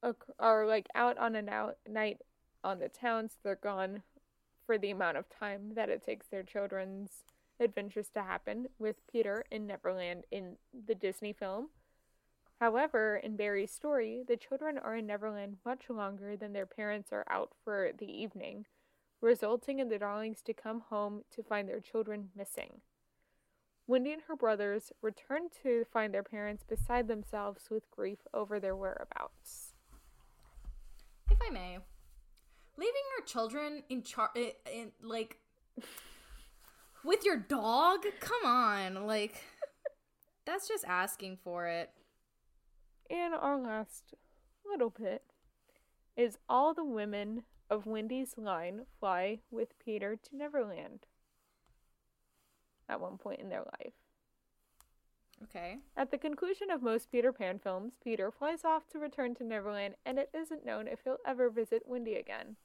Hmm. 0.01 0.09
ac- 0.09 0.33
are 0.39 0.65
like 0.65 0.87
out 0.93 1.17
on 1.17 1.35
a 1.35 1.41
now- 1.41 1.75
night 1.87 2.21
on 2.63 2.79
the 2.79 2.89
town, 2.89 3.29
so 3.29 3.37
they're 3.43 3.55
gone 3.55 4.03
for 4.65 4.77
the 4.77 4.91
amount 4.91 5.17
of 5.17 5.29
time 5.29 5.73
that 5.75 5.89
it 5.89 6.03
takes 6.03 6.27
their 6.27 6.43
children's 6.43 7.23
adventures 7.59 8.09
to 8.09 8.23
happen 8.23 8.67
with 8.77 9.05
Peter 9.07 9.45
in 9.51 9.67
Neverland 9.67 10.25
in 10.31 10.57
the 10.73 10.95
Disney 10.95 11.31
film. 11.33 11.71
However, 12.59 13.17
in 13.17 13.35
Barrie's 13.35 13.71
story, 13.71 14.23
the 14.23 14.37
children 14.37 14.77
are 14.77 14.95
in 14.95 15.05
Neverland 15.07 15.59
much 15.65 15.89
longer 15.89 16.35
than 16.37 16.53
their 16.53 16.65
parents 16.65 17.11
are 17.11 17.25
out 17.27 17.53
for 17.63 17.91
the 17.93 18.09
evening, 18.11 18.65
resulting 19.21 19.79
in 19.79 19.89
the 19.89 19.99
Darlings 19.99 20.41
to 20.43 20.53
come 20.53 20.81
home 20.81 21.23
to 21.31 21.43
find 21.43 21.67
their 21.69 21.81
children 21.81 22.31
missing. 22.35 22.81
Wendy 23.85 24.13
and 24.13 24.21
her 24.27 24.35
brothers 24.35 24.91
return 25.01 25.49
to 25.61 25.83
find 25.91 26.13
their 26.13 26.23
parents 26.23 26.63
beside 26.63 27.07
themselves 27.07 27.69
with 27.69 27.91
grief 27.91 28.19
over 28.33 28.59
their 28.59 28.75
whereabouts. 28.75 29.73
If 31.29 31.37
I 31.45 31.51
may, 31.51 31.79
leaving 32.77 33.01
your 33.17 33.25
children 33.25 33.83
in 33.89 34.03
char 34.03 34.29
in, 34.35 34.51
in 34.73 34.91
like 35.01 35.37
with 37.03 37.25
your 37.25 37.37
dog. 37.37 38.05
Come 38.21 38.45
on, 38.45 39.05
like 39.05 39.43
that's 40.45 40.67
just 40.67 40.85
asking 40.85 41.39
for 41.43 41.67
it. 41.67 41.89
And 43.09 43.33
our 43.33 43.59
last 43.59 44.13
little 44.65 44.89
bit 44.89 45.23
is 46.15 46.37
all 46.47 46.73
the 46.73 46.85
women 46.85 47.43
of 47.69 47.85
Wendy's 47.85 48.35
line 48.37 48.85
fly 48.99 49.39
with 49.51 49.77
Peter 49.83 50.15
to 50.15 50.37
Neverland 50.37 51.07
at 52.93 53.01
one 53.01 53.17
point 53.17 53.39
in 53.39 53.49
their 53.49 53.63
life. 53.79 53.93
Okay. 55.43 55.79
At 55.97 56.11
the 56.11 56.17
conclusion 56.17 56.69
of 56.69 56.81
most 56.81 57.11
Peter 57.11 57.33
Pan 57.33 57.59
films, 57.59 57.93
Peter 58.01 58.31
flies 58.31 58.63
off 58.63 58.87
to 58.89 58.99
return 58.99 59.33
to 59.35 59.43
Neverland, 59.43 59.95
and 60.05 60.17
it 60.19 60.29
isn't 60.33 60.65
known 60.65 60.87
if 60.87 60.99
he'll 61.03 61.17
ever 61.25 61.49
visit 61.49 61.83
Wendy 61.85 62.15
again. 62.15 62.55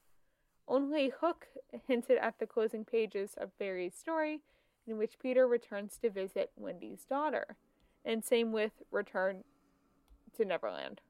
Only 0.69 1.09
Hook 1.21 1.47
hinted 1.89 2.19
at 2.19 2.39
the 2.39 2.47
closing 2.47 2.85
pages 2.85 3.35
of 3.39 3.57
Barrie's 3.59 3.95
story, 3.95 4.43
in 4.87 4.99
which 4.99 5.19
Peter 5.19 5.49
returns 5.49 5.97
to 6.03 6.11
visit 6.11 6.51
Wendy's 6.57 7.05
daughter, 7.05 7.57
and 8.05 8.23
same 8.25 8.53
with 8.53 8.73
Return 8.91 9.45
to 10.37 10.45
Neverland. 10.45 11.01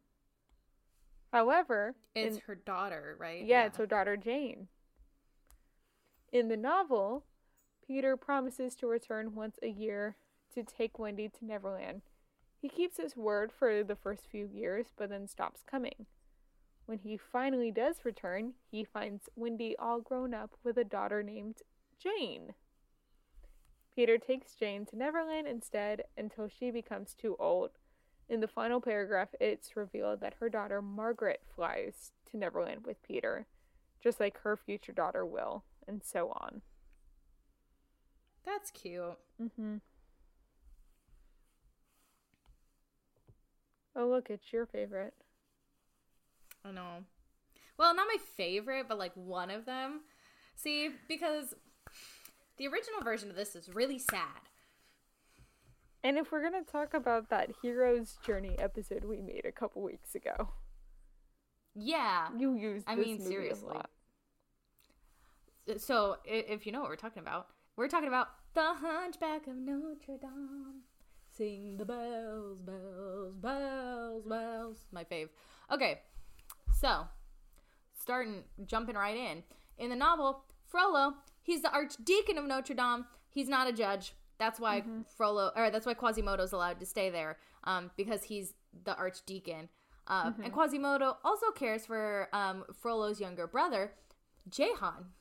However, 1.33 1.97
It's 2.15 2.37
in- 2.37 2.43
her 2.47 2.55
daughter, 2.55 3.17
right? 3.19 3.45
yeah, 3.45 3.67
it's 3.67 3.77
her 3.79 3.87
daughter 3.87 4.17
Jane. 4.17 4.69
In 6.33 6.49
the 6.49 6.57
novel, 6.57 7.25
Peter 7.89 8.19
promises 8.19 8.75
to 8.75 8.87
return 8.87 9.35
once 9.35 9.59
a 9.63 9.69
year 9.69 10.15
to 10.55 10.63
take 10.63 10.99
Wendy 10.99 11.27
to 11.27 11.47
Neverland. 11.47 12.03
He 12.61 12.69
keeps 12.69 12.99
his 12.99 13.17
word 13.17 13.51
for 13.51 13.83
the 13.83 13.97
first 13.97 14.27
few 14.31 14.47
years, 14.47 14.89
but 14.95 15.09
then 15.09 15.27
stops 15.27 15.63
coming. 15.69 16.05
When 16.85 16.99
he 16.99 17.17
finally 17.17 17.71
does 17.71 18.05
return, 18.05 18.53
he 18.71 18.85
finds 18.85 19.31
Wendy 19.37 19.75
all 19.79 20.03
grown 20.03 20.35
up 20.35 20.51
with 20.63 20.77
a 20.77 20.85
daughter 20.85 21.23
named 21.23 21.63
Jane. 21.99 22.53
Peter 23.95 24.19
takes 24.19 24.55
Jane 24.55 24.85
to 24.87 24.97
Neverland 24.97 25.47
instead 25.49 26.05
until 26.17 26.47
she 26.47 26.71
becomes 26.71 27.15
too 27.15 27.37
old. 27.39 27.71
In 28.29 28.41
the 28.41 28.49
final 28.49 28.83
paragraph, 28.83 29.31
it's 29.41 29.77
revealed 29.77 30.21
that 30.21 30.35
her 30.41 30.51
daughter 30.51 30.83
Margaret 30.83 31.41
flies 31.57 32.13
to 32.31 32.37
Neverland 32.37 32.87
with 32.87 33.03
Peter, 33.03 33.47
just 34.03 34.21
like 34.21 34.41
her 34.43 34.59
future 34.59 34.93
daughter 34.93 35.25
will, 35.25 35.65
and 35.87 36.03
so 36.05 36.29
on. 36.37 36.61
That's 38.49 38.71
cute. 38.71 39.03
Mm-hmm. 39.43 39.77
Oh, 43.95 44.07
look, 44.09 44.31
it's 44.31 44.53
your 44.53 44.65
favorite. 44.65 45.13
I 46.65 46.71
know. 46.71 47.05
Well, 47.77 47.95
not 47.95 48.07
my 48.09 48.17
favorite, 48.37 48.87
but 48.89 48.99
like 48.99 49.13
one 49.15 49.51
of 49.51 49.67
them. 49.67 50.01
See, 50.57 50.91
because 51.09 51.55
the 52.57 52.69
original 52.69 53.03
version 53.03 53.29
of 53.29 53.37
this 53.37 53.55
is 53.55 53.69
really 53.69 53.99
sad. 53.99 54.41
And 56.03 56.17
if 56.17 56.33
we're 56.33 56.43
gonna 56.43 56.65
talk 56.65 56.95
about 56.95 57.29
that 57.29 57.51
hero's 57.61 58.17
journey 58.25 58.57
episode 58.59 59.05
we 59.05 59.21
made 59.21 59.45
a 59.45 59.53
couple 59.53 59.83
weeks 59.83 60.15
ago, 60.15 60.49
Yeah. 61.75 62.29
you 62.37 62.55
used 62.55 62.89
I 62.89 62.95
mean, 62.95 63.21
seriously. 63.21 63.77
So, 65.77 66.17
if 66.25 66.65
you 66.65 66.73
know 66.73 66.81
what 66.81 66.89
we're 66.89 66.97
talking 66.97 67.21
about, 67.21 67.49
we're 67.79 67.89
talking 67.89 68.09
about 68.09 68.29
The 68.55 68.75
Hunchback 68.75 69.47
of 69.47 69.57
Notre 69.57 70.19
Dame. 70.21 70.83
Sing 71.31 71.77
the 71.77 71.85
bells, 71.85 72.59
bells, 72.61 73.37
bells, 73.37 74.25
bells. 74.27 74.79
My 74.91 75.05
fave. 75.05 75.29
Okay, 75.73 76.01
so 76.75 77.05
starting 77.95 78.43
jumping 78.67 78.97
right 78.97 79.17
in. 79.17 79.45
In 79.79 79.91
the 79.91 79.97
novel, 79.97 80.43
Frollo, 80.67 81.15
he's 81.41 81.63
the 81.63 81.71
archdeacon 81.71 82.37
of 82.37 82.45
Notre 82.45 82.75
Dame. 82.75 83.05
He's 83.31 83.49
not 83.49 83.69
a 83.69 83.73
judge. 83.73 84.13
That's 84.39 84.59
why 84.59 84.83
Frollo, 85.17 85.53
or 85.55 85.71
that's 85.71 85.87
why 85.87 85.95
Quasimodo's 85.95 86.53
allowed 86.53 86.81
to 86.81 86.87
stay 86.87 87.11
there, 87.11 87.39
um, 87.63 87.93
because 87.97 88.25
he's 88.25 88.55
the 88.85 88.97
archdeacon. 88.97 89.69
Uh, 90.09 90.33
And 90.43 90.53
Quasimodo 90.53 91.17
also 91.23 91.51
cares 91.53 91.87
for 91.87 92.29
um, 92.33 92.65
Frollo's 92.73 93.21
younger 93.21 93.47
brother, 93.47 93.93
Jehan. 94.49 95.13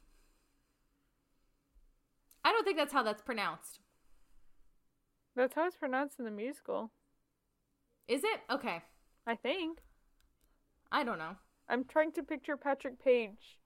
I 2.48 2.54
don't 2.54 2.64
think 2.64 2.78
that's 2.78 2.94
how 2.94 3.04
that's 3.04 3.22
pronounced. 3.22 3.82
That's 5.36 5.54
how 5.54 5.68
it's 5.68 5.76
pronounced 5.76 6.18
in 6.18 6.24
the 6.24 6.32
musical. 6.32 6.92
Is 8.08 8.24
it? 8.24 8.40
Okay. 8.50 8.84
I 9.26 9.36
think. 9.36 9.80
I 10.90 11.04
don't 11.04 11.18
know. 11.18 11.36
I'm 11.68 11.84
trying 11.84 12.14
to 12.14 12.24
picture 12.24 12.56
Patrick 12.56 13.04
Page. 13.04 13.60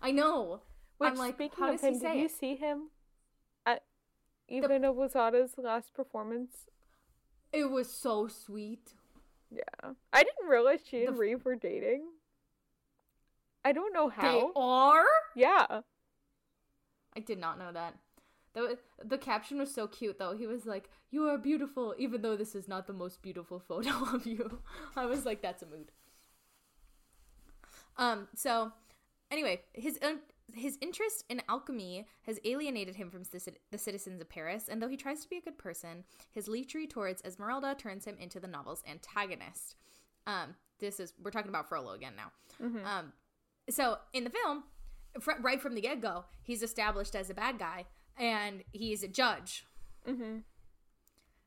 I 0.00 0.12
know. 0.12 0.62
Which, 0.96 1.10
I'm 1.10 1.18
like, 1.18 1.34
speaking 1.34 1.62
how 1.62 1.74
of 1.74 1.80
him, 1.82 1.98
did 1.98 2.16
you 2.16 2.24
it? 2.24 2.30
see 2.30 2.54
him 2.54 2.88
at 3.66 3.82
Eva 4.48 4.78
Noblezada's 4.78 5.58
last 5.58 5.92
performance? 5.92 6.70
It 7.52 7.70
was 7.70 7.90
so 7.90 8.28
sweet. 8.28 8.94
Yeah. 9.50 9.90
I 10.10 10.22
didn't 10.22 10.48
realize 10.48 10.80
she 10.88 11.04
and 11.04 11.14
The 11.14 11.20
Reeve 11.20 11.44
were 11.44 11.54
dating. 11.54 12.04
I 13.62 13.72
don't 13.72 13.92
know 13.92 14.08
how. 14.08 14.22
They 14.22 14.46
are? 14.56 15.04
Yeah. 15.36 15.82
I 17.16 17.20
did 17.20 17.38
not 17.38 17.58
know 17.58 17.72
that. 17.72 17.94
The, 18.54 18.78
the 19.04 19.18
caption 19.18 19.58
was 19.58 19.74
so 19.74 19.86
cute 19.88 20.18
though. 20.18 20.36
He 20.36 20.46
was 20.46 20.64
like, 20.64 20.88
"You 21.10 21.26
are 21.28 21.38
beautiful, 21.38 21.94
even 21.98 22.22
though 22.22 22.36
this 22.36 22.54
is 22.54 22.68
not 22.68 22.86
the 22.86 22.92
most 22.92 23.20
beautiful 23.20 23.58
photo 23.58 23.90
of 24.14 24.26
you." 24.26 24.60
I 24.96 25.06
was 25.06 25.24
like, 25.26 25.42
"That's 25.42 25.62
a 25.62 25.66
mood." 25.66 25.90
Um. 27.96 28.28
So, 28.34 28.72
anyway, 29.30 29.62
his 29.72 29.98
own 30.02 30.20
his 30.52 30.78
interest 30.80 31.24
in 31.28 31.42
alchemy 31.48 32.06
has 32.22 32.38
alienated 32.44 32.96
him 32.96 33.10
from 33.10 33.24
the 33.24 33.52
the 33.72 33.78
citizens 33.78 34.20
of 34.20 34.28
Paris, 34.28 34.68
and 34.68 34.80
though 34.80 34.88
he 34.88 34.96
tries 34.96 35.22
to 35.22 35.28
be 35.28 35.38
a 35.38 35.42
good 35.42 35.58
person, 35.58 36.04
his 36.30 36.46
leechery 36.46 36.88
towards 36.88 37.22
Esmeralda 37.22 37.74
turns 37.74 38.04
him 38.04 38.16
into 38.20 38.38
the 38.38 38.48
novel's 38.48 38.84
antagonist. 38.88 39.74
Um. 40.26 40.54
This 40.80 40.98
is 41.00 41.12
we're 41.22 41.30
talking 41.30 41.48
about 41.48 41.68
Frollo 41.68 41.92
again 41.92 42.14
now. 42.16 42.32
Um. 42.84 43.12
So 43.70 43.98
in 44.12 44.24
the 44.24 44.30
film, 44.30 44.64
fr- 45.20 45.40
right 45.40 45.60
from 45.60 45.74
the 45.74 45.80
get 45.80 46.00
go, 46.00 46.24
he's 46.42 46.62
established 46.62 47.14
as 47.14 47.30
a 47.30 47.34
bad 47.34 47.58
guy, 47.58 47.86
and 48.18 48.62
he's 48.72 49.02
a 49.02 49.08
judge. 49.08 49.64
Mm-hmm. 50.08 50.38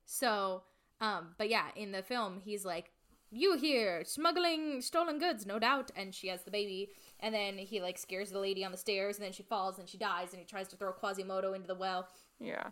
So, 0.05 0.63
um, 1.01 1.35
but 1.37 1.49
yeah, 1.49 1.67
in 1.75 1.91
the 1.91 2.01
film, 2.01 2.41
he's 2.43 2.63
like, 2.65 2.91
"You 3.29 3.57
here 3.57 4.03
smuggling 4.05 4.81
stolen 4.81 5.19
goods, 5.19 5.45
no 5.45 5.59
doubt." 5.59 5.91
And 5.95 6.13
she 6.15 6.27
has 6.29 6.43
the 6.43 6.51
baby, 6.51 6.89
and 7.19 7.33
then 7.35 7.57
he 7.57 7.81
like 7.81 7.97
scares 7.97 8.31
the 8.31 8.39
lady 8.39 8.63
on 8.63 8.71
the 8.71 8.77
stairs, 8.77 9.17
and 9.17 9.25
then 9.25 9.33
she 9.33 9.43
falls 9.43 9.79
and 9.79 9.87
she 9.89 9.97
dies, 9.97 10.31
and 10.31 10.39
he 10.39 10.45
tries 10.45 10.67
to 10.69 10.75
throw 10.77 10.91
Quasimodo 10.93 11.53
into 11.53 11.67
the 11.67 11.75
well, 11.75 12.07
Yeah. 12.39 12.71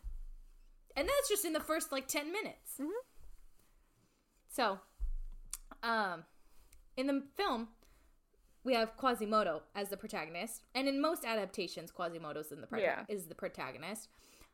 and 0.95 1.07
that's 1.07 1.29
just 1.29 1.45
in 1.45 1.53
the 1.53 1.59
first 1.59 1.91
like 1.91 2.07
ten 2.07 2.31
minutes. 2.31 2.79
So, 4.49 4.79
um, 5.83 6.23
in 6.95 7.07
the 7.07 7.23
film, 7.35 7.67
we 8.65 8.73
have 8.73 8.97
Quasimodo 8.97 9.61
as 9.75 9.87
the 9.89 9.95
protagonist, 9.97 10.63
and 10.73 10.87
in 10.89 10.99
most 10.99 11.23
adaptations, 11.23 11.91
Quasimodo's 11.91 12.51
in 12.51 12.59
the 12.59 12.67
prota- 12.67 12.81
Yeah. 12.81 13.05
is 13.07 13.27
the 13.27 13.35
protagonist. 13.35 14.09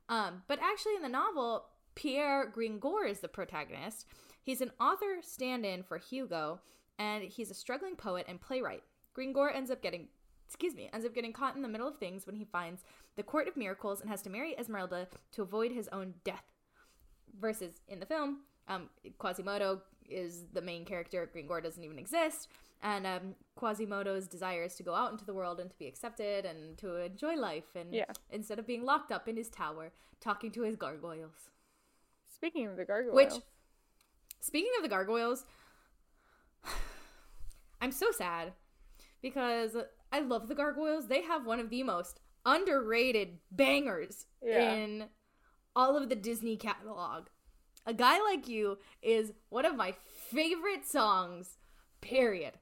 Um, 0.10 0.44
but 0.48 0.60
actually, 0.62 0.96
in 0.96 1.02
the 1.02 1.10
novel, 1.10 1.66
Pierre 1.96 2.46
Gringoire 2.48 3.06
is 3.06 3.22
the 3.22 3.28
protagonist. 3.30 4.06
He's 4.44 4.62
an 4.62 4.72
author 4.80 5.22
stand-in 5.22 5.84
for 5.84 5.98
Hugo, 5.98 6.60
and 7.00 7.24
he's 7.24 7.50
a 7.50 7.54
struggling 7.56 7.96
poet 7.96 8.26
and 8.28 8.40
playwright. 8.40 8.84
Gringoire 9.14 9.50
ends 9.52 9.72
up 9.72 9.82
getting, 9.82 10.10
excuse 10.46 10.76
me, 10.76 10.90
ends 10.94 11.06
up 11.06 11.14
getting 11.14 11.32
caught 11.34 11.56
in 11.56 11.62
the 11.62 11.68
middle 11.70 11.88
of 11.88 11.98
things 11.98 12.26
when 12.26 12.36
he 12.36 12.44
finds 12.46 12.84
the 13.16 13.24
Court 13.24 13.48
of 13.48 13.56
Miracles 13.56 14.02
and 14.02 14.10
has 14.10 14.22
to 14.24 14.30
marry 14.30 14.58
Esmeralda 14.58 15.08
to 15.32 15.42
avoid 15.42 15.72
his 15.72 15.88
own 15.90 16.16
death. 16.24 16.44
Versus 17.40 17.80
in 17.88 18.00
the 18.02 18.06
film, 18.06 18.42
um, 18.68 18.90
Quasimodo 19.18 19.82
is 20.10 20.48
the 20.52 20.62
main 20.62 20.84
character. 20.86 21.30
Gringoire 21.32 21.62
doesn't 21.62 21.84
even 21.84 21.98
exist, 21.98 22.50
and 22.84 23.06
um, 23.08 23.36
Quasimodo's 23.56 24.28
desire 24.28 24.64
is 24.64 24.76
to 24.76 24.84
go 24.84 24.96
out 24.96 25.12
into 25.12 25.26
the 25.26 25.34
world 25.34 25.60
and 25.60 25.70
to 25.70 25.76
be 25.78 25.88
accepted 25.88 26.46
and 26.46 26.78
to 26.80 26.96
enjoy 26.98 27.36
life, 27.36 27.76
and 27.76 27.94
Yeah. 27.94 28.12
instead 28.32 28.60
of 28.60 28.66
being 28.68 28.84
locked 28.84 29.12
up 29.12 29.28
in 29.28 29.38
his 29.38 29.50
tower 29.50 29.92
talking 30.20 30.52
to 30.52 30.62
his 30.64 30.76
gargoyles. 30.76 31.50
Speaking 32.28 32.68
of 32.68 32.76
the 32.78 32.86
gargoyles, 32.86 33.16
Which, 33.16 33.34
speaking 34.40 34.72
of 34.78 34.84
the 34.84 34.90
gargoyles, 34.90 35.46
I'm 37.82 37.92
so 37.92 38.12
sad 38.12 38.54
because 39.22 39.76
I 40.12 40.20
love 40.20 40.48
the 40.48 40.56
gargoyles. 40.56 41.08
They 41.08 41.22
have 41.24 41.46
one 41.46 41.60
of 41.60 41.70
the 41.70 41.84
most 41.84 42.20
underrated 42.46 43.38
bangers 43.52 44.26
Yeah. 44.42 44.74
in 44.74 45.10
all 45.76 45.96
of 45.98 46.10
the 46.10 46.16
Disney 46.16 46.58
catalog. 46.58 47.28
A 47.86 47.94
Guy 47.94 48.20
Like 48.22 48.48
You 48.48 48.78
is 49.02 49.34
one 49.50 49.66
of 49.66 49.76
my 49.76 49.92
favorite 50.30 50.86
songs, 50.88 51.58
period. 52.02 52.54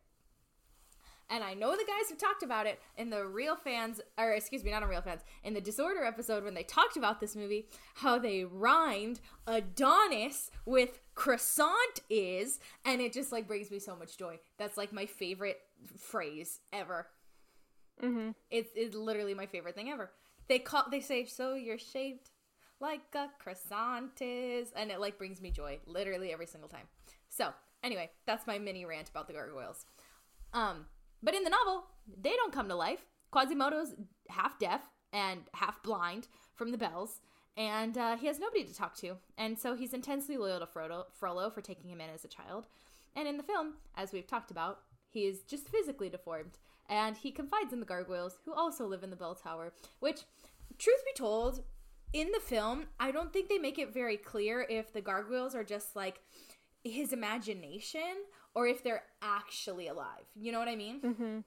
And 1.30 1.44
I 1.44 1.54
know 1.54 1.72
the 1.72 1.86
guys 1.86 2.10
have 2.10 2.18
talked 2.18 2.42
about 2.42 2.66
it 2.66 2.80
in 2.98 3.10
the 3.12 3.26
real 3.26 3.56
fans, 3.56 4.02
or 4.18 4.32
excuse 4.32 4.64
me, 4.64 4.72
not 4.72 4.82
in 4.82 4.90
real 4.90 5.02
fans, 5.02 5.22
in 5.44 5.54
the 5.54 5.62
Disorder 5.62 6.04
episode 6.04 6.44
when 6.44 6.56
they 6.56 6.64
talked 6.64 6.98
about 6.98 7.20
this 7.20 7.36
movie, 7.36 7.68
how 7.96 8.18
they 8.18 8.44
rhymed 8.44 9.20
Adonis 9.46 10.50
with 10.66 11.00
croissant 11.14 12.00
is, 12.10 12.60
and 12.84 13.00
it 13.00 13.14
just 13.14 13.32
like 13.32 13.48
brings 13.48 13.70
me 13.70 13.78
so 13.80 13.96
much 13.96 14.18
joy. 14.18 14.40
That's 14.58 14.76
like 14.78 14.92
my 14.92 15.06
favorite 15.06 15.60
phrase 15.98 16.62
ever. 16.74 17.08
Mhm. 18.02 18.34
It's, 18.50 18.72
it's 18.76 18.96
literally 18.96 19.34
my 19.34 19.46
favorite 19.46 19.76
thing 19.76 19.90
ever. 19.90 20.10
They 20.48 20.58
call 20.60 20.86
they 20.90 21.00
say 21.02 21.26
so 21.26 21.54
you're 21.54 21.78
shaped 21.78 22.32
like 22.80 23.02
a 23.14 23.28
croissant 23.40 24.20
is, 24.22 24.72
and 24.76 24.90
it 24.90 25.00
like 25.00 25.18
brings 25.18 25.42
me 25.42 25.52
joy 25.52 25.80
literally 25.86 26.32
every 26.32 26.48
single 26.48 26.70
time. 26.70 26.88
So 27.30 27.50
anyway, 27.84 28.10
that's 28.26 28.48
my 28.48 28.58
mini 28.58 28.86
rant 28.86 29.10
about 29.10 29.28
the 29.28 29.34
gargoyles. 29.34 29.86
Um, 30.54 30.86
but 31.22 31.36
in 31.36 31.44
the 31.44 31.50
novel, 31.50 31.86
they 32.22 32.36
don't 32.36 32.54
come 32.54 32.68
to 32.70 32.76
life. 32.76 33.06
Quasimodo's 33.34 33.94
half 34.30 34.58
deaf 34.58 34.82
and 35.14 35.42
half 35.54 35.82
blind 35.84 36.28
from 36.56 36.72
the 36.72 36.78
bells, 36.78 37.22
and 37.58 37.98
uh, 37.98 38.18
he 38.18 38.28
has 38.28 38.40
nobody 38.40 38.64
to 38.64 38.76
talk 38.76 38.96
to. 38.98 39.18
And 39.38 39.58
so 39.58 39.76
he's 39.76 39.94
intensely 39.94 40.38
loyal 40.38 40.60
to 40.60 40.66
Frodo, 40.66 41.06
Frollo 41.14 41.50
for 41.50 41.62
taking 41.62 41.90
him 41.90 42.02
in 42.02 42.10
as 42.10 42.24
a 42.24 42.30
child. 42.30 42.66
And 43.16 43.28
in 43.28 43.38
the 43.38 43.44
film, 43.44 43.76
as 43.96 44.12
we've 44.12 44.28
talked 44.28 44.52
about, 44.52 44.80
he 45.10 45.26
is 45.26 45.42
just 45.42 45.70
physically 45.70 46.10
deformed, 46.10 46.58
and 46.88 47.18
he 47.18 47.32
confides 47.32 47.74
in 47.74 47.80
the 47.80 47.86
gargoyles, 47.86 48.38
who 48.46 48.54
also 48.54 48.86
live 48.86 49.04
in 49.04 49.10
the 49.10 49.16
bell 49.16 49.36
tower. 49.36 49.74
Which, 50.00 50.22
truth 50.78 51.04
be 51.06 51.14
told, 51.16 51.64
in 52.14 52.32
the 52.32 52.40
film, 52.40 52.86
I 53.00 53.12
don't 53.12 53.32
think 53.32 53.50
they 53.50 53.58
make 53.58 53.78
it 53.78 53.94
very 53.94 54.18
clear 54.18 54.66
if 54.70 54.94
the 54.94 55.02
gargoyles 55.02 55.56
are 55.56 55.64
just 55.64 55.96
like 55.96 56.22
his 56.84 57.14
imagination 57.14 58.24
or 58.56 58.68
if 58.68 58.84
they're 58.84 59.04
actually 59.22 59.88
alive. 59.88 60.26
You 60.36 60.52
know 60.52 60.60
what 60.60 60.68
I 60.68 60.76
mean? 60.76 61.02
Mm-hmm. 61.02 61.40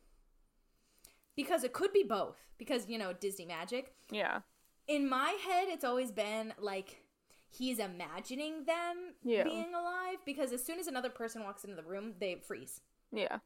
Because 1.37 1.65
it 1.65 1.73
could 1.73 1.93
be 1.93 2.03
both. 2.03 2.37
Because, 2.59 2.89
you 2.89 2.99
know, 2.99 3.13
Disney 3.13 3.47
magic. 3.47 3.93
Yeah. 4.11 4.41
In 4.87 5.09
my 5.09 5.37
head, 5.49 5.69
it's 5.69 5.85
always 5.85 6.11
been 6.13 6.53
like 6.59 7.03
he's 7.51 7.79
imagining 7.79 8.65
them 8.65 9.15
Yeah. 9.23 9.45
being 9.45 9.75
alive 9.75 10.19
because 10.25 10.53
as 10.53 10.65
soon 10.65 10.79
as 10.79 10.87
another 10.87 11.11
person 11.11 11.43
walks 11.45 11.65
into 11.65 11.77
the 11.77 11.83
room, 11.83 12.15
they 12.19 12.37
freeze. 12.47 12.81
Yeah. 13.13 13.39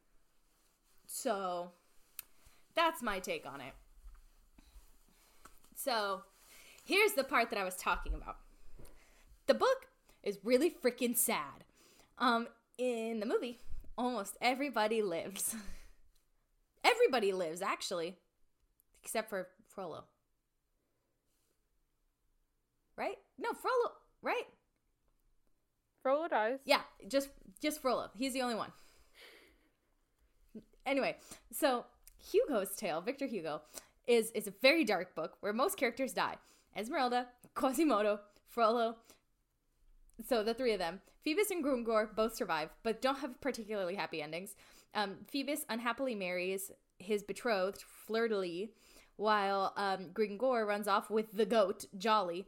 So 1.05 1.71
that's 2.75 3.01
my 3.01 3.19
take 3.19 3.45
on 3.45 3.61
it. 3.61 3.73
So 5.75 6.21
here's 6.83 7.13
the 7.13 7.23
part 7.23 7.49
that 7.49 7.59
I 7.59 7.63
was 7.63 7.75
talking 7.75 8.13
about. 8.13 8.37
The 9.45 9.53
book 9.53 9.87
is 10.23 10.39
really 10.43 10.69
freaking 10.69 11.15
sad. 11.15 11.63
Um, 12.17 12.47
in 12.77 13.19
the 13.19 13.25
movie, 13.25 13.59
almost 13.97 14.37
everybody 14.41 15.01
lives. 15.01 15.55
everybody 16.83 17.33
lives, 17.33 17.61
actually, 17.61 18.17
except 19.03 19.29
for 19.29 19.47
Frollo. 19.67 20.05
Right? 22.95 23.17
No, 23.37 23.53
Frollo. 23.53 23.91
Right? 24.21 24.45
Frollo 26.01 26.27
dies. 26.27 26.59
Yeah, 26.65 26.81
just 27.07 27.29
just 27.61 27.81
Frollo. 27.81 28.09
He's 28.15 28.33
the 28.33 28.41
only 28.41 28.55
one. 28.55 28.71
Anyway, 30.85 31.17
so 31.51 31.85
Hugo's 32.31 32.75
tale, 32.75 33.01
Victor 33.01 33.25
Hugo, 33.27 33.61
is 34.07 34.31
is 34.31 34.47
a 34.47 34.53
very 34.61 34.85
dark 34.85 35.15
book 35.15 35.37
where 35.41 35.53
most 35.53 35.77
characters 35.77 36.13
die. 36.13 36.35
Esmeralda, 36.75 37.27
Quasimodo, 37.55 38.19
Frollo. 38.47 38.95
So 40.27 40.43
the 40.43 40.53
three 40.53 40.73
of 40.73 40.79
them, 40.79 41.01
Phoebus 41.27 41.51
and 41.51 41.61
Gringoire, 41.61 42.09
both 42.15 42.35
survive, 42.35 42.69
but 42.83 43.01
don't 43.01 43.19
have 43.19 43.41
particularly 43.41 43.95
happy 43.95 44.21
endings. 44.21 44.55
Um, 44.95 45.17
Phoebus 45.29 45.65
unhappily 45.67 46.15
marries 46.15 46.71
his 46.99 47.21
betrothed, 47.21 47.83
Lis, 48.07 48.69
while 49.17 49.73
um, 49.75 50.11
Gringoire 50.13 50.65
runs 50.65 50.87
off 50.87 51.09
with 51.09 51.33
the 51.33 51.45
goat, 51.45 51.83
Djali, 51.97 52.45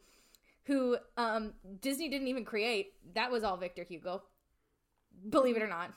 who 0.63 0.95
um, 1.17 1.55
Disney 1.81 2.07
didn't 2.07 2.29
even 2.29 2.45
create. 2.45 2.93
That 3.15 3.29
was 3.29 3.43
all 3.43 3.57
Victor 3.57 3.83
Hugo. 3.83 4.23
Believe 5.29 5.57
it 5.57 5.61
or 5.61 5.67
not. 5.67 5.91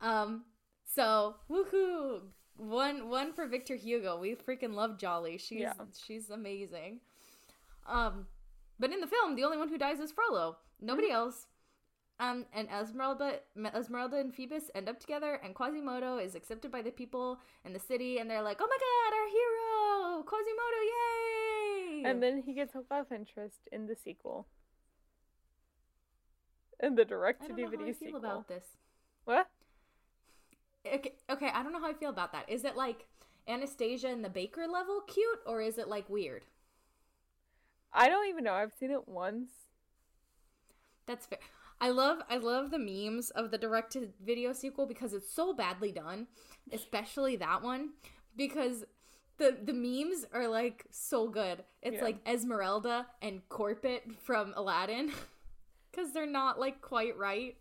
Um, 0.00 0.44
so, 0.86 1.34
woohoo! 1.50 2.22
one 2.56 3.10
one 3.10 3.34
for 3.34 3.46
Victor 3.46 3.76
Hugo. 3.76 4.18
We 4.18 4.34
freaking 4.34 4.72
love 4.72 4.96
Djali. 4.96 5.38
She's 5.38 5.60
Yeah. 5.60 5.74
she's 6.06 6.30
amazing. 6.30 7.00
Um, 7.86 8.28
but 8.78 8.94
in 8.94 9.02
the 9.02 9.06
film, 9.06 9.36
the 9.36 9.44
only 9.44 9.58
one 9.58 9.68
who 9.68 9.76
dies 9.76 10.00
is 10.00 10.10
Frollo. 10.10 10.56
Nobody 10.80 11.10
else. 11.10 11.46
Um, 12.20 12.46
and 12.52 12.68
Esmeralda, 12.70 13.40
Esmeralda 13.74 14.18
and 14.18 14.32
Phoebus 14.32 14.70
end 14.74 14.88
up 14.88 15.00
together, 15.00 15.40
and 15.42 15.54
Quasimodo 15.54 16.18
is 16.18 16.36
accepted 16.36 16.70
by 16.70 16.80
the 16.80 16.92
people 16.92 17.40
in 17.64 17.72
the 17.72 17.80
city, 17.80 18.18
and 18.18 18.30
they're 18.30 18.42
like, 18.42 18.60
"Oh 18.60 18.68
my 18.68 18.78
God, 18.78 19.16
our 19.18 19.28
hero, 19.28 20.22
Quasimodo! 20.22 20.80
Yay!" 20.94 22.02
And 22.04 22.22
then 22.22 22.42
he 22.46 22.54
gets 22.54 22.74
a 22.76 22.84
love 22.88 23.10
interest 23.10 23.68
in 23.72 23.86
the 23.86 23.96
sequel. 23.96 24.46
In 26.80 26.94
the 26.94 27.04
direct 27.04 27.42
to 27.42 27.48
don't 27.48 27.58
know 27.58 27.78
how 27.78 27.84
I 27.84 27.92
feel 27.92 28.16
about 28.16 28.48
this. 28.48 28.64
What? 29.24 29.48
Okay, 30.86 31.14
okay, 31.30 31.48
I 31.52 31.62
don't 31.62 31.72
know 31.72 31.80
how 31.80 31.90
I 31.90 31.94
feel 31.94 32.10
about 32.10 32.32
that. 32.32 32.48
Is 32.48 32.64
it 32.64 32.76
like 32.76 33.06
Anastasia 33.48 34.08
and 34.08 34.24
the 34.24 34.28
Baker 34.28 34.66
level 34.68 35.00
cute, 35.00 35.40
or 35.46 35.60
is 35.60 35.78
it 35.78 35.88
like 35.88 36.08
weird? 36.08 36.44
I 37.92 38.08
don't 38.08 38.28
even 38.28 38.44
know. 38.44 38.54
I've 38.54 38.74
seen 38.78 38.90
it 38.90 39.08
once. 39.08 39.50
That's 41.06 41.26
fair. 41.26 41.38
I 41.80 41.90
love 41.90 42.18
I 42.30 42.36
love 42.38 42.70
the 42.70 42.78
memes 42.78 43.30
of 43.30 43.50
the 43.50 43.58
direct 43.58 43.92
to 43.92 44.08
video 44.24 44.52
sequel 44.52 44.86
because 44.86 45.12
it's 45.12 45.30
so 45.30 45.52
badly 45.52 45.92
done, 45.92 46.28
especially 46.72 47.36
that 47.36 47.62
one 47.62 47.90
because 48.36 48.84
the 49.38 49.56
the 49.62 49.72
memes 49.72 50.24
are 50.32 50.48
like 50.48 50.84
so 50.90 51.28
good. 51.28 51.64
It's 51.82 51.96
Yeah. 51.96 52.04
like 52.04 52.28
Esmeralda 52.28 53.06
and 53.20 53.46
Corpet 53.48 54.02
from 54.22 54.54
Aladdin 54.56 55.12
cuz 55.92 56.12
they're 56.12 56.26
not 56.26 56.58
like 56.60 56.80
quite 56.80 57.16
right. 57.18 57.56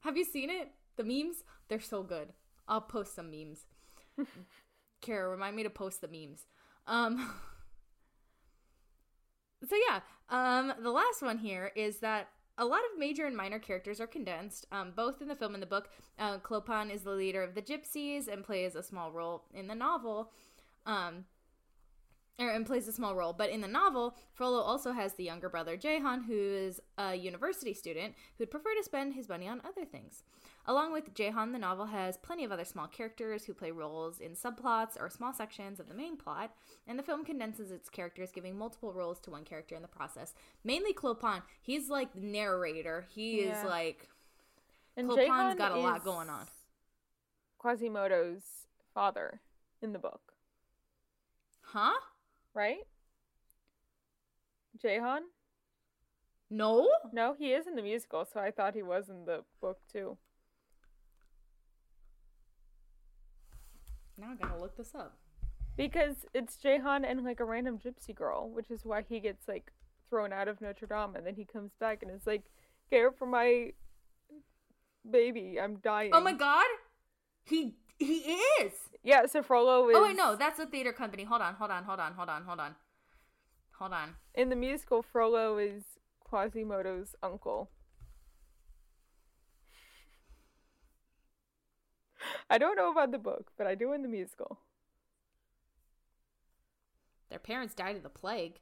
Have 0.00 0.16
you 0.16 0.24
seen 0.24 0.50
it? 0.50 0.72
The 0.96 1.04
memes? 1.04 1.44
They're 1.68 1.80
so 1.80 2.02
good. 2.02 2.32
I'll 2.68 2.80
post 2.80 3.14
some 3.14 3.30
memes. 3.30 3.66
Kara, 5.00 5.28
remind 5.28 5.56
me 5.56 5.62
to 5.62 5.70
post 5.70 6.00
the 6.00 6.08
memes. 6.08 6.46
Um 6.86 7.32
so 9.64 9.76
yeah, 9.88 10.00
um, 10.28 10.72
the 10.82 10.90
last 10.90 11.22
one 11.22 11.38
here 11.38 11.72
is 11.76 11.98
that 11.98 12.28
a 12.58 12.64
lot 12.64 12.80
of 12.90 12.98
major 12.98 13.26
and 13.26 13.36
minor 13.36 13.58
characters 13.58 14.00
are 14.00 14.06
condensed, 14.06 14.66
um, 14.72 14.92
both 14.96 15.20
in 15.20 15.28
the 15.28 15.36
film 15.36 15.54
and 15.54 15.62
the 15.62 15.66
book. 15.66 15.90
Uh, 16.18 16.38
Clopin 16.38 16.90
is 16.90 17.02
the 17.02 17.10
leader 17.10 17.42
of 17.42 17.54
the 17.54 17.62
gypsies 17.62 18.28
and 18.28 18.44
plays 18.44 18.74
a 18.74 18.82
small 18.82 19.12
role 19.12 19.44
in 19.54 19.66
the 19.66 19.74
novel. 19.74 20.32
Um, 20.86 21.24
or, 22.38 22.50
and 22.50 22.66
plays 22.66 22.86
a 22.86 22.92
small 22.92 23.14
role, 23.14 23.32
but 23.32 23.50
in 23.50 23.62
the 23.62 23.68
novel, 23.68 24.14
Frollo 24.34 24.60
also 24.60 24.92
has 24.92 25.14
the 25.14 25.24
younger 25.24 25.48
brother 25.48 25.76
Jehan, 25.76 26.24
who 26.24 26.34
is 26.34 26.80
a 26.98 27.14
university 27.14 27.72
student 27.72 28.14
who'd 28.36 28.50
prefer 28.50 28.74
to 28.74 28.84
spend 28.84 29.14
his 29.14 29.28
money 29.28 29.48
on 29.48 29.62
other 29.64 29.86
things. 29.86 30.22
Along 30.68 30.92
with 30.92 31.14
Jehan, 31.14 31.52
the 31.52 31.58
novel 31.60 31.86
has 31.86 32.16
plenty 32.16 32.44
of 32.44 32.50
other 32.50 32.64
small 32.64 32.88
characters 32.88 33.44
who 33.44 33.54
play 33.54 33.70
roles 33.70 34.18
in 34.18 34.32
subplots 34.32 35.00
or 35.00 35.08
small 35.08 35.32
sections 35.32 35.78
of 35.78 35.86
the 35.88 35.94
main 35.94 36.16
plot, 36.16 36.52
and 36.88 36.98
the 36.98 37.04
film 37.04 37.24
condenses 37.24 37.70
its 37.70 37.88
characters, 37.88 38.32
giving 38.32 38.58
multiple 38.58 38.92
roles 38.92 39.20
to 39.20 39.30
one 39.30 39.44
character 39.44 39.76
in 39.76 39.82
the 39.82 39.88
process. 39.88 40.34
Mainly 40.64 40.92
Clopin. 40.92 41.42
He's 41.62 41.88
like 41.88 42.12
the 42.14 42.20
narrator. 42.20 43.06
He 43.14 43.40
is 43.40 43.62
like 43.64 44.08
And 44.96 45.08
Clopin's 45.08 45.54
got 45.56 45.72
a 45.72 45.78
lot 45.78 46.04
going 46.04 46.28
on. 46.28 46.46
Quasimodo's 47.58 48.42
father 48.92 49.40
in 49.80 49.92
the 49.92 49.98
book, 49.98 50.32
Huh? 51.60 51.94
right? 52.54 52.78
Jahan? 54.80 55.22
No? 56.50 56.88
No, 57.12 57.34
he 57.38 57.52
is 57.52 57.66
in 57.66 57.76
the 57.76 57.82
musical, 57.82 58.24
so 58.24 58.40
I 58.40 58.50
thought 58.50 58.74
he 58.74 58.82
was 58.82 59.08
in 59.08 59.24
the 59.24 59.44
book 59.60 59.78
too. 59.92 60.16
Now 64.18 64.32
I 64.32 64.34
gotta 64.34 64.60
look 64.60 64.76
this 64.76 64.94
up. 64.94 65.16
Because 65.76 66.24
it's 66.32 66.56
Jahan 66.56 67.04
and 67.04 67.22
like 67.24 67.40
a 67.40 67.44
random 67.44 67.78
gypsy 67.78 68.14
girl, 68.14 68.48
which 68.50 68.70
is 68.70 68.84
why 68.84 69.02
he 69.06 69.20
gets 69.20 69.46
like 69.46 69.72
thrown 70.08 70.32
out 70.32 70.48
of 70.48 70.60
Notre 70.60 70.86
Dame 70.86 71.16
and 71.16 71.26
then 71.26 71.34
he 71.34 71.44
comes 71.44 71.72
back 71.78 72.02
and 72.02 72.10
is 72.10 72.26
like, 72.26 72.42
care 72.90 73.10
for 73.10 73.26
my 73.26 73.72
baby, 75.08 75.58
I'm 75.60 75.76
dying. 75.76 76.10
Oh 76.12 76.20
my 76.20 76.32
god! 76.32 76.66
He 77.44 77.74
he 77.98 78.38
is! 78.60 78.72
Yeah, 79.02 79.26
so 79.26 79.42
Frollo 79.42 79.88
is 79.88 79.96
Oh 79.96 80.02
wait, 80.02 80.16
no, 80.16 80.36
that's 80.36 80.58
a 80.58 80.66
theater 80.66 80.92
company. 80.92 81.24
Hold 81.24 81.42
on, 81.42 81.54
hold 81.54 81.70
on, 81.70 81.84
hold 81.84 82.00
on, 82.00 82.14
hold 82.14 82.28
on, 82.28 82.44
hold 82.44 82.60
on. 82.60 82.74
Hold 83.78 83.92
on. 83.92 84.14
in 84.34 84.48
the 84.48 84.56
musical 84.56 85.02
Frollo 85.02 85.58
is 85.58 85.82
Quasimodo's 86.24 87.14
uncle. 87.22 87.70
I 92.50 92.58
don't 92.58 92.76
know 92.76 92.90
about 92.90 93.12
the 93.12 93.18
book, 93.18 93.52
but 93.56 93.66
I 93.66 93.74
do 93.74 93.92
in 93.92 94.02
the 94.02 94.08
musical. 94.08 94.58
Their 97.30 97.38
parents 97.38 97.74
died 97.74 97.96
of 97.96 98.02
the 98.02 98.08
plague. 98.08 98.60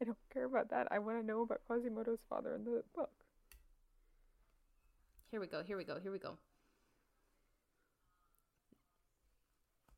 I 0.00 0.04
don't 0.04 0.16
care 0.32 0.44
about 0.44 0.70
that. 0.70 0.88
I 0.90 0.98
want 0.98 1.20
to 1.20 1.26
know 1.26 1.42
about 1.42 1.60
Quasimodo's 1.66 2.20
father 2.28 2.54
in 2.54 2.64
the 2.64 2.82
book. 2.94 3.10
Here 5.30 5.40
we 5.40 5.46
go, 5.46 5.62
here 5.62 5.76
we 5.76 5.84
go, 5.84 5.98
here 6.00 6.12
we 6.12 6.18
go. 6.18 6.38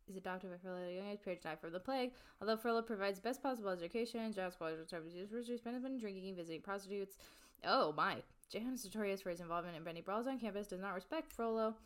Is 0.09 0.17
adopted 0.17 0.51
by 0.51 0.57
Frollo 0.57 0.83
at 0.83 0.89
a 0.89 0.93
young 0.93 1.07
age, 1.07 1.21
parents 1.23 1.45
died 1.45 1.61
from 1.61 1.73
the 1.73 1.79
plague. 1.79 2.11
Although 2.41 2.57
Frollo 2.57 2.83
provides 2.83 3.21
best 3.21 3.41
possible 3.41 3.71
education, 3.71 4.33
Giles 4.33 4.55
Squadron 4.55 4.89
services 4.89 5.21
his 5.21 5.31
first 5.31 5.47
spends 5.57 5.83
money 5.83 6.01
drinking, 6.01 6.35
visiting 6.35 6.63
prostitutes. 6.63 7.17
Oh 7.65 7.93
my. 7.93 8.17
Jahan 8.51 8.75
is 8.75 8.85
notorious 8.85 9.21
for 9.21 9.31
his 9.31 9.39
involvement 9.39 9.77
in 9.77 9.85
many 9.85 10.01
brawls 10.01 10.27
on 10.27 10.41
campus, 10.41 10.67
does 10.67 10.81
not 10.81 10.97
respect 10.97 11.33
Frollo. 11.33 11.77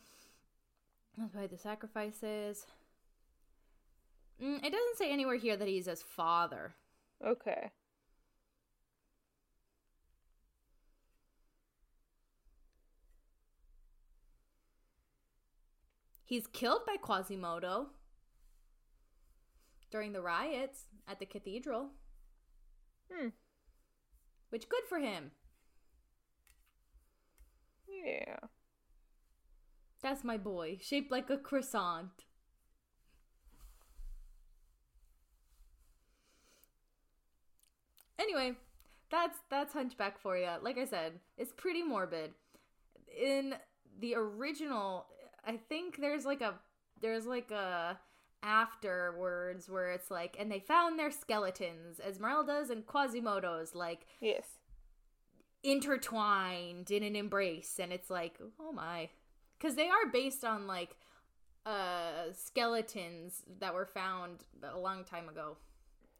Despite 1.17 1.49
the 1.49 1.57
sacrifices. 1.57 2.65
Mm, 4.41 4.57
it 4.57 4.71
doesn't 4.71 4.97
say 4.97 5.11
anywhere 5.11 5.37
here 5.37 5.55
that 5.55 5.67
he's 5.67 5.85
his 5.85 6.03
father. 6.03 6.75
Okay. 7.25 7.71
He's 16.25 16.47
killed 16.47 16.81
by 16.85 16.97
Quasimodo 16.97 17.87
during 19.91 20.11
the 20.11 20.21
riots 20.21 20.85
at 21.07 21.19
the 21.19 21.25
cathedral. 21.25 21.91
Hmm. 23.11 23.29
Which 24.49 24.67
good 24.67 24.83
for 24.89 24.97
him. 24.97 25.31
Yeah. 27.87 28.37
That's 30.05 30.23
my 30.23 30.37
boy, 30.37 30.77
shaped 30.81 31.09
like 31.11 31.31
a 31.31 31.37
croissant. 31.37 32.25
Anyway, 38.19 38.53
that's 39.09 39.39
that's 39.49 39.73
Hunchback 39.73 40.19
for 40.19 40.37
you. 40.37 40.47
Like 40.61 40.77
I 40.77 40.85
said, 40.85 41.13
it's 41.39 41.51
pretty 41.51 41.81
morbid. 41.81 42.35
In 43.19 43.55
the 43.99 44.13
original, 44.13 45.07
I 45.43 45.57
think 45.57 45.99
there's 45.99 46.23
like 46.23 46.41
a 46.41 46.53
there's 47.01 47.25
like 47.25 47.49
a 47.49 47.97
afterwards 48.43 49.67
where 49.67 49.91
it's 49.91 50.11
like 50.11 50.37
and 50.39 50.51
they 50.51 50.59
found 50.59 50.99
their 50.99 51.09
skeletons, 51.09 51.99
Esmeralda's 51.99 52.69
and 52.69 52.85
Quasimodo's 52.85 53.73
like 53.73 54.05
Yes. 54.21 54.59
intertwined 55.63 56.91
in 56.91 57.01
an 57.01 57.15
embrace 57.15 57.79
and 57.79 57.91
it's 57.91 58.11
like 58.11 58.37
oh 58.59 58.71
my 58.71 59.09
because 59.57 59.75
they 59.75 59.89
are 59.89 60.07
based 60.11 60.43
on 60.43 60.67
like 60.67 60.95
uh 61.65 62.31
skeletons 62.33 63.43
that 63.59 63.73
were 63.73 63.85
found 63.85 64.43
a 64.63 64.77
long 64.77 65.03
time 65.03 65.29
ago. 65.29 65.57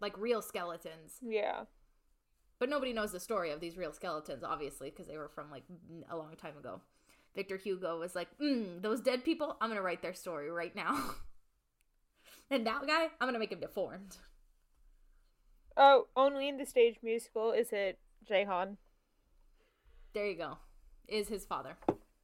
Like 0.02 0.18
real 0.18 0.42
skeletons. 0.42 1.18
Yeah. 1.22 1.66
but 2.60 2.70
nobody 2.70 2.94
knows 2.94 3.12
the 3.12 3.20
story 3.20 3.52
of 3.52 3.60
these 3.60 3.78
real 3.78 3.92
skeletons 3.94 4.44
obviously 4.44 4.90
because 4.90 5.08
they 5.08 5.18
were 5.18 5.30
from 5.30 5.52
like 5.52 5.64
a 6.10 6.18
long 6.18 6.36
time 6.36 6.58
ago. 6.58 6.82
Victor 7.36 7.58
hugo 7.58 8.00
was 8.00 8.16
like 8.16 8.30
mm, 8.40 8.82
those 8.82 9.02
dead 9.02 9.24
people 9.26 9.58
i'm 9.62 9.70
gonna 9.70 9.82
write 9.82 10.02
their 10.02 10.14
story 10.14 10.50
right 10.52 10.76
now. 10.76 10.96
And 12.50 12.66
that 12.66 12.88
guy 12.88 13.04
i'm 13.20 13.28
gonna 13.28 13.40
make 13.40 13.52
him 13.52 13.60
deformed. 13.60 14.18
Oh, 15.78 16.08
only 16.16 16.48
in 16.48 16.58
the 16.58 16.66
stage 16.66 16.98
musical 17.04 17.52
is 17.52 17.72
it 17.72 18.00
jehan 18.28 18.78
there 20.14 20.28
you 20.28 20.36
go. 20.38 20.58
Is 21.08 21.28
his 21.28 21.46
father. 21.46 21.78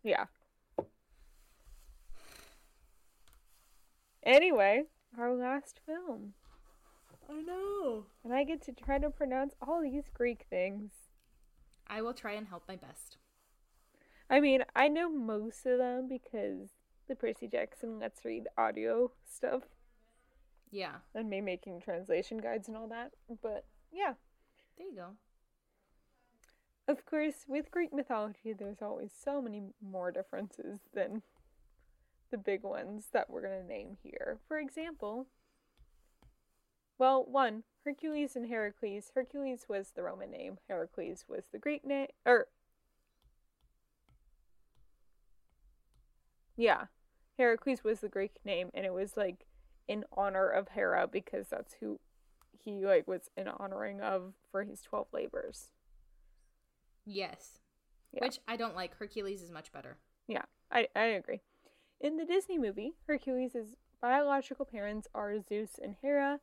Yeah. 0.03 0.25
Anyway, 4.23 4.83
our 5.17 5.33
last 5.33 5.79
film. 5.85 6.33
i 7.29 7.41
know 7.41 8.05
And 8.23 8.33
I 8.33 8.43
get 8.43 8.61
to 8.63 8.71
try 8.71 8.99
to 8.99 9.09
pronounce 9.09 9.55
all 9.61 9.81
these 9.81 10.09
Greek 10.13 10.45
things. 10.49 10.91
i 11.87 12.01
will 12.01 12.13
try 12.13 12.33
and 12.33 12.47
help 12.47 12.63
my 12.67 12.75
best 12.75 13.17
I 14.29 14.39
mean, 14.39 14.63
I 14.73 14.87
know 14.87 15.09
most 15.09 15.65
of 15.65 15.77
them 15.79 16.07
because 16.07 16.69
the 17.09 17.15
Percy 17.15 17.47
Jackson 17.47 17.99
Let's 17.99 18.23
Read 18.23 18.47
audio 18.57 19.11
stuff 19.29 19.63
yeah 20.73 20.97
and 21.13 21.29
me 21.29 21.41
making 21.41 21.81
translation 21.81 22.37
guides 22.37 22.67
and 22.67 22.77
all 22.77 22.87
that. 22.87 23.11
But 23.41 23.65
yeah, 23.91 24.13
there 24.77 24.87
you 24.87 24.95
go 24.95 25.17
of 26.87 27.05
course, 27.05 27.45
with 27.47 27.71
Greek 27.71 27.93
mythology, 27.93 28.53
there's 28.53 28.81
always 28.81 29.11
so 29.13 29.41
many 29.41 29.61
more 29.81 30.11
differences 30.11 30.81
than 30.93 31.21
the 32.31 32.37
big 32.37 32.63
ones 32.63 33.07
that 33.13 33.29
we're 33.29 33.41
going 33.41 33.61
to 33.61 33.67
name 33.67 33.97
here. 34.01 34.39
For 34.47 34.57
example, 34.57 35.27
well, 36.97 37.23
one, 37.23 37.63
Hercules 37.83 38.35
and 38.35 38.47
Heracles. 38.47 39.11
Hercules 39.13 39.65
was 39.67 39.91
the 39.95 40.03
Roman 40.03 40.31
name, 40.31 40.57
Heracles 40.67 41.25
was 41.27 41.43
the 41.51 41.59
Greek 41.59 41.85
name, 41.85 42.07
or 42.25 42.47
Yeah. 46.55 46.85
Heracles 47.37 47.83
was 47.83 48.01
the 48.01 48.09
Greek 48.09 48.33
name 48.45 48.69
and 48.73 48.85
it 48.85 48.93
was 48.93 49.17
like 49.17 49.47
in 49.87 50.05
honor 50.15 50.47
of 50.47 50.69
Hera 50.69 51.07
because 51.07 51.47
that's 51.47 51.75
who 51.79 51.99
he 52.63 52.85
like 52.85 53.07
was 53.07 53.29
in 53.35 53.47
honoring 53.47 53.99
of 53.99 54.33
for 54.51 54.63
his 54.63 54.81
12 54.81 55.07
labors. 55.11 55.71
Yes. 57.03 57.59
Yeah. 58.13 58.25
Which 58.25 58.39
I 58.47 58.57
don't 58.57 58.75
like. 58.75 58.95
Hercules 58.95 59.41
is 59.41 59.49
much 59.49 59.71
better. 59.71 59.97
Yeah, 60.27 60.43
I, 60.71 60.87
I 60.95 61.05
agree. 61.05 61.41
In 62.01 62.17
the 62.17 62.25
Disney 62.25 62.57
movie, 62.57 62.95
Hercules' 63.05 63.75
biological 64.01 64.65
parents 64.65 65.07
are 65.13 65.39
Zeus 65.39 65.79
and 65.79 65.95
Hera, 66.01 66.39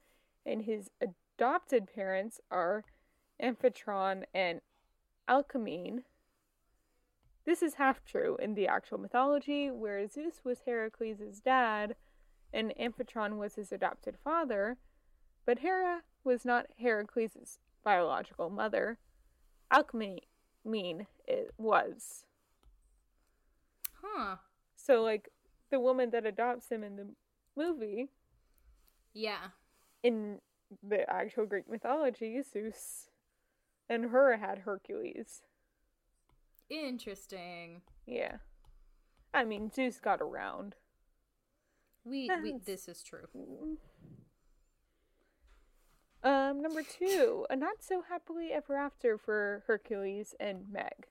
and 0.46 0.62
his 0.62 0.88
adopted 1.00 1.92
parents 1.92 2.40
are 2.48 2.84
Amphitryon 3.42 4.22
and 4.32 4.60
Alcmene. 5.28 6.04
This 7.44 7.60
is 7.60 7.74
half 7.74 8.04
true 8.04 8.36
in 8.36 8.54
the 8.54 8.68
actual 8.68 8.98
mythology, 8.98 9.68
where 9.68 10.06
Zeus 10.06 10.42
was 10.44 10.60
Heracles' 10.64 11.40
dad 11.44 11.96
and 12.52 12.72
Amphitryon 12.78 13.36
was 13.36 13.56
his 13.56 13.72
adopted 13.72 14.16
father, 14.22 14.76
but 15.44 15.58
Hera 15.58 16.02
was 16.22 16.44
not 16.44 16.66
Heracles' 16.80 17.58
biological 17.82 18.48
mother. 18.48 18.98
Alcmene 19.72 21.06
it 21.26 21.52
was. 21.58 22.24
Huh. 24.00 24.36
So 24.76 25.02
like 25.02 25.30
the 25.70 25.80
woman 25.80 26.10
that 26.10 26.26
adopts 26.26 26.70
him 26.70 26.82
in 26.82 26.96
the 26.96 27.06
movie 27.56 28.08
Yeah. 29.14 29.48
in 30.02 30.40
the 30.82 31.08
actual 31.10 31.46
Greek 31.46 31.68
mythology, 31.68 32.40
Zeus 32.42 33.08
and 33.88 34.10
her 34.10 34.36
had 34.36 34.58
Hercules. 34.60 35.42
Interesting. 36.68 37.82
Yeah. 38.06 38.36
I 39.32 39.44
mean, 39.44 39.70
Zeus 39.70 39.98
got 40.00 40.20
around. 40.20 40.74
We, 42.04 42.30
we 42.42 42.58
this 42.64 42.88
is 42.88 43.02
true. 43.02 43.26
Um, 46.22 46.62
number 46.62 46.82
two, 46.82 47.46
a 47.48 47.56
not 47.56 47.82
so 47.82 48.02
happily 48.08 48.50
ever 48.52 48.76
after 48.76 49.16
for 49.18 49.62
Hercules 49.66 50.34
and 50.40 50.70
Meg. 50.70 51.06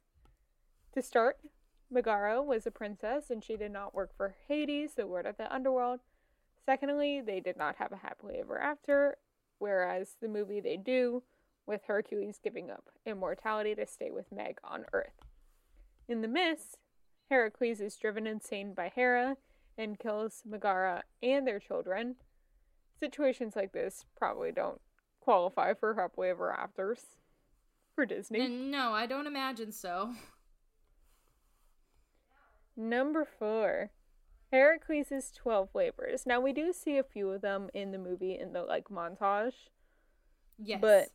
To 0.93 1.01
start, 1.01 1.37
Megara 1.89 2.41
was 2.41 2.65
a 2.65 2.71
princess 2.71 3.29
and 3.29 3.43
she 3.43 3.55
did 3.55 3.71
not 3.71 3.95
work 3.95 4.11
for 4.15 4.35
Hades, 4.47 4.93
the 4.95 5.05
lord 5.05 5.25
of 5.25 5.37
the 5.37 5.53
underworld. 5.53 6.01
Secondly, 6.65 7.21
they 7.21 7.39
did 7.39 7.57
not 7.57 7.77
have 7.77 7.91
a 7.91 7.97
happily 7.97 8.39
ever 8.39 8.59
after, 8.59 9.17
whereas 9.57 10.17
the 10.21 10.27
movie 10.27 10.59
they 10.59 10.77
do, 10.77 11.23
with 11.65 11.85
Hercules 11.87 12.39
giving 12.43 12.69
up 12.69 12.89
immortality 13.05 13.75
to 13.75 13.85
stay 13.85 14.11
with 14.11 14.31
Meg 14.31 14.57
on 14.63 14.85
Earth. 14.93 15.25
In 16.07 16.21
the 16.21 16.27
myths, 16.27 16.77
Heracles 17.29 17.81
is 17.81 17.95
driven 17.97 18.25
insane 18.25 18.73
by 18.73 18.91
Hera 18.93 19.37
and 19.77 19.99
kills 19.99 20.43
Megara 20.45 21.03
and 21.21 21.45
their 21.45 21.59
children. 21.59 22.15
Situations 22.99 23.55
like 23.55 23.73
this 23.73 24.05
probably 24.17 24.51
don't 24.51 24.81
qualify 25.21 25.73
for 25.73 25.93
happily 25.93 26.29
ever 26.29 26.51
afters 26.51 27.01
for 27.93 28.05
Disney. 28.05 28.47
No, 28.47 28.93
I 28.93 29.05
don't 29.05 29.27
imagine 29.27 29.71
so. 29.71 30.13
Number 32.77 33.25
four, 33.25 33.89
Heracles' 34.51 35.31
12 35.35 35.69
labors. 35.73 36.25
Now, 36.27 36.39
we 36.39 36.53
do 36.53 36.71
see 36.71 36.97
a 36.97 37.03
few 37.03 37.31
of 37.31 37.41
them 37.41 37.69
in 37.73 37.91
the 37.91 37.97
movie 37.97 38.37
in 38.39 38.53
the 38.53 38.61
like 38.61 38.85
montage. 38.85 39.69
Yes. 40.57 40.79
But 40.79 41.09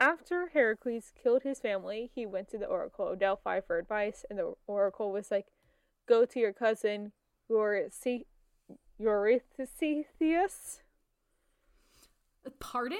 after 0.00 0.50
Heracles 0.54 1.12
killed 1.20 1.42
his 1.42 1.60
family, 1.60 2.10
he 2.14 2.24
went 2.24 2.48
to 2.50 2.58
the 2.58 2.66
Oracle 2.66 3.08
of 3.08 3.18
Delphi 3.18 3.60
for 3.60 3.78
advice, 3.78 4.24
and 4.30 4.38
the 4.38 4.54
Oracle 4.66 5.12
was 5.12 5.30
like, 5.30 5.46
Go 6.08 6.24
to 6.24 6.40
your 6.40 6.52
cousin, 6.52 7.12
Eurythe- 7.50 8.24
Eurystheus. 8.98 10.80
Pardon? 12.58 12.98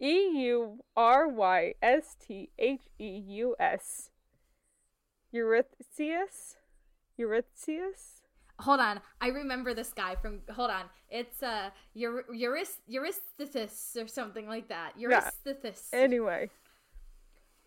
E 0.00 0.42
U 0.46 0.84
R 0.96 1.28
Y 1.28 1.74
S 1.82 2.16
T 2.20 2.50
H 2.58 2.82
E 2.98 3.08
U 3.28 3.56
S. 3.58 4.10
Eurystheus? 5.32 6.56
Eurystheus? 7.16 8.22
Hold 8.60 8.80
on. 8.80 9.00
I 9.20 9.28
remember 9.28 9.72
this 9.74 9.92
guy 9.92 10.16
from 10.16 10.40
Hold 10.50 10.70
on. 10.70 10.84
It's 11.10 11.42
uh 11.42 11.70
Eur- 11.94 12.24
Eurys 12.32 12.78
Eurystheus 12.86 13.96
or 13.98 14.08
something 14.08 14.48
like 14.48 14.68
that. 14.68 14.92
Yeah. 14.96 15.30
Eurystheus. 15.44 15.88
Anyway, 15.92 16.50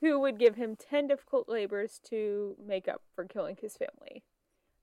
who 0.01 0.19
would 0.19 0.37
give 0.37 0.55
him 0.55 0.75
10 0.75 1.07
difficult 1.07 1.47
labors 1.47 1.99
to 2.09 2.55
make 2.65 2.87
up 2.87 3.01
for 3.15 3.25
killing 3.25 3.57
his 3.61 3.77
family. 3.77 4.23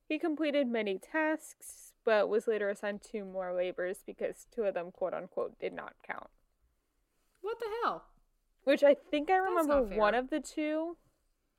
He 0.09 0.18
completed 0.18 0.66
many 0.68 0.99
tasks, 0.99 1.93
but 2.05 2.31
was 2.31 2.47
later 2.49 2.70
assigned 2.70 3.03
two 3.03 3.26
more 3.26 3.53
labors 3.53 3.99
because 4.07 4.47
two 4.55 4.62
of 4.62 4.72
them, 4.72 4.91
quote 4.91 5.12
unquote, 5.12 5.59
did 5.59 5.74
not 5.74 5.93
count. 6.07 6.31
what 7.43 7.59
the 7.59 7.66
hell? 7.83 8.05
Which 8.64 8.83
I 8.83 8.95
think 8.95 9.31
I 9.31 9.37
remember 9.37 9.83
one 9.83 10.14
of 10.14 10.31
the 10.31 10.41
two. 10.41 10.97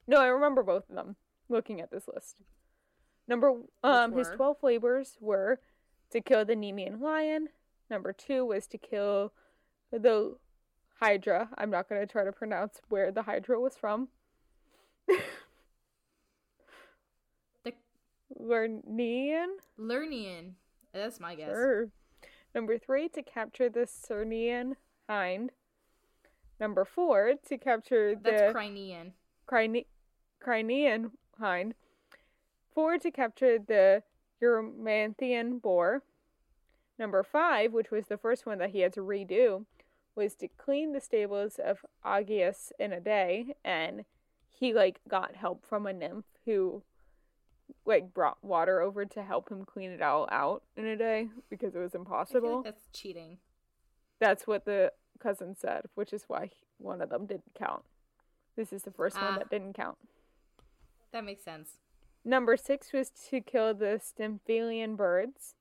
No, 0.09 0.17
I 0.19 0.27
remember 0.27 0.63
both 0.63 0.89
of 0.89 0.95
them 0.95 1.15
looking 1.49 1.79
at 1.81 1.91
this 1.91 2.07
list. 2.11 2.41
Number 3.27 3.53
um 3.83 4.13
his 4.17 4.27
12 4.29 4.57
labors 4.63 5.17
were 5.21 5.59
to 6.09 6.19
kill 6.19 6.43
the 6.45 6.55
Nemean 6.55 6.99
lion. 6.99 7.49
Number 7.91 8.11
2 8.11 8.43
was 8.43 8.65
to 8.67 8.79
kill 8.79 9.33
the 9.91 10.35
Hydra. 10.99 11.49
I'm 11.59 11.69
not 11.69 11.87
going 11.87 12.01
to 12.01 12.07
try 12.11 12.23
to 12.25 12.31
pronounce 12.31 12.81
where 12.89 13.11
the 13.11 13.21
Hydra 13.21 13.59
was 13.59 13.75
from. 13.77 14.07
The 17.63 17.73
Lernean? 18.41 19.47
Lernian. 19.79 20.53
That's 20.93 21.19
my 21.19 21.35
guess. 21.35 21.49
Sure. 21.49 21.89
Number 22.55 22.79
3 22.79 23.09
to 23.09 23.21
capture 23.21 23.69
the 23.69 23.81
Cernian 23.81 24.73
hind. 25.07 25.51
Number 26.59 26.83
4 26.85 27.33
to 27.47 27.57
capture 27.57 28.15
the 28.15 28.21
That's 28.31 28.55
Crinean. 28.55 29.11
Crine- 29.45 29.85
Crinean 30.43 31.11
hind. 31.39 31.73
Four 32.73 32.97
to 32.99 33.11
capture 33.11 33.59
the 33.59 34.03
Erymanthian 34.41 35.61
boar. 35.61 36.03
Number 36.97 37.23
five, 37.23 37.71
which 37.73 37.91
was 37.91 38.07
the 38.07 38.17
first 38.17 38.45
one 38.45 38.57
that 38.59 38.71
he 38.71 38.79
had 38.81 38.93
to 38.93 39.01
redo, 39.01 39.65
was 40.15 40.35
to 40.35 40.47
clean 40.47 40.91
the 40.93 40.99
stables 41.01 41.59
of 41.63 41.79
Augeas 42.05 42.71
in 42.77 42.91
a 42.91 42.99
day, 42.99 43.55
and 43.63 44.03
he 44.49 44.73
like 44.73 44.99
got 45.07 45.35
help 45.35 45.65
from 45.65 45.85
a 45.85 45.93
nymph 45.93 46.25
who 46.45 46.83
like 47.85 48.13
brought 48.13 48.43
water 48.43 48.81
over 48.81 49.05
to 49.05 49.23
help 49.23 49.49
him 49.49 49.63
clean 49.63 49.91
it 49.91 50.01
all 50.01 50.27
out 50.31 50.63
in 50.75 50.85
a 50.85 50.97
day 50.97 51.29
because 51.49 51.75
it 51.75 51.79
was 51.79 51.95
impossible. 51.95 52.57
like 52.57 52.65
that's 52.65 52.87
cheating. 52.91 53.37
That's 54.19 54.45
what 54.45 54.65
the 54.65 54.91
cousin 55.19 55.55
said, 55.55 55.83
which 55.95 56.11
is 56.11 56.25
why 56.27 56.49
one 56.77 57.01
of 57.01 57.09
them 57.09 57.25
didn't 57.25 57.53
count. 57.57 57.83
This 58.57 58.73
is 58.73 58.83
the 58.83 58.91
first 58.91 59.15
Ah. 59.17 59.29
one 59.29 59.35
that 59.39 59.49
didn't 59.49 59.73
count. 59.73 59.97
That 61.11 61.25
makes 61.25 61.43
sense. 61.43 61.77
Number 62.23 62.57
six 62.57 62.93
was 62.93 63.11
to 63.29 63.41
kill 63.41 63.73
the 63.73 63.99
Stymphalian 63.99 64.95
birds. 64.95 65.55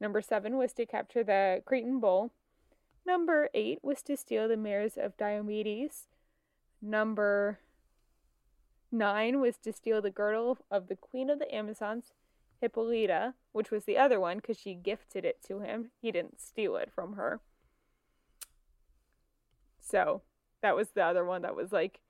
Number 0.00 0.20
seven 0.20 0.56
was 0.56 0.72
to 0.74 0.86
capture 0.86 1.22
the 1.22 1.62
Cretan 1.64 2.00
bull. 2.00 2.32
Number 3.06 3.48
eight 3.54 3.78
was 3.82 4.02
to 4.02 4.16
steal 4.16 4.48
the 4.48 4.56
mares 4.56 4.96
of 4.96 5.16
Diomedes. 5.16 6.06
Number 6.82 7.60
nine 8.90 9.40
was 9.40 9.56
to 9.58 9.72
steal 9.72 10.02
the 10.02 10.10
girdle 10.10 10.58
of 10.70 10.88
the 10.88 10.96
queen 10.96 11.30
of 11.30 11.38
the 11.38 11.54
Amazons, 11.54 12.12
Hippolyta, 12.60 13.34
which 13.52 13.70
was 13.70 13.84
the 13.84 13.96
other 13.96 14.20
one 14.20 14.38
because 14.38 14.58
she 14.58 14.74
gifted 14.74 15.24
it 15.24 15.42
to 15.46 15.60
him. 15.60 15.90
He 16.00 16.10
didn't 16.10 16.40
steal 16.40 16.76
it 16.76 16.90
from 16.94 17.14
her. 17.14 17.40
So 19.80 20.22
that 20.62 20.76
was 20.76 20.88
the 20.90 21.04
other 21.04 21.24
one 21.24 21.42
that 21.42 21.56
was 21.56 21.72
like, 21.72 22.00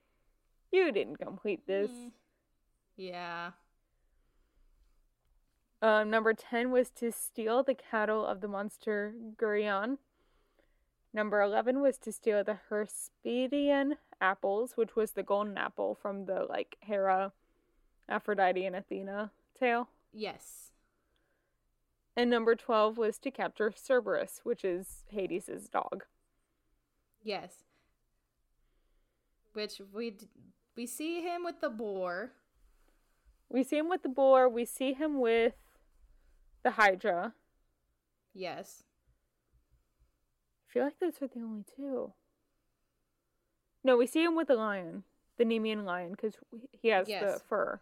you 0.72 0.92
didn't 0.92 1.16
complete 1.16 1.66
this. 1.66 1.90
Mm. 1.90 2.10
Yeah. 2.96 3.52
Um, 5.82 6.10
number 6.10 6.34
10 6.34 6.70
was 6.70 6.90
to 6.90 7.10
steal 7.10 7.62
the 7.62 7.74
cattle 7.74 8.26
of 8.26 8.40
the 8.40 8.48
monster 8.48 9.14
Geryon. 9.36 9.98
Number 11.12 11.40
11 11.40 11.80
was 11.80 11.98
to 11.98 12.12
steal 12.12 12.44
the 12.44 12.58
Herspidian 12.70 13.96
apples, 14.20 14.72
which 14.76 14.94
was 14.94 15.12
the 15.12 15.22
golden 15.22 15.56
apple 15.56 15.94
from 15.94 16.26
the, 16.26 16.46
like, 16.48 16.76
Hera, 16.80 17.32
Aphrodite, 18.08 18.64
and 18.64 18.76
Athena 18.76 19.30
tale. 19.58 19.88
Yes. 20.12 20.70
And 22.16 22.28
number 22.28 22.54
12 22.54 22.98
was 22.98 23.18
to 23.20 23.30
capture 23.30 23.72
Cerberus, 23.74 24.40
which 24.42 24.64
is 24.64 25.04
Hades' 25.08 25.68
dog. 25.68 26.04
Yes. 27.22 27.64
Which 29.52 29.80
we 29.92 30.16
we 30.76 30.86
see 30.86 31.22
him 31.22 31.44
with 31.44 31.60
the 31.60 31.68
boar. 31.68 32.32
We 33.50 33.64
see 33.64 33.76
him 33.78 33.88
with 33.88 34.02
the 34.02 34.08
boar. 34.08 34.48
We 34.48 34.64
see 34.64 34.92
him 34.92 35.18
with 35.20 35.54
the 36.62 36.70
Hydra. 36.72 37.34
Yes. 38.32 38.84
I 40.68 40.72
feel 40.72 40.84
like 40.84 41.00
those 41.00 41.20
are 41.20 41.26
the 41.26 41.40
only 41.40 41.64
two. 41.76 42.12
No, 43.82 43.96
we 43.96 44.06
see 44.06 44.22
him 44.22 44.36
with 44.36 44.46
the 44.48 44.54
lion, 44.54 45.02
the 45.36 45.44
Nemean 45.44 45.84
lion, 45.84 46.12
because 46.12 46.34
he 46.70 46.88
has 46.88 47.06
the 47.06 47.12
Yes. 47.12 47.42
fur. 47.48 47.80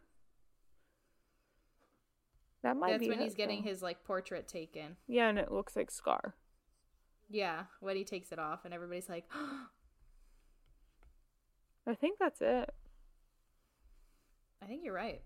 That 2.62 2.76
might 2.76 2.92
That's 2.92 3.02
be 3.02 3.08
when 3.10 3.20
he's 3.20 3.34
getting 3.34 3.62
though. 3.62 3.68
his 3.68 3.82
like 3.82 4.04
portrait 4.04 4.48
taken. 4.48 4.96
Yeah, 5.06 5.28
and 5.28 5.38
it 5.38 5.52
looks 5.52 5.76
like 5.76 5.90
Scar. 5.90 6.34
Yeah, 7.28 7.64
when 7.80 7.94
he 7.96 8.04
takes 8.04 8.32
it 8.32 8.38
off 8.38 8.64
and 8.64 8.72
everybody's 8.72 9.08
like, 9.08 9.26
I 11.86 11.94
think 11.94 12.18
that's 12.18 12.40
it. 12.40 12.70
I 14.62 14.66
think 14.66 14.82
you're 14.84 14.94
right. 14.94 15.20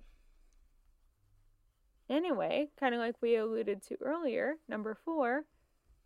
Anyway, 2.12 2.68
kind 2.78 2.94
of 2.94 3.00
like 3.00 3.14
we 3.22 3.36
alluded 3.36 3.82
to 3.82 3.96
earlier, 4.02 4.56
number 4.68 4.94
four, 4.94 5.46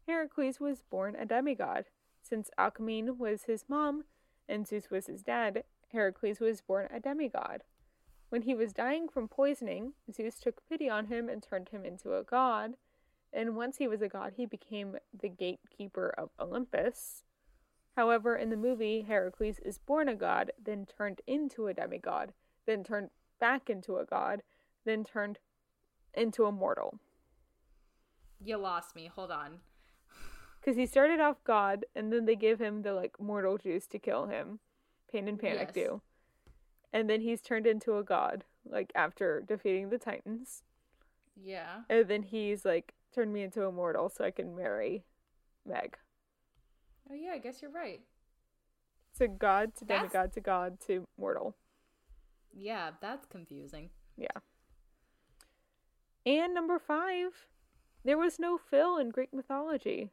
Heracles 0.07 0.61
was 0.61 0.85
born 0.89 1.17
a 1.17 1.27
demigod. 1.27 1.87
Since 2.23 2.49
Alcmene 2.57 3.19
was 3.19 3.43
his 3.43 3.65
mom 3.69 4.05
and 4.49 4.69
Zeus 4.69 4.89
was 4.89 5.07
his 5.07 5.25
dad, 5.25 5.65
Heracles 5.93 6.39
was 6.39 6.61
born 6.61 6.87
a 6.93 7.01
demigod. 7.01 7.65
When 8.29 8.43
he 8.43 8.55
was 8.55 8.73
dying 8.73 9.09
from 9.09 9.27
poisoning, 9.27 9.95
Zeus 10.13 10.39
took 10.39 10.63
pity 10.69 10.89
on 10.89 11.07
him 11.07 11.29
and 11.29 11.43
turned 11.43 11.71
him 11.71 11.85
into 11.85 12.15
a 12.15 12.23
god. 12.23 12.75
And 13.33 13.57
once 13.57 13.79
he 13.79 13.89
was 13.89 14.01
a 14.01 14.09
god, 14.09 14.35
he 14.37 14.47
became 14.47 14.99
the 15.13 15.29
gatekeeper 15.29 16.15
of 16.17 16.31
Olympus. 16.39 17.25
However, 17.97 18.37
in 18.37 18.51
the 18.51 18.57
movie, 18.57 19.03
Heracles 19.03 19.59
is 19.59 19.79
born 19.79 20.09
a 20.09 20.15
god, 20.15 20.53
then 20.63 20.87
turned 20.87 21.21
into 21.27 21.67
a 21.67 21.75
demigod, 21.75 22.33
then 22.65 22.85
turned 22.85 23.11
back 23.41 23.69
into 23.69 23.97
a 23.97 24.05
god, 24.05 24.45
then 24.85 25.03
turned 25.03 25.41
into 26.17 26.45
a 26.45 26.53
mortal. 26.53 26.99
You 28.45 28.57
lost 28.59 28.95
me. 28.95 29.11
Hold 29.15 29.31
on. 29.31 29.59
Because 30.61 30.77
he 30.77 30.87
started 30.87 31.21
off 31.21 31.43
God, 31.45 31.85
and 31.95 32.13
then 32.13 32.25
they 32.25 32.37
give 32.37 32.59
him 32.61 32.83
the 32.83 32.93
like 32.93 33.21
mortal 33.21 33.57
juice 33.59 33.87
to 33.89 33.99
kill 33.99 34.27
him. 34.27 34.59
Pain 35.11 35.29
and 35.29 35.39
Panic 35.39 35.69
Yes. 35.69 35.75
do. 35.75 36.03
And 36.93 37.09
then 37.09 37.21
he's 37.21 37.41
turned 37.41 37.67
into 37.67 37.97
a 37.99 38.03
god, 38.05 38.45
like 38.69 38.91
after 38.95 39.41
defeating 39.47 39.91
the 39.91 39.99
Titans. 39.99 40.63
Yeah. 41.41 41.83
And 41.89 42.09
then 42.09 42.23
he's 42.23 42.65
like, 42.65 42.95
turned 43.15 43.33
me 43.33 43.43
into 43.43 43.67
a 43.67 43.73
mortal 43.73 44.09
so 44.09 44.25
I 44.25 44.31
can 44.31 44.57
marry 44.57 45.05
Meg. 45.65 45.97
Oh 47.11 47.15
yeah, 47.15 47.33
I 47.33 47.39
guess 47.39 47.63
you're 47.63 47.71
right. 47.71 48.01
So 49.13 49.27
god 49.29 49.75
to 49.77 49.85
That's- 49.85 50.11
demigod 50.11 50.33
to 50.35 50.41
god 50.41 50.81
to 50.89 51.07
mortal. 51.19 51.55
Yeah, 52.53 52.91
that's 53.01 53.27
confusing. 53.27 53.91
Yeah. 54.17 54.29
And 56.27 56.53
number 56.53 56.79
five, 56.81 57.47
there 58.05 58.19
was 58.19 58.39
no 58.39 58.59
Phil 58.59 58.99
in 58.99 59.11
Greek 59.11 59.33
mythology. 59.33 60.11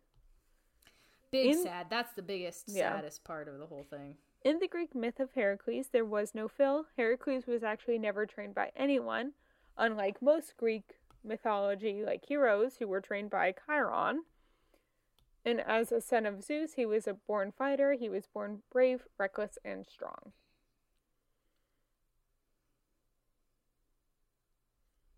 Big 1.32 1.48
In- 1.56 1.64
sad. 1.64 1.90
That's 1.90 2.14
the 2.14 2.22
biggest, 2.22 2.70
Yeah. 2.70 2.96
saddest 2.96 3.24
part 3.24 3.48
of 3.48 3.58
the 3.58 3.66
whole 3.66 3.84
thing. 3.84 4.18
In 4.44 4.60
the 4.60 4.68
Greek 4.68 4.94
myth 4.94 5.20
of 5.20 5.34
Heracles, 5.34 5.90
there 5.90 6.06
was 6.06 6.36
no 6.36 6.48
Phil. 6.48 6.86
Heracles 6.98 7.48
was 7.48 7.64
actually 7.64 7.98
never 7.98 8.26
trained 8.28 8.54
by 8.54 8.72
anyone, 8.76 9.34
unlike 9.78 10.22
most 10.22 10.56
Greek 10.58 11.00
mythology 11.24 12.04
like 12.04 12.26
heroes 12.26 12.78
who 12.78 12.88
were 12.88 13.02
trained 13.02 13.32
by 13.32 13.54
Chiron. 13.66 14.26
And 15.46 15.60
as 15.62 15.92
a 15.92 16.00
son 16.02 16.26
of 16.26 16.44
Zeus, 16.44 16.74
he 16.74 16.86
was 16.86 17.08
a 17.08 17.14
born 17.14 17.52
fighter. 17.52 17.94
He 17.94 18.10
was 18.10 18.28
born 18.28 18.62
brave, 18.70 19.08
reckless, 19.18 19.58
and 19.66 19.88
strong. 19.88 20.34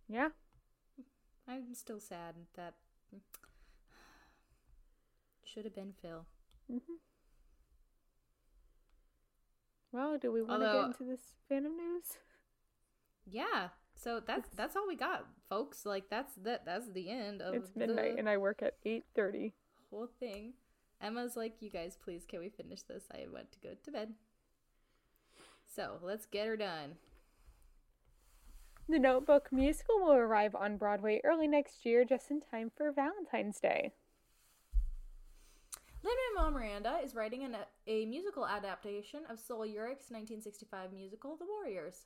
Yeah. 0.07 0.29
I'm 1.47 1.73
still 1.73 1.99
sad 1.99 2.35
that 2.55 2.73
should 5.43 5.63
have 5.65 5.75
been 5.75 5.93
Phil. 6.01 6.25
hmm 6.69 6.77
Well, 9.91 10.17
do 10.17 10.31
we 10.31 10.41
want 10.41 10.61
to 10.63 10.71
get 10.73 10.85
into 10.85 11.03
this 11.03 11.21
Phantom 11.47 11.75
news? 11.77 12.17
Yeah. 13.25 13.69
So 13.95 14.19
that's 14.25 14.49
that's 14.55 14.75
all 14.75 14.87
we 14.87 14.95
got, 14.95 15.25
folks. 15.49 15.85
Like 15.85 16.09
that's 16.09 16.33
that 16.43 16.65
that's 16.65 16.89
the 16.91 17.09
end 17.09 17.41
of 17.41 17.53
It's 17.55 17.75
midnight, 17.75 18.15
and 18.17 18.27
I 18.27 18.37
work 18.37 18.61
at 18.61 18.73
eight 18.83 19.05
thirty. 19.15 19.53
whole 19.89 20.09
thing. 20.19 20.53
Emma's 21.01 21.37
like, 21.37 21.61
"You 21.61 21.69
guys, 21.69 21.97
please, 22.03 22.25
can 22.27 22.39
we 22.39 22.49
finish 22.49 22.81
this? 22.81 23.03
I 23.11 23.25
want 23.31 23.51
to 23.53 23.59
go 23.59 23.69
to 23.81 23.91
bed." 23.91 24.13
So 25.75 25.97
let's 26.01 26.25
get 26.25 26.47
her 26.47 26.57
done. 26.57 26.95
The 28.87 28.99
Notebook 28.99 29.51
musical 29.51 29.99
will 29.99 30.13
arrive 30.13 30.53
on 30.53 30.77
Broadway 30.77 31.19
early 31.23 31.47
next 31.47 31.87
year, 31.87 32.05
just 32.05 32.29
in 32.29 32.39
time 32.39 32.71
for 32.75 32.91
Valentine's 32.91 33.59
Day. 33.59 33.93
Lin-Manuel 36.03 36.51
Miranda 36.51 36.99
is 37.03 37.15
writing 37.15 37.43
an, 37.43 37.57
a 37.87 38.05
musical 38.05 38.45
adaptation 38.45 39.21
of 39.27 39.39
Sol 39.39 39.61
Yurick's 39.61 40.11
1965 40.11 40.93
musical, 40.93 41.35
The 41.35 41.45
Warriors. 41.45 42.05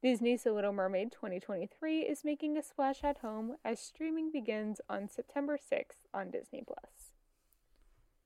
Disney's 0.00 0.44
The 0.44 0.52
Little 0.52 0.72
Mermaid 0.72 1.10
2023 1.10 2.02
is 2.02 2.24
making 2.24 2.56
a 2.56 2.62
splash 2.62 3.02
at 3.02 3.18
home 3.18 3.56
as 3.64 3.80
streaming 3.80 4.30
begins 4.30 4.80
on 4.88 5.08
September 5.08 5.58
6th 5.58 6.06
on 6.14 6.30
Disney 6.30 6.62
Plus. 6.64 6.99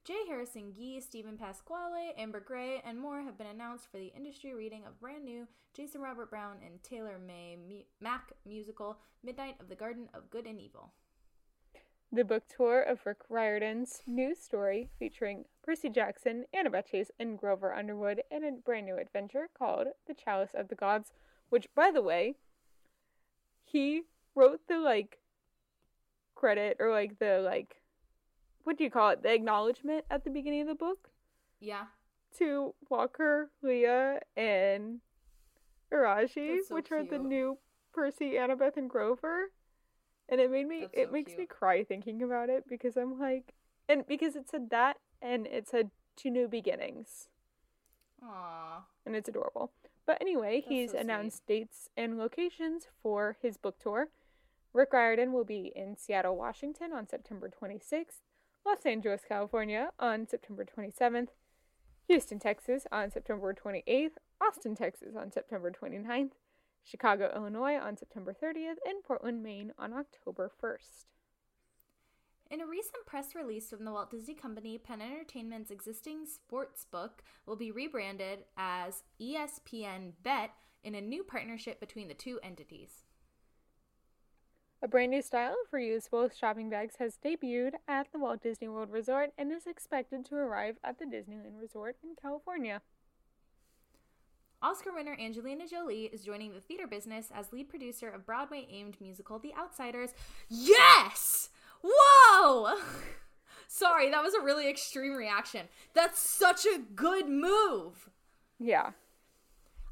J. 0.04 0.12
Harrison 0.28 0.70
Ghee, 0.76 1.00
Steven 1.00 1.38
Pasquale, 1.38 2.12
Amber 2.18 2.40
Gray, 2.40 2.82
and 2.84 3.00
more 3.00 3.22
have 3.22 3.38
been 3.38 3.46
announced 3.46 3.90
for 3.90 3.96
the 3.96 4.12
industry 4.14 4.52
reading 4.52 4.84
of 4.84 5.00
brand 5.00 5.24
new 5.24 5.48
Jason 5.72 6.02
Robert 6.02 6.28
Brown 6.28 6.56
and 6.62 6.82
Taylor 6.82 7.18
May 7.18 7.56
mu- 7.56 7.84
Mac 8.02 8.34
musical 8.44 8.98
Midnight 9.22 9.56
of 9.60 9.70
the 9.70 9.74
Garden 9.74 10.10
of 10.12 10.28
Good 10.28 10.44
and 10.46 10.60
Evil. 10.60 10.92
The 12.12 12.22
book 12.22 12.42
tour 12.54 12.82
of 12.82 13.06
Rick 13.06 13.20
Riordan's 13.30 14.02
new 14.06 14.34
story 14.34 14.90
featuring 14.98 15.46
Percy 15.62 15.88
Jackson, 15.88 16.44
Annabeth 16.54 16.90
Chase, 16.90 17.10
and 17.18 17.38
Grover 17.38 17.72
Underwood 17.72 18.20
in 18.30 18.44
a 18.44 18.52
brand 18.52 18.84
new 18.84 18.98
adventure 18.98 19.48
called 19.56 19.86
The 20.06 20.12
Chalice 20.12 20.52
of 20.54 20.68
the 20.68 20.74
Gods, 20.74 21.12
which, 21.48 21.68
by 21.74 21.90
the 21.90 22.02
way, 22.02 22.34
he 23.64 24.02
wrote 24.34 24.60
the 24.68 24.78
like 24.78 25.20
credit 26.34 26.76
or 26.78 26.90
like 26.90 27.18
the 27.18 27.40
like 27.42 27.76
what 28.64 28.76
do 28.78 28.84
you 28.84 28.90
call 28.90 29.10
it? 29.10 29.22
The 29.22 29.32
acknowledgement 29.32 30.04
at 30.10 30.24
the 30.24 30.30
beginning 30.30 30.62
of 30.62 30.68
the 30.68 30.74
book 30.74 31.10
Yeah, 31.60 31.84
to 32.38 32.74
Walker, 32.90 33.50
Leah, 33.62 34.20
and 34.36 35.00
Iraji, 35.92 36.58
so 36.66 36.74
which 36.74 36.90
are 36.90 37.04
the 37.04 37.18
new 37.18 37.58
Percy, 37.92 38.32
Annabeth, 38.32 38.76
and 38.76 38.90
Grover. 38.90 39.50
And 40.28 40.40
it 40.40 40.50
made 40.50 40.66
me 40.66 40.80
That's 40.82 40.92
it 40.94 41.06
so 41.08 41.12
makes 41.12 41.36
me 41.36 41.46
cry 41.46 41.84
thinking 41.84 42.22
about 42.22 42.48
it 42.48 42.64
because 42.68 42.96
I'm 42.96 43.18
like 43.20 43.54
and 43.88 44.06
because 44.06 44.34
it 44.36 44.48
said 44.48 44.70
that 44.70 44.96
and 45.20 45.46
it 45.46 45.68
said 45.68 45.90
to 46.16 46.30
new 46.30 46.48
beginnings. 46.48 47.28
Aww. 48.24 48.82
And 49.04 49.14
it's 49.14 49.28
adorable. 49.28 49.72
But 50.06 50.18
anyway, 50.20 50.60
That's 50.60 50.68
he's 50.70 50.90
so 50.90 50.96
sweet. 50.96 51.00
announced 51.02 51.46
dates 51.46 51.88
and 51.96 52.18
locations 52.18 52.86
for 53.02 53.36
his 53.40 53.56
book 53.58 53.78
tour. 53.78 54.08
Rick 54.72 54.92
Riordan 54.92 55.32
will 55.32 55.44
be 55.44 55.72
in 55.76 55.96
Seattle, 55.96 56.36
Washington 56.36 56.92
on 56.92 57.06
September 57.06 57.48
26th, 57.50 58.22
Los 58.66 58.86
Angeles, 58.86 59.20
California 59.28 59.90
on 59.98 60.26
September 60.26 60.64
27th, 60.64 61.28
Houston, 62.08 62.38
Texas 62.38 62.86
on 62.90 63.10
September 63.10 63.54
28th, 63.54 64.12
Austin, 64.40 64.74
Texas 64.74 65.14
on 65.18 65.30
September 65.30 65.70
29th, 65.70 66.30
Chicago, 66.82 67.30
Illinois 67.34 67.76
on 67.76 67.96
September 67.96 68.34
30th, 68.34 68.76
and 68.86 69.04
Portland, 69.06 69.42
Maine 69.42 69.72
on 69.78 69.92
October 69.92 70.50
1st. 70.62 71.04
In 72.50 72.60
a 72.60 72.66
recent 72.66 73.04
press 73.06 73.34
release 73.34 73.68
from 73.68 73.84
the 73.84 73.92
Walt 73.92 74.10
Disney 74.10 74.34
Company, 74.34 74.78
Penn 74.78 75.02
Entertainment's 75.02 75.70
existing 75.70 76.26
sports 76.26 76.86
book 76.90 77.22
will 77.46 77.56
be 77.56 77.70
rebranded 77.70 78.44
as 78.56 79.02
ESPN 79.20 80.12
Bet 80.22 80.50
in 80.82 80.94
a 80.94 81.00
new 81.00 81.22
partnership 81.22 81.80
between 81.80 82.08
the 82.08 82.14
two 82.14 82.38
entities. 82.42 83.03
A 84.84 84.86
brand 84.86 85.12
new 85.12 85.22
style 85.22 85.56
of 85.64 85.70
reusable 85.70 86.30
shopping 86.38 86.68
bags 86.68 86.96
has 86.98 87.16
debuted 87.16 87.72
at 87.88 88.12
the 88.12 88.18
Walt 88.18 88.42
Disney 88.42 88.68
World 88.68 88.90
Resort 88.90 89.30
and 89.38 89.50
is 89.50 89.66
expected 89.66 90.26
to 90.26 90.34
arrive 90.34 90.76
at 90.84 90.98
the 90.98 91.06
Disneyland 91.06 91.58
Resort 91.58 91.96
in 92.02 92.10
California. 92.20 92.82
Oscar 94.60 94.92
winner 94.92 95.16
Angelina 95.18 95.66
Jolie 95.66 96.10
is 96.12 96.22
joining 96.22 96.52
the 96.52 96.60
theater 96.60 96.86
business 96.86 97.30
as 97.34 97.50
lead 97.50 97.70
producer 97.70 98.10
of 98.10 98.26
Broadway 98.26 98.66
aimed 98.70 99.00
musical 99.00 99.38
The 99.38 99.54
Outsiders. 99.54 100.10
Yes! 100.50 101.48
Whoa! 101.82 102.76
Sorry, 103.66 104.10
that 104.10 104.22
was 104.22 104.34
a 104.34 104.42
really 104.42 104.68
extreme 104.68 105.14
reaction. 105.14 105.68
That's 105.94 106.20
such 106.20 106.66
a 106.66 106.80
good 106.94 107.26
move. 107.26 108.10
Yeah. 108.58 108.90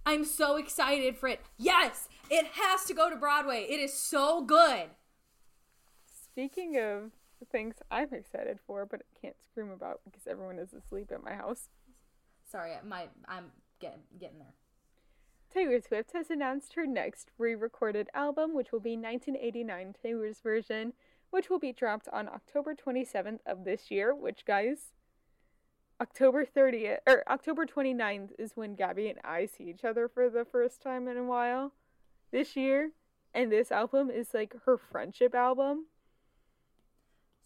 I'm 0.04 0.26
so 0.26 0.56
excited 0.56 1.16
for 1.16 1.28
it. 1.28 1.40
Yes, 1.56 2.10
it 2.32 2.46
has 2.54 2.84
to 2.86 2.94
go 2.94 3.10
to 3.10 3.16
Broadway. 3.16 3.66
It 3.68 3.78
is 3.78 3.92
so 3.92 4.42
good. 4.42 4.86
Speaking 6.06 6.78
of 6.78 7.10
things 7.50 7.74
I'm 7.90 8.14
excited 8.14 8.58
for, 8.66 8.86
but 8.86 9.02
can't 9.20 9.36
scream 9.44 9.70
about 9.70 10.00
because 10.04 10.26
everyone 10.26 10.58
is 10.58 10.72
asleep 10.72 11.12
at 11.12 11.22
my 11.22 11.34
house. 11.34 11.68
Sorry, 12.50 12.72
my 12.86 13.08
I'm 13.28 13.52
getting 13.80 14.00
getting 14.18 14.38
there. 14.38 14.54
Taylor 15.52 15.78
Swift 15.82 16.12
has 16.14 16.30
announced 16.30 16.72
her 16.72 16.86
next 16.86 17.28
re 17.36 17.54
recorded 17.54 18.08
album, 18.14 18.54
which 18.54 18.72
will 18.72 18.80
be 18.80 18.96
1989 18.96 19.94
Taylor's 20.02 20.40
version, 20.40 20.94
which 21.28 21.50
will 21.50 21.58
be 21.58 21.72
dropped 21.72 22.08
on 22.14 22.28
October 22.28 22.74
27th 22.74 23.40
of 23.44 23.64
this 23.64 23.90
year, 23.90 24.14
which, 24.14 24.46
guys, 24.46 24.94
October 26.00 26.46
30th, 26.46 26.98
or 27.06 27.24
October 27.28 27.66
29th 27.66 28.30
is 28.38 28.52
when 28.54 28.74
Gaby 28.74 29.08
and 29.08 29.18
I 29.22 29.44
see 29.44 29.64
each 29.64 29.84
other 29.84 30.08
for 30.08 30.30
the 30.30 30.46
first 30.46 30.80
time 30.80 31.06
in 31.06 31.18
a 31.18 31.24
while 31.24 31.72
this 32.32 32.56
year. 32.56 32.90
And 33.34 33.50
this 33.50 33.70
album 33.72 34.10
is 34.10 34.34
like 34.34 34.54
her 34.66 34.76
friendship 34.76 35.34
album. 35.34 35.86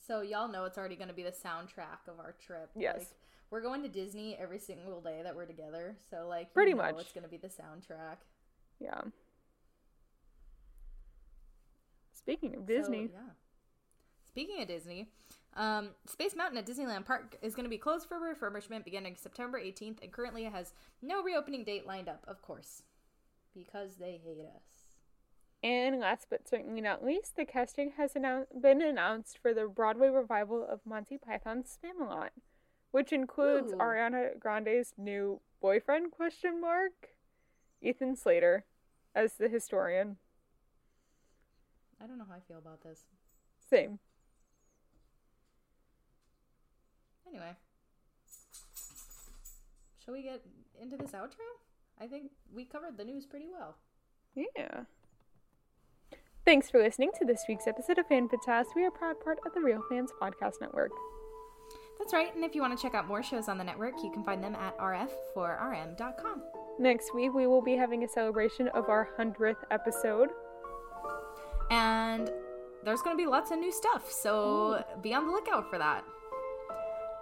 So 0.06 0.20
y'all 0.20 0.48
know 0.48 0.64
it's 0.64 0.78
already 0.78 0.96
going 0.96 1.08
to 1.08 1.14
be 1.14 1.22
the 1.22 1.30
soundtrack 1.30 2.08
of 2.08 2.18
our 2.18 2.34
trip. 2.44 2.70
Yes. 2.76 2.96
Like, 2.98 3.06
we're 3.50 3.60
going 3.62 3.82
to 3.82 3.88
Disney 3.88 4.36
every 4.40 4.58
single 4.58 5.00
day 5.00 5.20
that 5.22 5.34
we're 5.36 5.46
together. 5.46 5.96
So 6.10 6.26
like 6.28 6.52
Pretty 6.54 6.72
know 6.72 6.78
much. 6.78 6.96
it's 6.98 7.12
going 7.12 7.24
to 7.24 7.30
be 7.30 7.36
the 7.36 7.48
soundtrack. 7.48 8.16
Yeah. 8.80 9.00
Speaking 12.12 12.54
of 12.54 12.62
So, 12.62 12.66
Disney, 12.66 13.08
yeah. 13.12 13.20
Speaking 14.28 14.60
of 14.60 14.68
Disney, 14.68 15.08
um, 15.56 15.90
Space 16.06 16.34
Mountain 16.36 16.58
at 16.58 16.66
Disneyland 16.66 17.04
Park 17.06 17.36
is 17.40 17.54
going 17.54 17.64
to 17.64 17.70
be 17.70 17.78
closed 17.78 18.06
for 18.08 18.16
refurbishment 18.18 18.84
beginning 18.84 19.16
September 19.16 19.60
18th 19.60 20.02
and 20.02 20.12
currently 20.12 20.44
has 20.44 20.74
no 21.00 21.22
reopening 21.22 21.64
date 21.64 21.86
lined 21.86 22.08
up, 22.08 22.24
of 22.28 22.42
course, 22.42 22.82
because 23.54 23.96
they 23.96 24.20
hate 24.22 24.40
us. 24.44 24.75
And 25.66 25.98
last 25.98 26.28
but 26.30 26.46
certainly 26.46 26.80
not 26.80 27.04
least, 27.04 27.34
the 27.34 27.44
casting 27.44 27.94
has 27.96 28.12
annou- 28.12 28.46
been 28.62 28.80
announced 28.80 29.36
for 29.36 29.52
the 29.52 29.66
Broadway 29.66 30.08
revival 30.10 30.64
of 30.64 30.78
Monty 30.86 31.18
Python's 31.18 31.76
Spamalot, 31.76 32.28
which 32.92 33.12
includes 33.12 33.72
Ooh. 33.72 33.78
Ariana 33.78 34.38
Grande's 34.38 34.92
new 34.96 35.40
boyfriend 35.60 36.12
question 36.12 36.60
mark, 36.60 36.92
Ethan 37.82 38.14
Slater, 38.14 38.64
as 39.12 39.32
the 39.32 39.48
historian. 39.48 40.18
I 42.00 42.06
don't 42.06 42.18
know 42.18 42.26
how 42.28 42.36
I 42.36 42.46
feel 42.46 42.58
about 42.58 42.84
this. 42.84 43.00
Same. 43.68 43.98
Anyway, 47.26 47.56
shall 50.04 50.14
we 50.14 50.22
get 50.22 50.42
into 50.80 50.96
this 50.96 51.10
outro? 51.10 51.42
I 52.00 52.06
think 52.06 52.30
we 52.54 52.64
covered 52.64 52.96
the 52.96 53.04
news 53.04 53.26
pretty 53.26 53.46
well. 53.50 53.78
Yeah. 54.36 54.84
Thanks 56.46 56.70
for 56.70 56.80
listening 56.80 57.10
to 57.18 57.24
this 57.24 57.42
week's 57.48 57.66
episode 57.66 57.98
of 57.98 58.06
Fan 58.06 58.28
Fantastic. 58.28 58.76
We 58.76 58.84
are 58.84 58.88
a 58.88 58.92
proud 58.92 59.18
part 59.18 59.40
of 59.44 59.52
the 59.52 59.60
Real 59.60 59.82
Fans 59.88 60.12
Podcast 60.22 60.60
Network. 60.60 60.92
That's 61.98 62.14
right, 62.14 62.32
and 62.36 62.44
if 62.44 62.54
you 62.54 62.60
want 62.60 62.78
to 62.78 62.80
check 62.80 62.94
out 62.94 63.08
more 63.08 63.20
shows 63.20 63.48
on 63.48 63.58
the 63.58 63.64
network, 63.64 63.94
you 64.00 64.12
can 64.12 64.22
find 64.22 64.44
them 64.44 64.54
at 64.54 64.78
rf4rm.com. 64.78 66.42
Next 66.78 67.12
week, 67.12 67.34
we 67.34 67.48
will 67.48 67.62
be 67.62 67.74
having 67.74 68.04
a 68.04 68.08
celebration 68.08 68.68
of 68.68 68.88
our 68.88 69.08
100th 69.18 69.56
episode. 69.72 70.28
And 71.72 72.30
there's 72.84 73.02
going 73.02 73.16
to 73.16 73.20
be 73.20 73.28
lots 73.28 73.50
of 73.50 73.58
new 73.58 73.72
stuff, 73.72 74.08
so 74.08 74.84
be 75.02 75.14
on 75.14 75.26
the 75.26 75.32
lookout 75.32 75.68
for 75.68 75.78
that. 75.78 76.04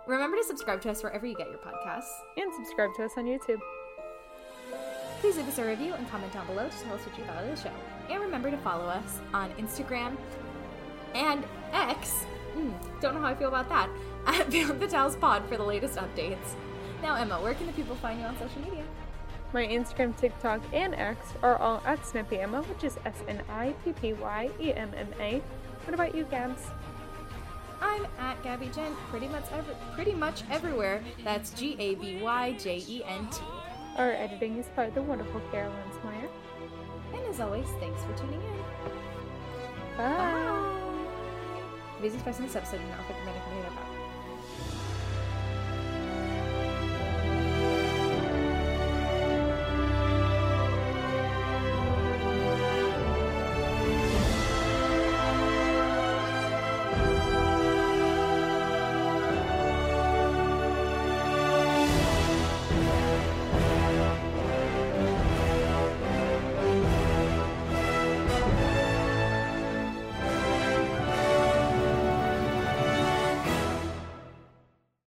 Remember 0.06 0.36
to 0.36 0.44
subscribe 0.44 0.82
to 0.82 0.90
us 0.90 1.02
wherever 1.02 1.24
you 1.24 1.34
get 1.34 1.48
your 1.48 1.60
podcasts. 1.60 2.12
And 2.36 2.52
subscribe 2.52 2.90
to 2.96 3.04
us 3.04 3.12
on 3.16 3.24
YouTube. 3.24 3.60
Please 5.24 5.38
leave 5.38 5.48
us 5.48 5.58
a 5.58 5.64
review 5.64 5.94
and 5.94 6.06
comment 6.10 6.30
down 6.34 6.46
below 6.46 6.68
to 6.68 6.78
tell 6.84 6.92
us 6.96 7.00
what 7.00 7.16
you 7.16 7.24
thought 7.24 7.42
of 7.42 7.48
the 7.48 7.56
show. 7.56 7.72
And 8.10 8.20
remember 8.20 8.50
to 8.50 8.58
follow 8.58 8.84
us 8.84 9.22
on 9.32 9.50
Instagram 9.52 10.18
and 11.14 11.42
X. 11.72 12.26
Mm, 12.54 12.74
don't 13.00 13.14
know 13.14 13.22
how 13.22 13.28
I 13.28 13.34
feel 13.34 13.48
about 13.48 13.70
that. 13.70 13.88
At 14.26 14.50
Beyond 14.50 14.80
the 14.80 14.86
Towels 14.86 15.16
Pod 15.16 15.48
for 15.48 15.56
the 15.56 15.62
latest 15.62 15.96
updates. 15.96 16.56
Now, 17.02 17.14
Emma, 17.14 17.40
where 17.40 17.54
can 17.54 17.66
the 17.66 17.72
people 17.72 17.96
find 17.96 18.20
you 18.20 18.26
on 18.26 18.38
social 18.38 18.60
media? 18.60 18.84
My 19.54 19.66
Instagram, 19.66 20.14
TikTok, 20.14 20.60
and 20.74 20.94
X 20.94 21.32
are 21.42 21.56
all 21.56 21.82
at 21.86 22.04
Snippy 22.04 22.40
Emma, 22.40 22.60
which 22.64 22.84
is 22.84 22.98
S 23.06 23.22
N 23.26 23.40
I 23.48 23.74
P 23.82 23.94
P 23.94 24.12
Y 24.12 24.50
E 24.60 24.74
M 24.74 24.90
M 24.94 25.08
A. 25.20 25.40
What 25.86 25.94
about 25.94 26.14
you, 26.14 26.24
Gabs? 26.24 26.66
I'm 27.80 28.06
at 28.18 28.42
Gaby 28.42 28.66
Jent, 28.74 28.94
pretty 29.08 29.28
much 29.28 29.44
every, 29.52 29.74
pretty 29.94 30.12
much 30.12 30.42
everywhere. 30.50 31.02
That's 31.24 31.48
G 31.48 31.76
A 31.78 31.94
B 31.94 32.20
Y 32.20 32.52
J 32.58 32.84
E 32.86 33.02
N 33.06 33.26
T. 33.30 33.40
Our 33.96 34.10
editing 34.12 34.56
is 34.58 34.66
by 34.74 34.90
the 34.90 35.02
wonderful 35.02 35.40
Carolyn 35.52 35.78
Smyer. 36.02 36.28
And 37.14 37.24
as 37.26 37.38
always, 37.38 37.66
thanks 37.78 38.02
for 38.02 38.12
tuning 38.18 38.42
in. 38.42 38.58
Bye. 39.96 40.16
Bye. 40.16 40.80
Views 42.00 42.14
expressed 42.14 42.40
in 42.40 42.46
this 42.46 42.56
episode 42.56 42.80
not 42.90 43.06